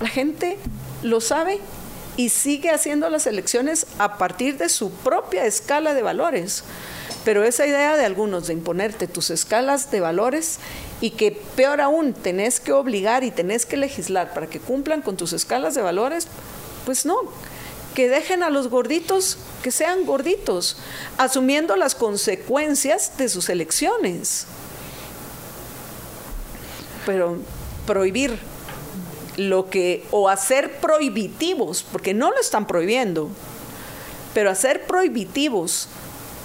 [0.00, 0.58] la gente
[1.02, 1.60] lo sabe
[2.16, 6.64] y sigue haciendo las elecciones a partir de su propia escala de valores.
[7.24, 10.58] Pero esa idea de algunos de imponerte tus escalas de valores
[11.00, 15.16] y que peor aún tenés que obligar y tenés que legislar para que cumplan con
[15.16, 16.28] tus escalas de valores,
[16.86, 17.16] pues no,
[17.94, 20.78] que dejen a los gorditos que sean gorditos,
[21.18, 24.46] asumiendo las consecuencias de sus elecciones.
[27.04, 27.38] Pero
[27.86, 28.38] prohibir
[29.36, 33.28] lo que, o hacer prohibitivos, porque no lo están prohibiendo,
[34.34, 35.88] pero hacer prohibitivos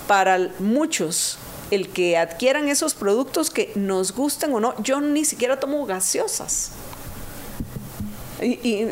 [0.08, 1.38] para muchos
[1.72, 4.82] el que adquieran esos productos que nos gusten o no.
[4.82, 6.72] Yo ni siquiera tomo gaseosas.
[8.42, 8.88] Y,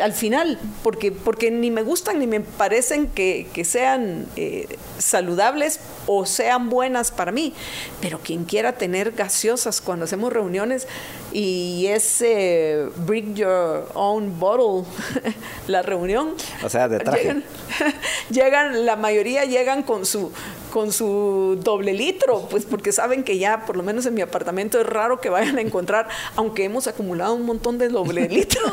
[0.00, 6.26] al final, porque, porque ni me gustan ni me parecen que, sean eh, saludables o
[6.26, 7.52] sean buenas para mí.
[8.00, 10.86] Pero quien quiera tener gaseosas cuando hacemos reuniones
[11.32, 14.88] y ese bring your own bottle,
[15.68, 16.34] la reunión.
[16.62, 17.42] O sea, de traje.
[18.30, 20.30] llegan, la mayoría llegan con su
[20.74, 24.80] con su doble litro, pues porque saben que ya, por lo menos en mi apartamento,
[24.80, 28.72] es raro que vayan a encontrar, aunque hemos acumulado un montón de doble litros,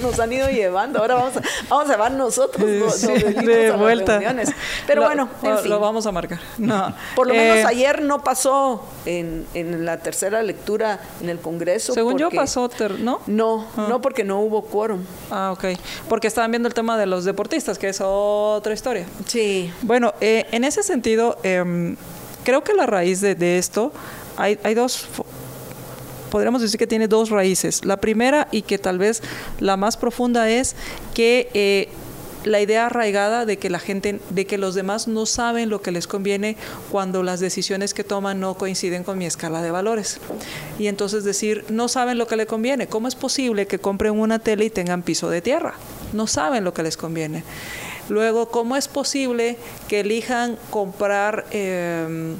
[0.00, 1.00] nos han ido llevando.
[1.00, 4.20] Ahora vamos a, vamos a llevar nosotros los, de vuelta.
[4.86, 5.70] Pero bueno, en fin.
[5.70, 6.29] lo vamos a marcar.
[6.58, 6.94] No.
[7.16, 11.92] Por lo menos eh, ayer no pasó en, en, la tercera lectura en el Congreso.
[11.92, 13.20] Según yo pasó, ¿no?
[13.26, 13.86] No, ah.
[13.88, 15.04] no porque no hubo quórum.
[15.30, 15.78] Ah, ok.
[16.08, 19.06] Porque estaban viendo el tema de los deportistas, que es otra historia.
[19.26, 19.72] Sí.
[19.82, 21.96] Bueno, eh, en ese sentido, em,
[22.44, 23.92] creo que la raíz de, de esto,
[24.36, 25.08] hay, hay dos
[26.30, 27.84] podríamos decir que tiene dos raíces.
[27.84, 29.22] La primera y que tal vez
[29.58, 30.76] la más profunda es
[31.12, 31.88] que eh,
[32.44, 35.92] la idea arraigada de que la gente, de que los demás no saben lo que
[35.92, 36.56] les conviene
[36.90, 40.18] cuando las decisiones que toman no coinciden con mi escala de valores.
[40.78, 42.86] Y entonces decir, no saben lo que les conviene.
[42.86, 45.74] ¿Cómo es posible que compren una tele y tengan piso de tierra?
[46.12, 47.44] No saben lo que les conviene.
[48.08, 49.56] Luego, ¿cómo es posible
[49.88, 51.46] que elijan comprar...
[51.50, 52.36] Eh,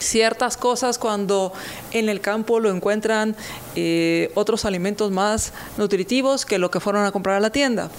[0.00, 1.52] ciertas cosas cuando
[1.92, 3.36] en el campo lo encuentran
[3.76, 7.90] eh, otros alimentos más nutritivos que lo que fueron a comprar a la tienda.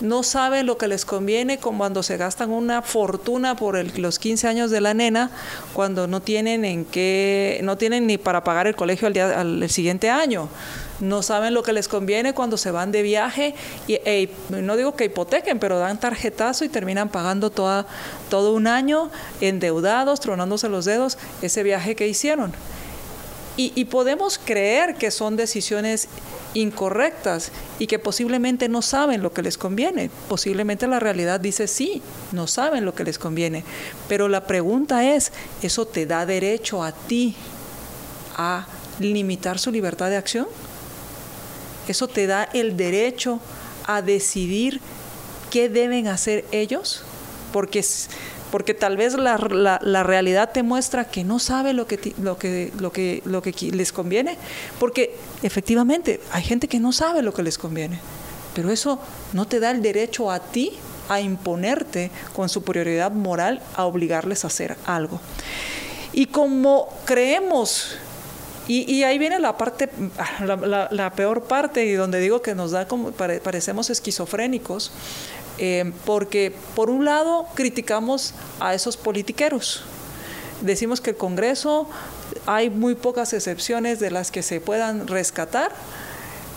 [0.00, 4.70] No saben lo que les conviene cuando se gastan una fortuna por los 15 años
[4.70, 5.30] de la nena,
[5.72, 6.86] cuando no tienen en
[7.64, 10.48] no tienen ni para pagar el colegio al, día, al siguiente año
[11.00, 13.54] no saben lo que les conviene cuando se van de viaje
[13.86, 17.86] y e, no digo que hipotequen, pero dan tarjetazo y terminan pagando toda,
[18.28, 19.10] todo un año
[19.40, 22.52] endeudados, tronándose los dedos, ese viaje que hicieron.
[23.60, 26.06] Y, podemos creer que son decisiones
[26.54, 30.12] incorrectas y que posiblemente no saben lo que les conviene.
[30.28, 33.64] Posiblemente la realidad dice sí, no saben lo que les conviene.
[34.06, 37.34] Pero la pregunta es, ¿eso te da derecho a ti
[38.36, 38.68] a
[39.00, 40.46] limitar su libertad de acción?
[41.88, 43.40] Eso te da el derecho
[43.88, 44.80] a decidir
[45.50, 47.02] qué deben hacer ellos,
[47.52, 47.84] porque,
[48.50, 49.36] porque tal vez la,
[50.02, 53.92] realidad te muestra que no sabe lo que, lo, que, lo, que, lo que les
[53.92, 54.36] conviene,
[54.78, 57.98] porque efectivamente hay gente que no sabe lo que les conviene,
[58.54, 59.00] pero eso
[59.32, 60.72] no te da el derecho a ti
[61.08, 65.20] a imponerte con superioridad moral a obligarles a hacer algo.
[66.12, 67.98] Y como creemos
[68.68, 69.88] y, ahí viene la parte,
[70.44, 74.92] la, peor parte, y donde digo que nos da como, parecemos esquizofrénicos,
[75.58, 79.82] eh, porque por un lado criticamos a esos politiqueros.
[80.60, 81.88] Decimos que el Congreso
[82.46, 85.72] hay muy pocas excepciones de las que se puedan rescatar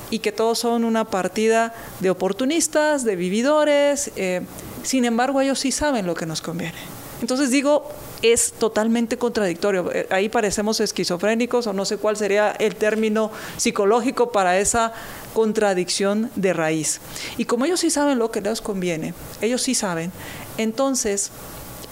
[0.10, 4.12] y que todos son una partida de oportunistas, de vividores.
[4.16, 4.42] Eh,
[4.84, 6.78] sin embargo, ellos sí saben lo que nos conviene.
[7.22, 7.88] Entonces digo,
[8.22, 9.92] es totalmente contradictorio.
[9.92, 14.94] Eh, ahí parecemos esquizofrénicos o no sé cuál sería el término psicológico para esa
[15.34, 17.00] contradicción de raíz.
[17.38, 20.12] Y como ellos sí saben lo que les conviene, ellos sí saben,
[20.58, 21.32] entonces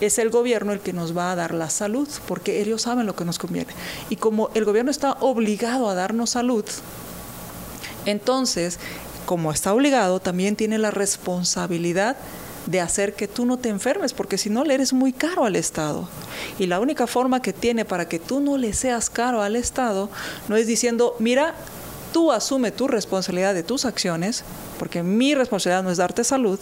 [0.02, 3.16] es el gobierno el que nos va a dar la salud, porque ellos saben lo
[3.16, 3.74] que nos conviene.
[4.10, 6.66] Y como el gobierno está obligado a darnos salud,
[8.06, 8.80] entonces,
[9.26, 12.18] como está obligado, también tiene la responsabilidad
[12.70, 15.56] de hacer que tú no te enfermes, porque si no le eres muy caro al
[15.56, 16.08] Estado.
[16.60, 20.10] Y la única forma que tiene para que tú no le seas caro al Estado
[20.48, 21.56] no es diciendo, mira,
[22.14, 24.44] tú asume tu responsabilidad de tus acciones,
[24.78, 26.60] porque mi responsabilidad no es darte salud.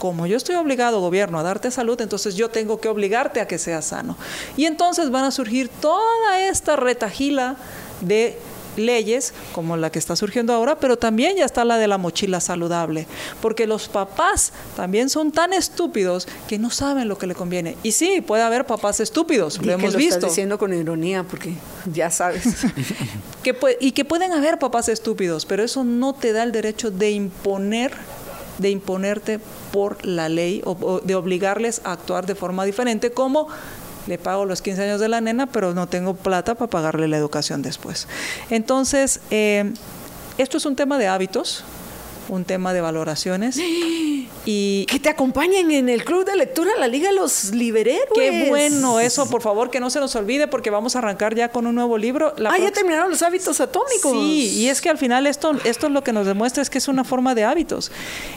[0.00, 3.58] Como yo estoy obligado, gobierno, a darte salud, entonces yo tengo que obligarte a que
[3.58, 4.16] seas sano.
[4.56, 7.56] Y entonces van a surgir toda esta retajila
[8.00, 8.38] de
[8.78, 12.40] leyes como la que está surgiendo ahora, pero también ya está la de la mochila
[12.40, 13.06] saludable,
[13.40, 17.76] porque los papás también son tan estúpidos que no saben lo que le conviene.
[17.82, 20.16] Y sí, puede haber papás estúpidos, lo hemos visto.
[20.16, 21.54] Estás diciendo con ironía, porque
[21.92, 22.44] ya sabes.
[23.42, 27.10] que y que pueden haber papás estúpidos, pero eso no te da el derecho de
[27.10, 27.92] imponer
[28.58, 29.38] de imponerte
[29.72, 33.48] por la ley o, de obligarles a actuar de forma diferente, como
[34.08, 37.16] le pago los 15 años de la nena, pero no tengo plata para pagarle la
[37.16, 38.08] educación después.
[38.50, 39.72] Entonces, eh,
[40.38, 41.64] esto es un tema de hábitos,
[42.28, 43.60] un tema de valoraciones.
[44.50, 48.08] Y que te acompañen en el club de lectura la Liga de los Libereros.
[48.14, 51.50] Qué bueno eso, por favor, que no se nos olvide porque vamos a arrancar ya
[51.50, 52.34] con un nuevo libro.
[52.46, 54.12] ah, ya terminaron los hábitos atómicos.
[54.12, 56.88] Sí, y es que al final esto, esto lo que nos demuestra es que es
[56.88, 57.92] una forma de hábitos.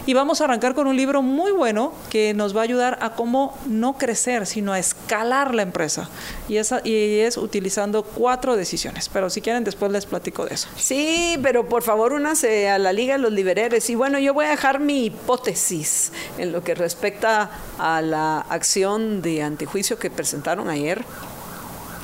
[0.05, 3.13] Y vamos a arrancar con un libro muy bueno que nos va a ayudar a
[3.13, 6.09] cómo no crecer, sino a escalar la empresa.
[6.49, 9.07] Y, esa, y es utilizando cuatro decisiones.
[9.07, 10.67] Pero si quieren, después les platico de eso.
[10.75, 13.80] Sí, pero por favor, únase a la Liga de los Libereros.
[13.89, 19.21] Y bueno, yo voy a dejar mi hipótesis en lo que respecta a la acción
[19.21, 21.03] de antejuicio que presentaron ayer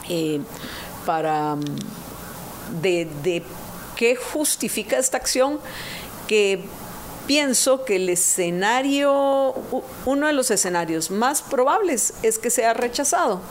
[0.09, 0.41] eh,
[1.05, 1.65] para mm,
[2.81, 3.43] de, de
[3.95, 5.59] qué justifica esta acción
[6.27, 6.63] que
[7.27, 9.53] pienso que el escenario,
[10.05, 13.41] uno de los escenarios más probables es que sea rechazado.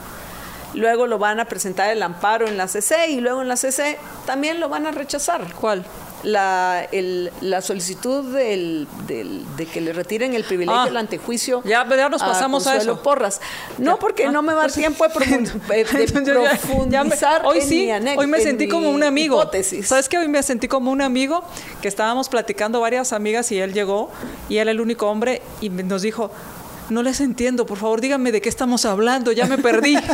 [0.73, 3.97] Luego lo van a presentar el amparo en la CC y luego en la CC
[4.25, 5.53] también lo van a rechazar.
[5.53, 5.85] ¿Cuál?
[6.23, 10.85] La, el, la solicitud del, del, de que le retiren el privilegio Ah.
[10.85, 11.61] del antejuicio.
[11.63, 13.03] Ya- ya nos pasamos a Consuelo eso.
[13.03, 13.39] Porras.
[13.77, 13.99] No, Ya.
[13.99, 15.13] porque Ah, no me va a dar tiempo de,
[15.69, 15.85] me-
[16.57, 19.39] profundizar hoy sí, hoy me en sentí como un amigo.
[19.41, 19.87] hipótesis.
[19.87, 20.17] ¿Sabes qué?
[20.17, 21.43] Hoy me sentí como un amigo
[21.81, 24.09] que estábamos platicando varias amigas y él llegó
[24.49, 26.31] y él el único hombre y nos dijo,
[26.89, 29.97] no les entiendo, por favor díganme de qué estamos hablando, ya me perdí.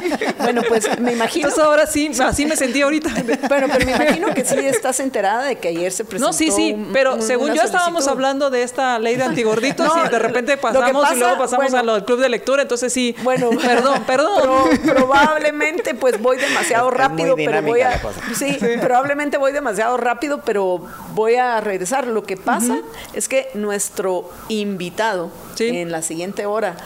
[0.44, 1.48] Bueno, pues me imagino.
[1.48, 3.10] Entonces ahora sí, así me sentí ahorita.
[3.48, 6.28] Bueno, pero me imagino que sí estás enterada de que ayer se presentó.
[6.28, 10.06] No, sí, sí, pero un- según yo estábamos hablando de esta ley de antigorditos No,
[10.06, 11.78] y de repente pasamos pasa- y luego pasamos bueno.
[11.80, 13.16] a lo del club de lectura, entonces sí.
[13.24, 14.42] Bueno, perdón, perdón.
[14.84, 18.20] Pro- probablemente pues voy demasiado Es- es muy rápido, pero voy a la cosa.
[18.36, 22.08] sí, probablemente voy demasiado rápido, pero voy a regresar.
[22.08, 22.78] Lo que pasa
[23.14, 25.68] es que nuestro invitado Sí.
[25.70, 26.78] en la siguiente hora,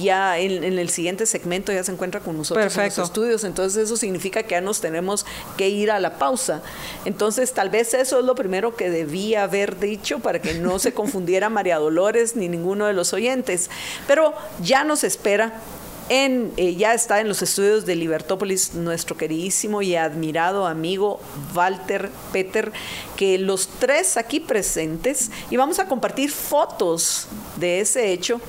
[0.00, 3.84] ya en, en el siguiente segmento ya se encuentra con nosotros en los estudios, entonces
[3.84, 5.26] eso significa que ya nos tenemos
[5.56, 6.62] que ir a la pausa.
[7.04, 10.92] Entonces tal vez eso es lo primero que debía haber dicho para que no se
[10.94, 13.70] confundiera María Dolores ni ninguno de los oyentes.
[14.06, 15.60] Pero ya nos espera
[16.08, 21.20] en, eh, ya está en los estudios de Libertópolis nuestro queridísimo y admirado amigo
[21.54, 22.72] Walter Peter,
[23.16, 27.26] que los tres aquí presentes, y vamos a compartir fotos
[27.56, 28.40] de ese hecho.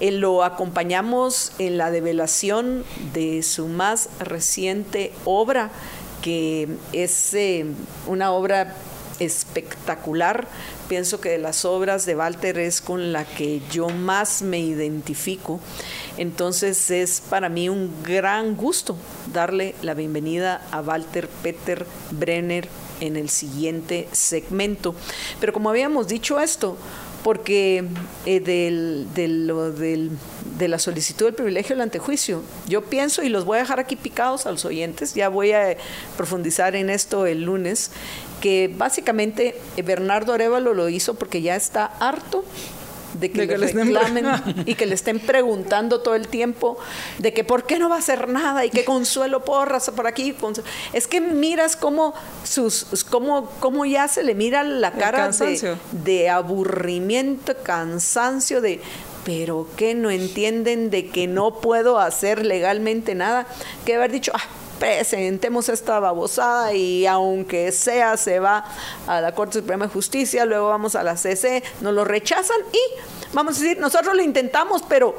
[0.00, 5.70] Eh, lo acompañamos en la develación de su más reciente obra,
[6.22, 7.66] que es eh,
[8.06, 8.74] una obra
[9.20, 10.46] espectacular.
[10.88, 15.60] Pienso que de las obras de Walter es con la que yo más me identifico.
[16.16, 18.96] Entonces es para mí un gran gusto
[19.32, 22.68] darle la bienvenida a Walter Peter Brenner
[23.00, 24.94] en el siguiente segmento.
[25.40, 26.76] Pero como habíamos dicho esto,
[27.24, 27.84] porque
[28.26, 33.60] eh, del, de la solicitud del privilegio del antejuicio, yo pienso, y los voy a
[33.62, 35.74] dejar aquí picados a los oyentes, ya voy a
[36.18, 37.90] profundizar en esto el lunes,
[38.40, 42.44] que básicamente eh, Bernardo Arevalo lo hizo porque ya está harto
[43.14, 44.26] de que, De que le reclamen
[44.66, 46.76] y que le estén preguntando todo el tiempo
[47.18, 50.34] de que por qué no va a hacer nada y que Consuelo Porras por aquí.
[50.92, 56.28] Es que miras cómo, sus, cómo, cómo ya se le mira la cara de, de
[56.28, 58.80] aburrimiento, cansancio, de
[59.24, 63.46] pero que no entienden de que no puedo hacer legalmente nada,
[63.86, 64.42] que haber dicho, ah,
[64.78, 68.64] presentemos esta babosada y aunque sea se va
[69.06, 73.32] a la Corte Suprema de Justicia, luego vamos a la CC, nos lo rechazan y
[73.32, 75.14] vamos a decir, nosotros lo intentamos, pero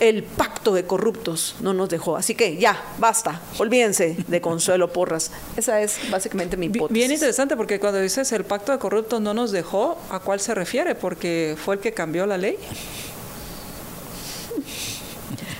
[0.00, 2.16] el pacto de corruptos no nos dejó.
[2.16, 5.30] Así que ya, basta, olvídense de Consuelo Porras.
[5.56, 6.92] Esa es básicamente mi hipótesis.
[6.92, 10.54] Bien interesante porque cuando dices el pacto de corruptos no nos dejó, ¿a cuál se
[10.54, 10.94] refiere?
[10.94, 12.56] Porque fue el que cambió la ley.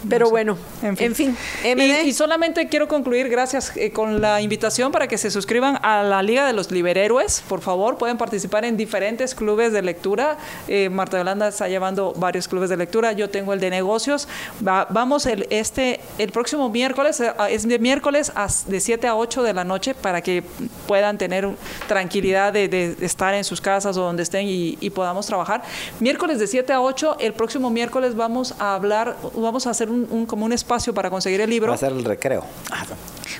[0.08, 1.14] Pero bueno, En en fin.
[1.14, 1.36] fin,
[1.76, 2.04] MD.
[2.04, 6.02] Y, y solamente quiero concluir, gracias, eh, con la invitación para que se suscriban a
[6.02, 7.42] la Liga de los Liberhéroes.
[7.48, 10.38] Por favor, pueden participar en diferentes clubes de lectura.
[10.68, 13.12] Eh, Marta Yolanda está llevando varios clubes de lectura.
[13.12, 14.26] Yo tengo el de negocios.
[14.66, 19.16] Va- vamos el, este, el próximo miércoles, eh, es de miércoles a- de 7 a
[19.16, 20.42] 8 de la noche para que
[20.86, 21.46] puedan tener
[21.88, 25.62] tranquilidad de, de estar en sus casas o donde estén y, y podamos trabajar.
[25.98, 30.06] Miércoles de 7 a 8, el próximo miércoles vamos a hablar, vamos a hacer un,
[30.10, 31.68] un- como un espacio para conseguir el libro.
[31.70, 32.44] Va a ser el recreo.
[32.70, 32.84] Ah,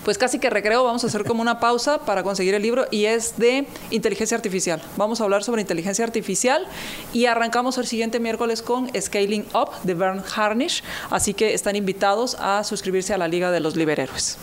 [0.04, 3.06] Pues casi que recreo, vamos a hacer como una pausa para conseguir el libro y
[3.06, 4.82] es de inteligencia artificial.
[4.96, 6.66] Vamos a hablar sobre inteligencia artificial
[7.12, 12.36] y arrancamos el siguiente miércoles con Scaling Up de Bern Harnish, así que están invitados
[12.40, 14.38] a suscribirse a la Liga de los Liberhéroes.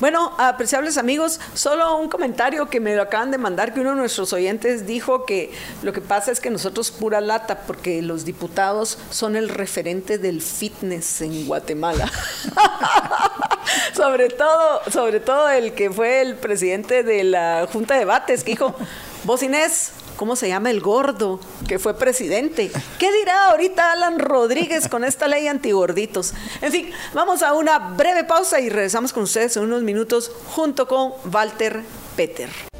[0.00, 3.96] Bueno, apreciables amigos, solo un comentario que me lo acaban de mandar, que uno de
[3.96, 5.52] nuestros oyentes dijo que
[5.82, 10.42] lo que pasa es que nosotros pura lata, porque los diputados son el referente del
[10.42, 12.10] fitness en Guatemala.
[13.94, 18.52] sobre todo, sobre todo el que fue el presidente de la Junta de Debates, que
[18.52, 18.74] dijo,
[19.24, 22.70] vos Inés, ¿Cómo se llama el gordo que fue presidente?
[22.98, 26.34] ¿Qué dirá ahorita Alan Rodríguez con esta ley antigorditos?
[26.60, 30.86] En fin, vamos a una breve pausa y regresamos con ustedes en unos minutos junto
[30.86, 31.82] con Walter
[32.14, 32.71] Peter.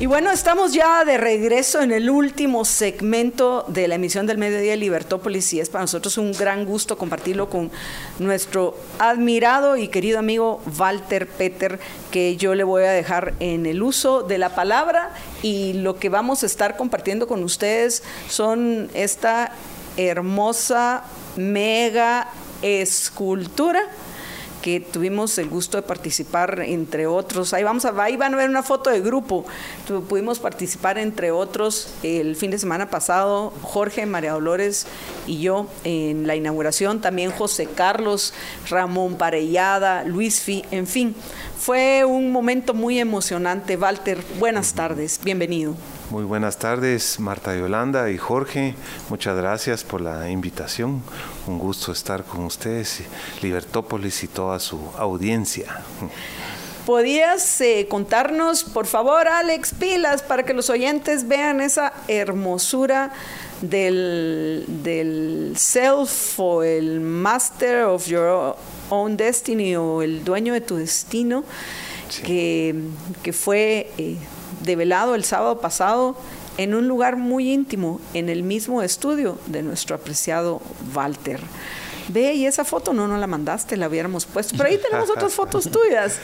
[0.00, 4.72] Y bueno, estamos ya de regreso en el último segmento de la emisión del Mediodía
[4.72, 7.70] de Libertópolis y es para nosotros un gran gusto compartirlo con
[8.18, 11.78] nuestro admirado y querido amigo Walter Peter,
[12.10, 15.10] que yo le voy a dejar en el uso de la palabra
[15.42, 19.52] y lo que vamos a estar compartiendo con ustedes son esta
[19.96, 21.04] hermosa
[21.36, 22.26] mega
[22.62, 23.80] escultura
[24.64, 27.52] que tuvimos el gusto de participar entre otros.
[27.52, 29.44] Ahí vamos a, ahí van a ver una foto de grupo.
[29.86, 34.86] Tu- Pudimos participar entre otros el fin de semana pasado, Jorge, María Dolores
[35.26, 38.32] y yo en la inauguración, también José Carlos,
[38.70, 41.14] Ramón Parellada, Luis Fi, en fin,
[41.58, 43.76] Fue un momento muy emocionante.
[43.76, 45.74] Walter, buenas tardes, bienvenido.
[46.14, 48.76] Muy buenas tardes, Marta Yolanda y Jorge.
[49.08, 51.02] Muchas gracias por la invitación.
[51.48, 53.00] Un gusto estar con ustedes,
[53.42, 55.80] Libertópolis y toda su audiencia.
[56.86, 63.10] ¿Podías eh, contarnos, por favor, Alex, pilas, para que los oyentes vean esa hermosura
[63.60, 68.54] del, del self o el master of your
[68.88, 71.42] own destiny o el dueño de tu destino,
[72.24, 72.76] que,
[73.24, 74.16] que, fue eh,
[74.64, 76.16] develado el sábado pasado
[76.58, 80.60] en un lugar muy íntimo, en el mismo estudio de nuestro apreciado
[80.94, 81.40] Walter.
[82.08, 84.54] Ve, y esa foto no nos la mandaste, la hubiéramos puesto.
[84.56, 86.18] Pero ahí tenemos otras fotos tuyas.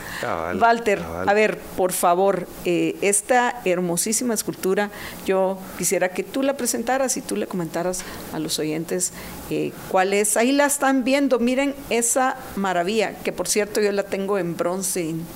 [0.60, 4.90] Walter, a ver, por favor, eh, esta hermosísima escultura,
[5.26, 8.02] yo quisiera que tú la presentaras y tú le comentaras
[8.32, 9.12] a los oyentes
[9.50, 10.36] eh, cuál es.
[10.36, 15.08] Ahí la están viendo, miren esa maravilla, que por cierto yo la tengo en bronce
[15.08, 15.26] en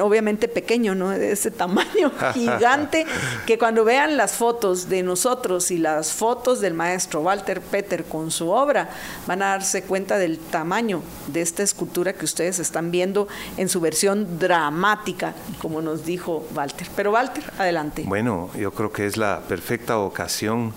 [0.00, 1.10] obviamente pequeño, ¿no?
[1.10, 3.06] De ese tamaño gigante,
[3.46, 8.30] que cuando vean las fotos de nosotros y las fotos del maestro Walter Peter con
[8.30, 8.90] su obra,
[9.26, 13.80] van a darse cuenta del tamaño de esta escultura que ustedes están viendo en su
[13.80, 16.88] versión dramática, como nos dijo Walter.
[16.94, 18.04] Pero Walter, adelante.
[18.06, 20.72] Bueno, yo creo que es la perfecta ocasión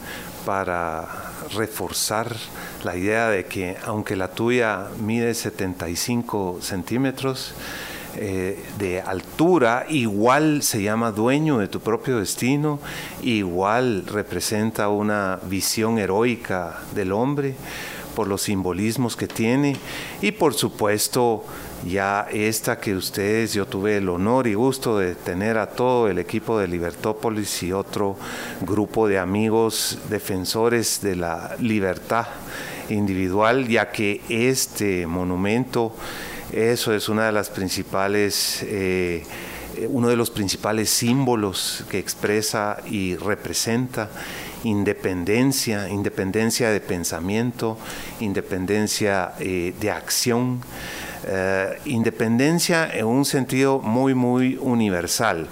[0.45, 1.07] para
[1.53, 2.35] reforzar
[2.83, 7.53] la idea de que aunque la tuya mide 75 centímetros,
[8.17, 12.79] eh, de altura, igual se llama dueño de tu propio destino,
[13.21, 17.55] igual representa una visión heroica del hombre
[18.15, 19.77] por los simbolismos que tiene.
[20.21, 21.43] Y por supuesto
[21.85, 26.19] ya esta que ustedes, yo tuve el honor y gusto de tener a todo el
[26.19, 28.17] equipo de Libertópolis y otro
[28.61, 32.27] grupo de amigos defensores de la libertad
[32.89, 35.95] individual, ya que este monumento
[36.51, 39.23] eso es una de las principales, eh,
[39.87, 44.09] uno de los principales símbolos que expresa y representa
[44.63, 47.77] independencia, independencia de pensamiento,
[48.19, 50.61] independencia eh, de acción,
[51.25, 55.47] eh, independencia en un sentido muy, muy universal.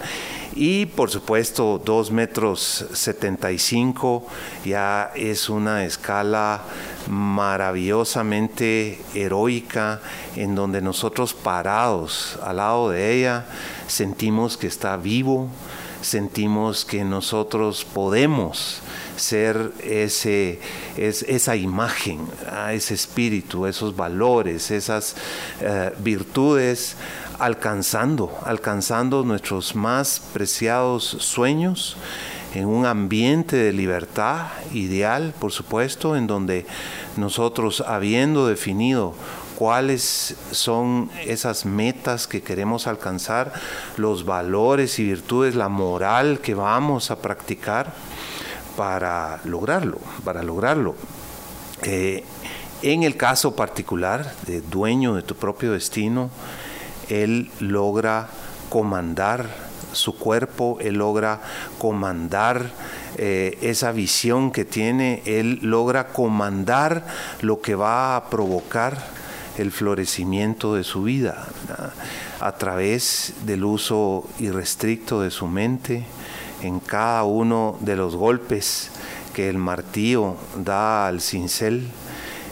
[0.56, 4.26] Y por supuesto, 2 metros 75
[4.66, 6.62] ya es una escala
[7.08, 10.02] maravillosamente heroica
[10.36, 13.46] en donde nosotros parados al lado de ella
[13.88, 15.48] sentimos que está vivo,
[16.02, 18.82] sentimos que nosotros podemos
[19.16, 20.60] ser ese,
[20.96, 22.20] esa imagen,
[22.72, 25.16] ese espíritu, esos valores, esas
[25.62, 26.96] eh, virtudes,
[27.40, 31.98] alcanzando, alcanzando nuestros más preciados sueños
[32.54, 36.66] en un ambiente de libertad ideal, por supuesto, en donde
[37.16, 39.14] nosotros, habiendo definido
[39.56, 43.54] cuáles son esas metas que queremos alcanzar,
[43.98, 47.94] los valores y virtudes, la moral que vamos a practicar
[48.76, 50.96] para lograrlo, para lograrlo.
[51.84, 52.24] Eh,
[52.82, 56.30] en el caso particular de dueño de tu propio destino,
[57.10, 58.30] él logra
[58.70, 59.50] comandar
[59.94, 61.42] su cuerpo, Él logra
[61.78, 62.72] comandar
[63.18, 67.06] eh, esa visión que tiene, Él logra comandar
[67.42, 68.98] lo que va a provocar
[69.58, 71.48] el florecimiento de su vida
[72.40, 76.06] a través del uso irrestricto de su mente
[76.62, 78.92] en cada uno de los golpes
[79.34, 81.88] que el martillo da al cincel,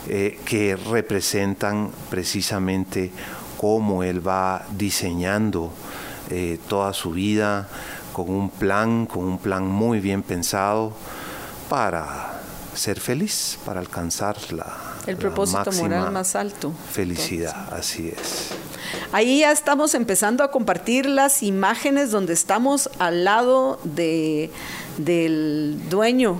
[0.09, 3.11] eh, que representan precisamente
[3.57, 5.71] cómo él va diseñando
[6.29, 7.67] eh, toda su vida
[8.13, 10.93] con un plan, con un plan muy bien pensado
[11.69, 12.41] para
[12.73, 16.71] ser feliz, para alcanzar la, el propósito moral más alto.
[16.91, 18.49] Felicidad, así es.
[19.11, 24.51] Ahí ya estamos empezando a compartir las imágenes donde estamos al lado de,
[24.97, 26.39] del dueño,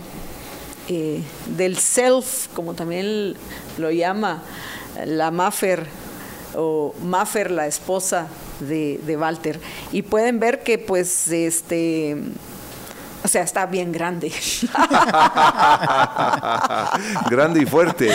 [0.88, 1.24] eh,
[1.58, 3.36] del self, como también
[3.78, 4.44] lo llama
[5.06, 5.88] la Maffer,
[6.58, 8.28] o Maffer, la esposa
[8.60, 9.60] de, de Walter.
[9.92, 12.18] Y pueden ver que pues este...
[13.24, 14.32] O sea, está bien grande.
[17.30, 18.10] grande y fuerte.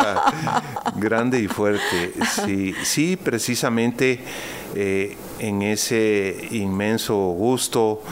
[0.96, 2.12] grande y fuerte.
[2.44, 4.20] Sí, sí precisamente
[4.74, 8.02] eh, en ese inmenso gusto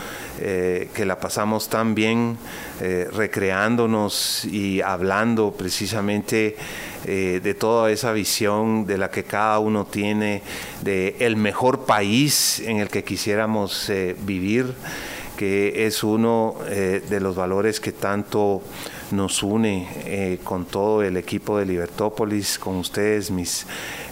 [0.40, 2.38] eh, que la pasamos tan bien
[2.80, 6.56] eh, recreándonos y hablando precisamente
[7.06, 10.42] eh, de toda esa visión de la que cada uno tiene,
[10.82, 13.90] de el mejor país en el que quisiéramos
[14.20, 14.74] vivir,
[15.36, 18.62] que es uno de los valores que tanto
[19.10, 23.66] nos une eh, con todo el equipo de Libertópolis, con ustedes, mis,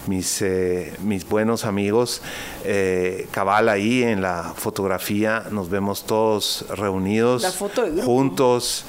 [0.07, 2.21] mis, eh, mis buenos amigos.
[2.63, 7.45] Eh, cabal ahí en la fotografía nos vemos todos reunidos,
[8.03, 8.85] juntos,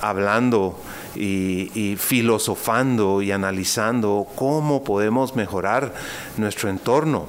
[0.00, 0.78] hablando
[1.14, 5.94] y, filosofando y analizando cómo podemos mejorar
[6.36, 7.26] nuestro entorno,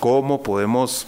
[0.00, 1.06] cómo podemos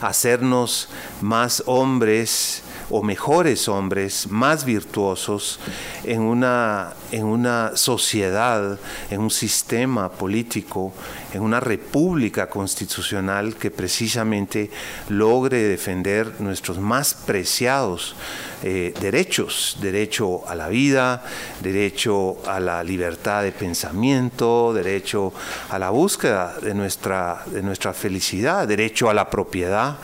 [0.00, 0.88] hacernos
[1.20, 2.62] más hombres
[2.92, 5.58] o mejores hombres, más virtuosos
[6.04, 8.78] en una, en una sociedad,
[9.10, 10.92] en un sistema político,
[11.32, 14.70] en una república constitucional que precisamente
[15.08, 18.14] logre defender nuestros más preciados
[18.62, 21.24] eh, derechos, derecho a la vida,
[21.62, 25.32] derecho a la libertad de pensamiento, derecho
[25.70, 29.96] a la búsqueda de nuestra, de nuestra felicidad, derecho a la propiedad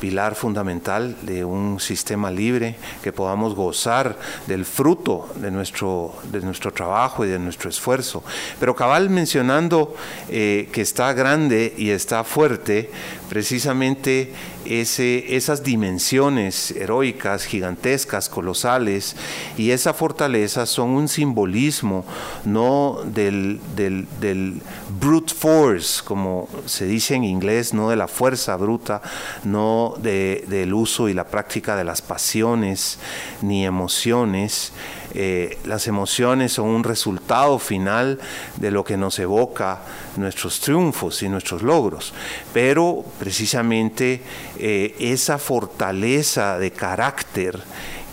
[0.00, 6.72] pilar fundamental de un sistema libre, que podamos gozar del fruto de nuestro, de nuestro
[6.72, 8.22] trabajo y de nuestro esfuerzo.
[8.60, 9.94] Pero cabal mencionando
[10.28, 12.90] eh, que está grande y está fuerte,
[13.28, 14.32] precisamente
[14.64, 19.16] ese, esas dimensiones heroicas, gigantescas, colosales,
[19.56, 22.04] y esa fortaleza son un simbolismo
[22.44, 24.60] no del, del,
[25.00, 29.02] brute force, como se dice en inglés, no de la fuerza bruta,
[29.44, 32.98] no del uso y la práctica de las pasiones
[33.42, 34.72] ni emociones,
[35.16, 38.18] eh, las emociones son un resultado final
[38.56, 39.82] de lo que nos evoca
[40.16, 42.12] nuestros triunfos y nuestros logros,
[42.52, 44.22] pero precisamente
[44.58, 47.62] eh, esa fortaleza de carácter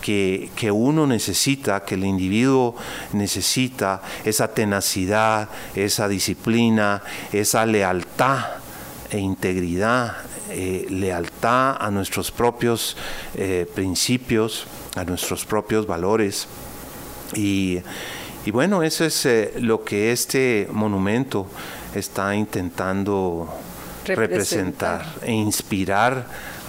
[0.00, 2.76] que, que, uno necesita, que el individuo
[3.12, 8.44] necesita, esa tenacidad, esa disciplina, esa lealtad
[9.10, 10.16] e integridad,
[10.52, 12.96] eh, lealtad a nuestros propios
[13.74, 16.46] principios, a nuestros propios valores.
[17.34, 17.82] Y,
[18.50, 21.46] bueno, eso es eh, lo que este monumento
[21.94, 23.48] está intentando
[24.04, 26.26] representar, e inspirar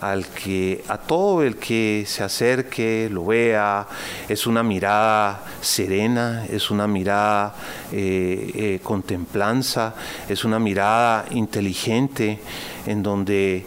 [0.09, 3.88] al que a todo el que se acerque lo vea
[4.27, 7.55] es una mirada serena es una mirada
[7.91, 9.95] eh, eh, contemplanza
[10.27, 12.39] es una mirada inteligente
[12.85, 13.65] en donde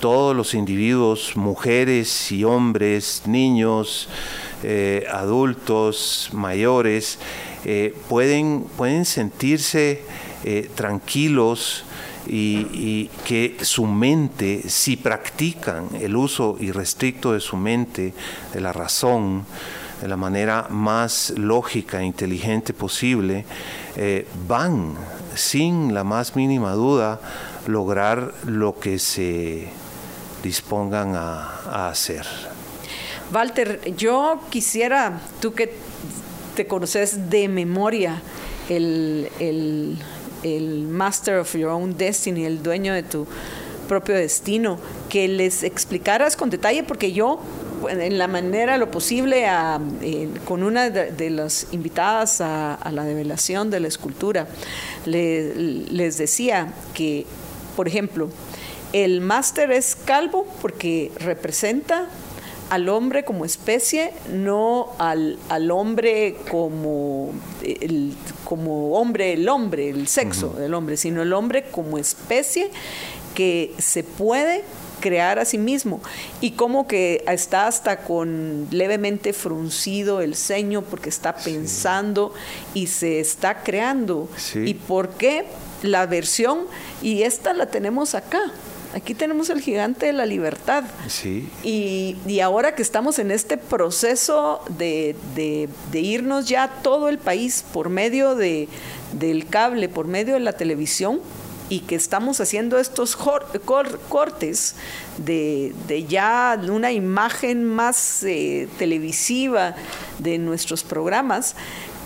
[0.00, 4.08] todos los individuos mujeres y hombres niños
[4.64, 7.18] eh, adultos, mayores,
[7.64, 10.02] eh, pueden, pueden sentirse
[10.44, 11.84] eh, tranquilos
[12.28, 18.12] y, que su mente, si practican el uso irrestricto de su mente,
[18.52, 19.44] de la razón,
[20.00, 23.44] de la manera más lógica e inteligente posible,
[24.46, 24.94] van
[25.34, 27.20] sin la más mínima duda
[27.66, 29.68] lograr lo que se
[30.42, 32.26] dispongan a hacer.
[33.32, 35.74] Walter, yo quisiera, tú que
[36.54, 38.22] te conoces de memoria,
[38.68, 39.98] el,
[40.44, 43.26] Master of Your Own Destiny, el dueño de tu
[43.88, 44.78] propio destino,
[45.08, 47.40] que les explicaras con detalle, porque yo,
[47.88, 49.46] en la manera lo posible,
[50.44, 54.46] con una de, las invitadas a, la develación de la escultura,
[55.06, 57.26] les decía que,
[57.76, 58.28] por ejemplo,
[58.92, 62.08] el máster es calvo porque representa
[62.70, 67.32] al hombre como especie, no al, al hombre como,
[67.62, 68.14] el,
[68.44, 72.70] como hombre, el hombre, el sexo del hombre, sino el hombre como especie
[73.34, 74.64] que se puede
[75.00, 76.00] crear a sí mismo
[76.40, 82.34] y como que está hasta con levemente fruncido el ceño porque está pensando
[82.74, 84.28] y se está creando.
[84.54, 85.46] ¿Y por qué
[85.82, 86.66] la versión?
[87.00, 88.40] Y esta la tenemos acá.
[88.98, 90.82] Aquí tenemos el gigante de la libertad.
[91.06, 91.48] Sí.
[91.62, 95.14] Y, ahora que estamos en este proceso de,
[95.92, 98.68] irnos ya todo el país por medio de,
[99.12, 101.20] del cable, por medio de la televisión,
[101.68, 104.74] y que estamos haciendo estos cortes
[105.18, 105.74] de,
[106.08, 109.76] ya una imagen más eh, televisiva
[110.18, 111.54] de nuestros programas,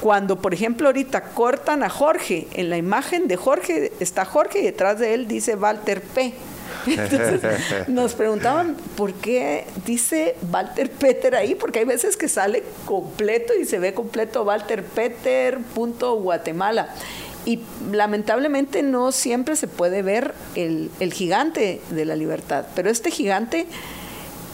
[0.03, 4.65] cuando por ejemplo ahorita cortan a Jorge, en la imagen de Jorge está Jorge y
[4.65, 6.35] detrás de él dice Walter P.
[6.87, 13.53] Entonces nos preguntaban por qué dice Walter Peter ahí, porque hay veces que sale completo
[13.61, 16.89] y se ve completo Walter Peter Guatemala.
[17.45, 17.61] Y
[17.91, 23.67] lamentablemente no siempre se puede ver el, el gigante de la libertad, pero este gigante,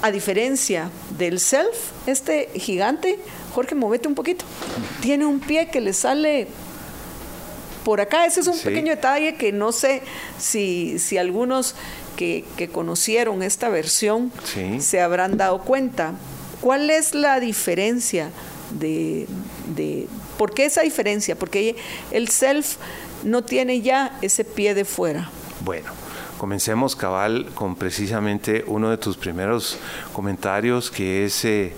[0.00, 3.18] a diferencia del self, este gigante,
[3.54, 4.46] Jorge, movete un poquito,
[5.02, 6.48] tiene un pie que le sale
[7.88, 8.26] por acá.
[8.26, 10.02] Ese es un pequeño detalle que no sé
[10.38, 11.74] si, si algunos
[12.18, 14.32] que, conocieron esta versión
[14.80, 16.14] se habrán dado cuenta.
[16.60, 18.30] ¿Cuál es la diferencia
[18.72, 19.28] de,
[19.74, 21.36] de, ¿Por qué esa diferencia?
[21.36, 21.76] Porque
[22.10, 22.76] el self
[23.22, 25.30] no tiene ya ese pie de fuera.
[25.60, 25.90] Bueno,
[26.36, 29.78] comencemos cabal con precisamente uno de tus primeros
[30.12, 31.72] comentarios que es eh,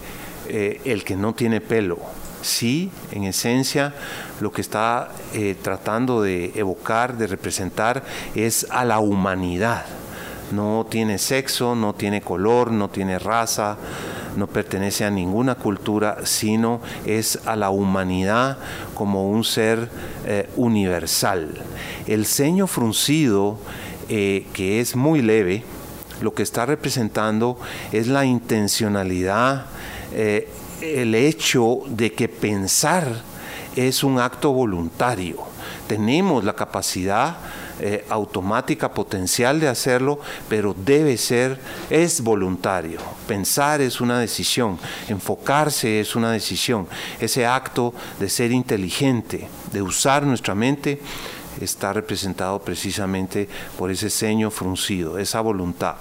[0.48, 1.98] eh, el que no tiene pelo.
[2.40, 3.94] Sí, en esencia,
[4.40, 8.02] lo que está eh, tratando de evocar, de representar,
[8.34, 9.84] es a la humanidad.
[10.50, 13.76] No tiene sexo, no tiene color, no tiene raza,
[14.36, 18.58] no pertenece a ninguna cultura, sino es a la humanidad
[18.94, 19.88] como un ser
[20.26, 21.62] eh, universal.
[22.06, 23.58] El ceño fruncido,
[24.08, 25.64] eh, que es muy leve,
[26.20, 27.58] lo que está representando
[27.92, 29.66] es la intencionalidad,
[30.82, 33.22] el hecho de que pensar
[33.76, 35.36] es un acto voluntario.
[35.86, 37.36] Tenemos la capacidad
[37.80, 41.58] eh, automática potencial de hacerlo, pero debe ser,
[41.88, 43.00] es voluntario.
[43.26, 44.78] Pensar es una decisión,
[45.08, 46.86] enfocarse es una decisión.
[47.18, 51.00] Ese acto de ser inteligente, de usar nuestra mente,
[51.60, 53.48] está representado precisamente
[53.78, 55.96] por ese ceño fruncido, esa voluntad.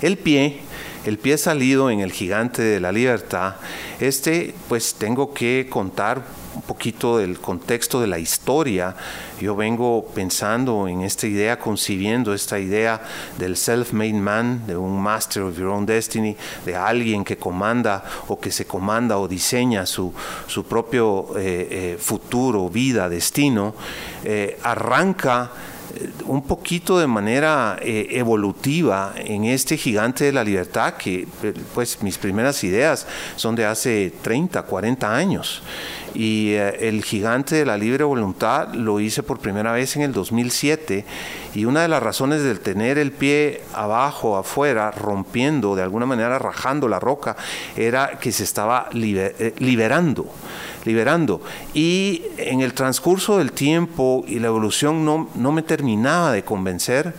[0.00, 0.62] El pie
[1.04, 3.56] el pie salido en el gigante de la libertad,
[4.00, 6.24] este pues tengo que contar
[6.54, 8.94] un poquito del contexto de la historia.
[9.40, 13.02] Yo vengo pensando en esta idea, concibiendo esta idea
[13.38, 18.38] del self-made man, de un master of your own destiny, de alguien que comanda o
[18.38, 20.12] que se comanda o diseña su,
[20.46, 23.74] su propio eh, eh, futuro, vida, destino,
[24.24, 25.50] eh, arranca
[26.26, 31.26] un poquito de manera eh, evolutiva en este gigante de la libertad que
[31.74, 33.06] pues mis primeras ideas
[33.36, 35.62] son de hace 30, 40 años.
[36.14, 40.12] Y eh, el gigante de la libre voluntad lo hice por primera vez en el
[40.12, 41.04] 2007
[41.54, 46.38] y una de las razones del tener el pie abajo, afuera, rompiendo, de alguna manera
[46.38, 47.36] rajando la roca,
[47.76, 50.26] era que se estaba eh, liberando
[50.84, 51.40] liberando.
[51.72, 57.14] Y en el transcurso del tiempo y la evolución no, no me terminaba de convencer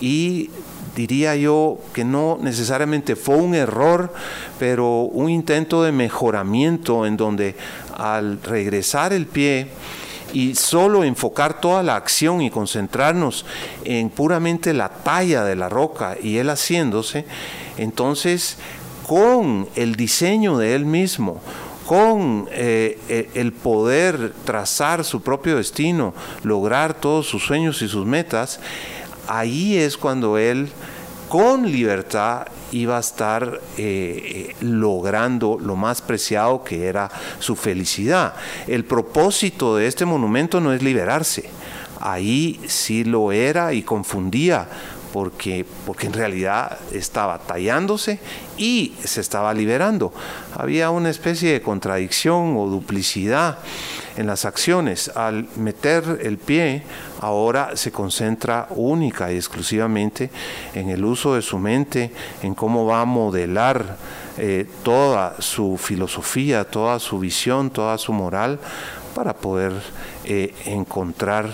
[0.00, 0.50] y
[0.96, 4.12] diría yo que no necesariamente fue un error,
[4.58, 7.56] pero un intento de mejoramiento en donde
[7.96, 9.68] al regresar el pie
[10.32, 13.44] y solo enfocar toda la acción y concentrarnos
[13.84, 17.24] en puramente la talla de la roca y él haciéndose,
[17.76, 18.58] entonces
[19.06, 21.40] con el diseño de él mismo,
[21.90, 26.14] con eh, eh, el poder trazar su propio destino,
[26.44, 28.60] lograr todos sus sueños y sus metas,
[29.26, 30.68] ahí es cuando él
[31.28, 37.10] con libertad iba a estar eh, logrando lo más preciado que era
[37.40, 38.34] su felicidad.
[38.68, 41.50] El propósito de este monumento no es liberarse,
[41.98, 44.68] ahí sí lo era y confundía
[45.12, 48.20] porque, porque en realidad estaba tallándose
[48.56, 50.12] y se estaba liberando.
[50.54, 53.58] Había una especie de contradicción o duplicidad
[54.16, 55.08] en las acciones.
[55.14, 56.82] Al meter el pie,
[57.20, 60.30] ahora se concentra única y exclusivamente
[60.74, 62.12] en el uso de su mente,
[62.42, 63.96] en cómo va a modelar
[64.38, 68.58] eh, toda su filosofía, toda su visión, toda su moral,
[69.14, 69.72] para poder
[70.24, 71.50] eh, encontrar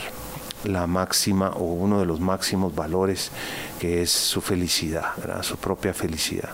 [0.66, 3.30] la máxima o uno de los máximos valores
[3.78, 5.12] que es su felicidad,
[5.42, 6.50] su propia felicidad.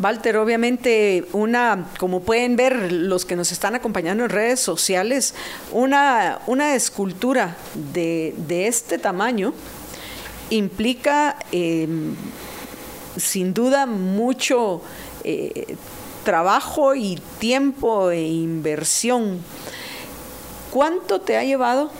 [0.00, 5.34] Walter, obviamente una, como pueden ver los que nos están acompañando en redes sociales,
[5.70, 7.56] una, una escultura
[7.92, 8.34] de,
[8.66, 9.54] este tamaño
[10.50, 12.16] implica em,
[13.16, 14.82] sin duda mucho
[15.22, 15.76] eh,
[16.24, 19.40] trabajo y tiempo e inversión.
[20.72, 21.92] ¿Cuánto te ha llevado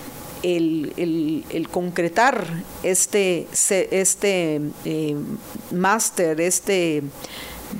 [0.45, 2.47] el, concretar
[2.83, 5.17] este, este eh,
[5.73, 7.03] máster, este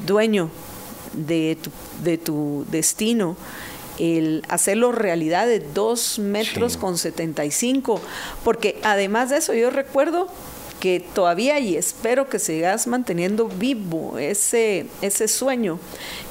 [0.07, 0.51] dueño
[1.13, 1.71] de tu,
[2.03, 3.37] de tu destino,
[3.99, 8.01] el hacerlo realidad de 2 metros con 75,
[8.43, 10.29] porque además de eso yo recuerdo
[10.81, 15.79] que todavía y espero que sigas manteniendo vivo ese, ese sueño,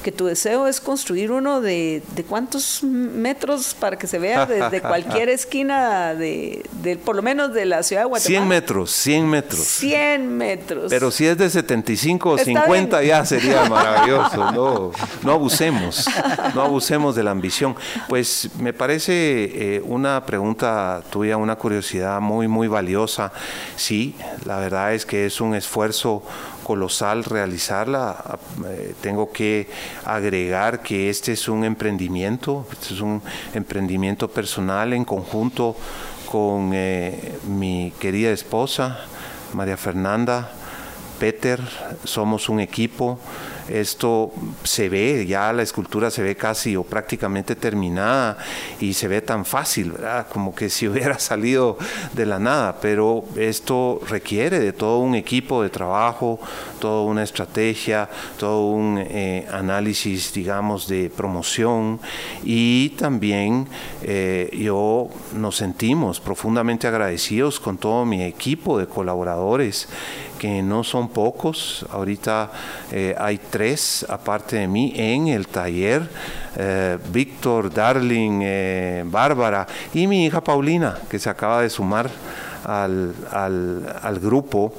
[0.04, 4.82] que tu deseo es construir uno de, de cuántos metros para que se vea desde
[4.82, 6.62] cualquier esquina de,
[7.04, 8.40] por lo menos de la ciudad de Guatemala.
[8.40, 9.60] 100 metros, 100 metros.
[9.66, 10.86] 100 metros.
[10.90, 14.52] Pero si es de 75 o 50 ya sería maravilloso.
[14.52, 16.06] No, no abusemos,
[16.54, 17.74] no abusemos de la ambición.
[18.06, 23.32] Pues me parece eh, una pregunta tuya, una curiosidad muy, muy valiosa.
[23.76, 24.14] Sí,
[24.44, 26.22] la verdad es que es un esfuerzo
[26.64, 28.38] colosal realizarla.
[28.66, 29.68] Eh, tengo que
[30.04, 33.22] agregar que este es un emprendimiento, este es un
[33.54, 35.76] emprendimiento personal en conjunto
[36.26, 38.98] con eh, mi querida esposa,
[39.52, 40.50] María Fernanda,
[41.20, 41.60] Peter,
[42.02, 43.20] somos un equipo.
[43.68, 44.32] Esto
[44.62, 48.38] se ve, ya la escultura se ve casi o prácticamente terminada
[48.80, 49.94] y se ve tan fácil.
[50.32, 51.78] Como que si hubiera salido
[52.12, 56.38] de la nada, pero esto requiere de todo un equipo de trabajo,
[56.78, 58.08] toda una estrategia,
[58.38, 62.00] todo un eh, análisis, digamos, de promoción
[62.42, 63.68] y también
[64.02, 69.88] eh, yo nos sentimos profundamente agradecidos con todo mi equipo de colaboradores
[70.38, 72.50] que no son pocos, ahorita
[72.92, 76.08] eh, hay tres aparte de mí en el taller,
[77.12, 82.08] Víctor, Darling, Bárbara y mi hija Paulina, que se acaba de sumar
[82.64, 84.72] al, al, al grupo.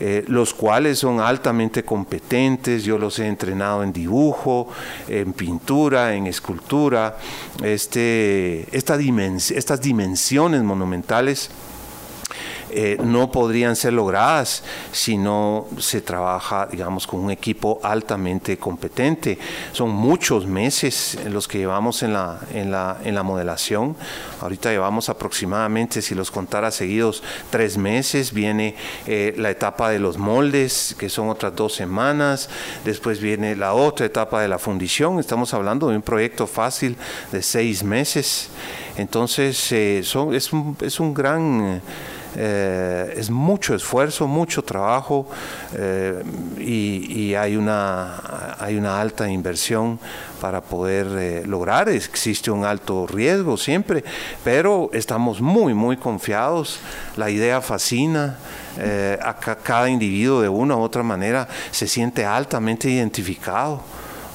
[0.00, 4.68] Eh, los cuales son altamente competentes, yo los he entrenado en dibujo,
[5.08, 7.16] en pintura, en escultura,
[7.64, 11.50] este, esta estas dimensiones monumentales
[12.70, 14.62] eh, no podrían ser logradas
[14.92, 19.38] si no se trabaja, digamos, con un equipo altamente competente.
[19.72, 23.96] Son muchos meses los que llevamos en la, en la, en la modelación.
[24.40, 28.32] Ahorita llevamos aproximadamente, si los contara seguidos, tres meses.
[28.32, 28.74] Viene
[29.06, 32.48] eh, la etapa de los moldes, que son otras dos semanas.
[32.84, 35.18] Después viene la otra etapa de la fundición.
[35.18, 36.96] Estamos hablando de un proyecto fácil
[37.32, 38.50] de seis meses.
[38.96, 41.80] Entonces, eh, son, es, un, es un gran
[42.40, 45.26] eh, es mucho esfuerzo, mucho trabajo
[45.74, 46.22] eh,
[46.60, 49.98] y, hay, una, hay una alta inversión
[50.40, 51.88] para poder eh, lograr.
[51.88, 54.04] Existe un alto riesgo siempre,
[54.44, 56.78] pero estamos muy, muy confiados.
[57.16, 58.38] La idea fascina.
[59.20, 63.82] a cada individuo de una u otra manera se siente altamente identificado.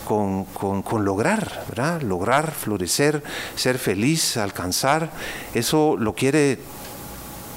[0.04, 2.02] Con, con, lograr, ¿verdad?
[2.02, 3.24] lograr, florecer,
[3.56, 5.10] ser feliz, alcanzar.
[5.54, 6.60] Eso lo quiere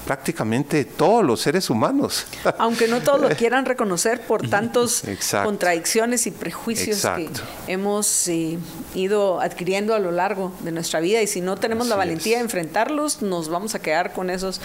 [0.07, 2.25] prácticamente todos los seres humanos.
[2.57, 5.03] Aunque no todos lo quieran reconocer por tantas
[5.43, 7.29] contradicciones y prejuicios que
[7.67, 8.57] hemos eh,
[8.95, 12.43] ido adquiriendo a lo largo de nuestra vida y si no tenemos la valentía de
[12.43, 14.61] enfrentarlos, nos vamos a quedar con esos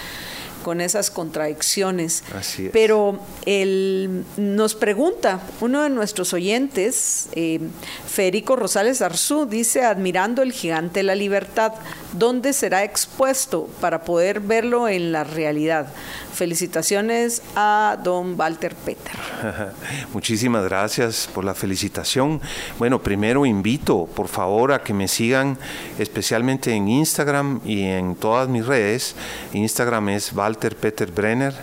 [0.63, 2.25] con esas contradicciones.
[2.73, 7.61] Pero él nos pregunta, uno de nuestros oyentes, eh,
[8.07, 11.73] Federico Rosales Arzú, dice, admirando el gigante de la libertad,
[12.13, 15.89] ¿dónde será expuesto para poder verlo en la realidad?
[16.35, 19.13] Felicitaciones a don Walter Peter.
[20.13, 22.41] Muchísimas gracias por la felicitación.
[22.79, 25.59] Bueno, primero invito, por favor, a que me sigan
[25.99, 29.15] especialmente en Instagram y en todas mis redes.
[29.53, 31.55] Instagram es Walter Peter Brenner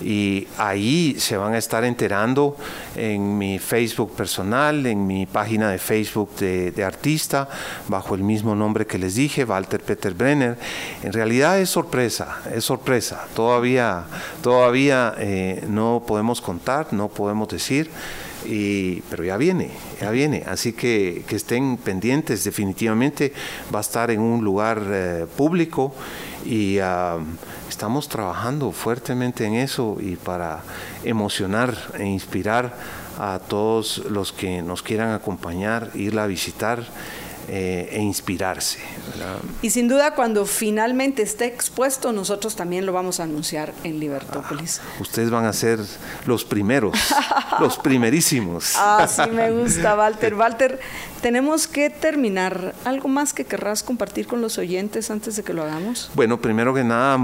[0.00, 2.56] y ahí se van a estar enterando
[2.94, 7.48] en mi Facebook personal, en mi página de Facebook de, artista,
[7.88, 10.56] bajo el mismo nombre que les dije, Walter Peter Brenner.
[11.02, 13.26] En realidad es sorpresa, es sorpresa.
[13.34, 14.04] Todavía,
[14.40, 17.90] todavía eh, no podemos contar, no podemos decir.
[19.10, 19.70] pero ya viene,
[20.00, 20.44] ya viene.
[20.46, 23.32] Así que que estén pendientes, definitivamente
[23.74, 25.92] va a estar en un lugar eh, público
[26.44, 26.78] y
[27.68, 30.60] estamos trabajando fuertemente en eso y para
[31.04, 32.74] emocionar e inspirar
[33.18, 36.84] a todos los que nos quieran acompañar, irla a visitar
[37.48, 38.78] eh, e inspirarse.
[39.62, 44.80] Y sin duda cuando finalmente esté expuesto, nosotros también lo vamos a anunciar en Libertópolis.
[44.82, 45.80] Ah, ustedes van a ser
[46.26, 46.98] los primeros,
[47.60, 48.74] los primerísimos.
[48.76, 50.34] Ah, sí me gusta, Walter.
[50.38, 50.78] Walter,
[51.22, 52.74] tenemos que terminar.
[52.84, 56.10] ¿Algo más que querrás compartir con los oyentes antes de que lo hagamos?
[56.14, 57.16] Bueno, primero que nada,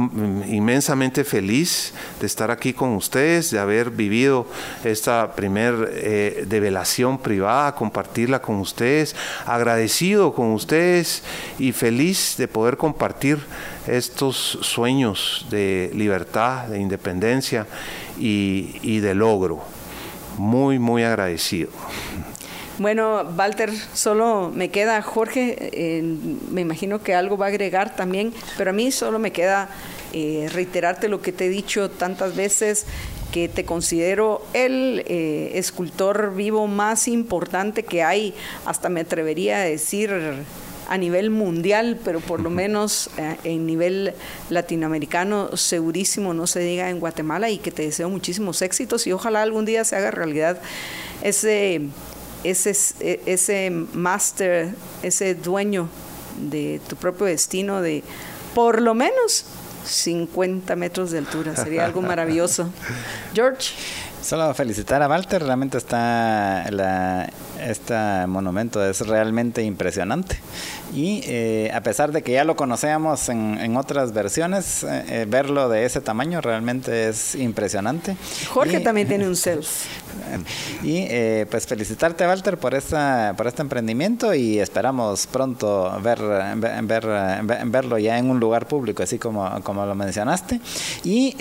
[0.47, 4.47] inmensamente feliz de estar aquí con ustedes, de haber vivido
[4.85, 9.15] esta primer eh, develación privada, compartirla con ustedes.
[9.47, 11.23] Agradecido con ustedes
[11.59, 13.39] y feliz de poder compartir
[13.86, 17.66] estos sueños de libertad, de independencia
[18.19, 19.62] y, de logro.
[20.39, 21.70] Muy, muy agradecido.
[22.78, 26.03] Bueno, Walter, solo me queda, Jorge,
[26.51, 29.69] me imagino que algo va a agregar también, pero a mí solo me queda
[30.12, 32.86] eh, reiterarte lo que te he dicho tantas veces,
[33.35, 38.32] que te considero el eh, escultor vivo más importante que hay,
[38.65, 40.12] hasta me atrevería a decir
[40.89, 44.15] a nivel mundial, pero por lo menos eh, en nivel
[44.51, 49.43] latinoamericano, segurísimo, no se diga en Guatemala, y que te deseo muchísimos éxitos y ojalá
[49.43, 50.61] algún día se haga realidad
[51.24, 51.81] ese,
[52.44, 52.70] ese,
[53.27, 55.89] ese máster, ese dueño
[56.39, 58.05] de tu propio destino, de
[58.55, 59.44] por lo menos
[59.85, 61.56] 50 metros de altura.
[61.56, 62.69] Sería algo maravilloso.
[63.35, 63.73] George.
[64.23, 67.94] Solo felicitar a Walter, realmente está la Este
[68.26, 70.39] monumento es realmente impresionante.
[70.94, 75.68] Y eh, a pesar de que ya lo conocíamos en, otras versiones, eh, eh, verlo
[75.68, 78.16] de ese tamaño realmente es impresionante.
[78.48, 79.86] Jorge también tiene un self.
[80.82, 81.06] Y
[81.47, 86.20] pues felicitarte, Walter, por, esta, por este emprendimiento y esperamos pronto ver,
[86.56, 87.06] ver,
[87.66, 90.60] verlo ya en un lugar público, así como, como lo mencionaste.
[91.05, 91.36] Y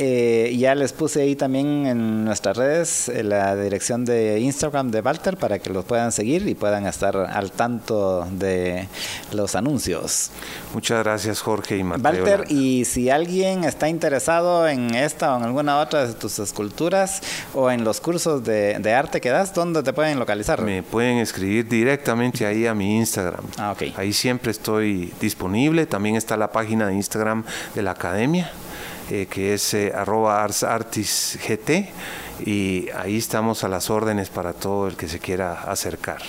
[0.58, 5.60] ya les puse ahí también en nuestras redes la dirección de Instagram de Walter para
[5.60, 8.88] que los puedan seguir y puedan estar al tanto de
[9.32, 10.32] los anuncios.
[10.74, 12.04] Muchas gracias Jorge y Mateo.
[12.04, 17.22] Walter, y si alguien está interesado en esta o en alguna otra de tus esculturas
[17.54, 20.62] o en los cursos de, arte que das, ¿dónde te pueden localizar?
[20.62, 23.46] Me pueden escribir directamente ahí a mi Instagram.
[23.58, 23.94] Ah, okay.
[23.98, 25.86] Ahí siempre estoy disponible.
[25.86, 27.44] También está la página de Instagram
[27.74, 28.52] de la academia.
[29.10, 31.42] Eh, que es eh, arroba artsartisgt
[32.46, 36.22] y ahí estamos a las órdenes para todo el que se quiera acercar.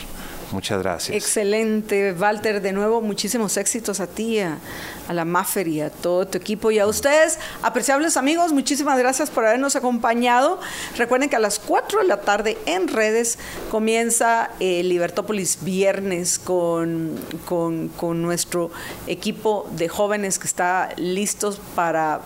[0.53, 1.17] Muchas gracias.
[1.17, 2.63] Excelente, Walter.
[2.63, 4.59] De nuevo, muchísimos éxitos a ti, a,
[5.13, 8.53] la Maffer y a todo tu equipo y a ustedes, apreciables amigos.
[8.53, 10.61] Muchísimas gracias por habernos acompañado.
[10.97, 13.39] Recuerden que a las 4 de la tarde en redes
[13.71, 18.71] comienza el Libertópolis Viernes con, con nuestro
[19.09, 22.21] equipo de jóvenes que está listos para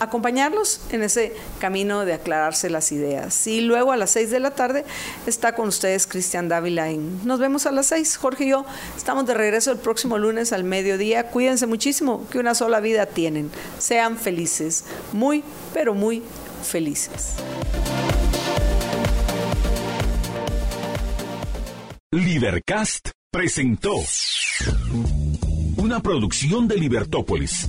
[0.00, 3.46] acompañarlos en ese camino de aclararse las ideas.
[3.46, 4.84] Y luego a las 6 de la tarde
[5.26, 6.86] está con ustedes Cristian Dávila.
[7.24, 8.16] Nos vemos a las 6.
[8.16, 8.64] Jorge y yo
[8.96, 11.28] estamos de regreso el próximo lunes al mediodía.
[11.30, 13.50] Cuídense muchísimo, que una sola vida tienen.
[13.78, 15.42] Sean felices, muy,
[15.72, 16.22] pero muy
[16.62, 17.34] felices.
[22.12, 23.94] Libercast presentó
[25.76, 27.68] una producción de Libertópolis.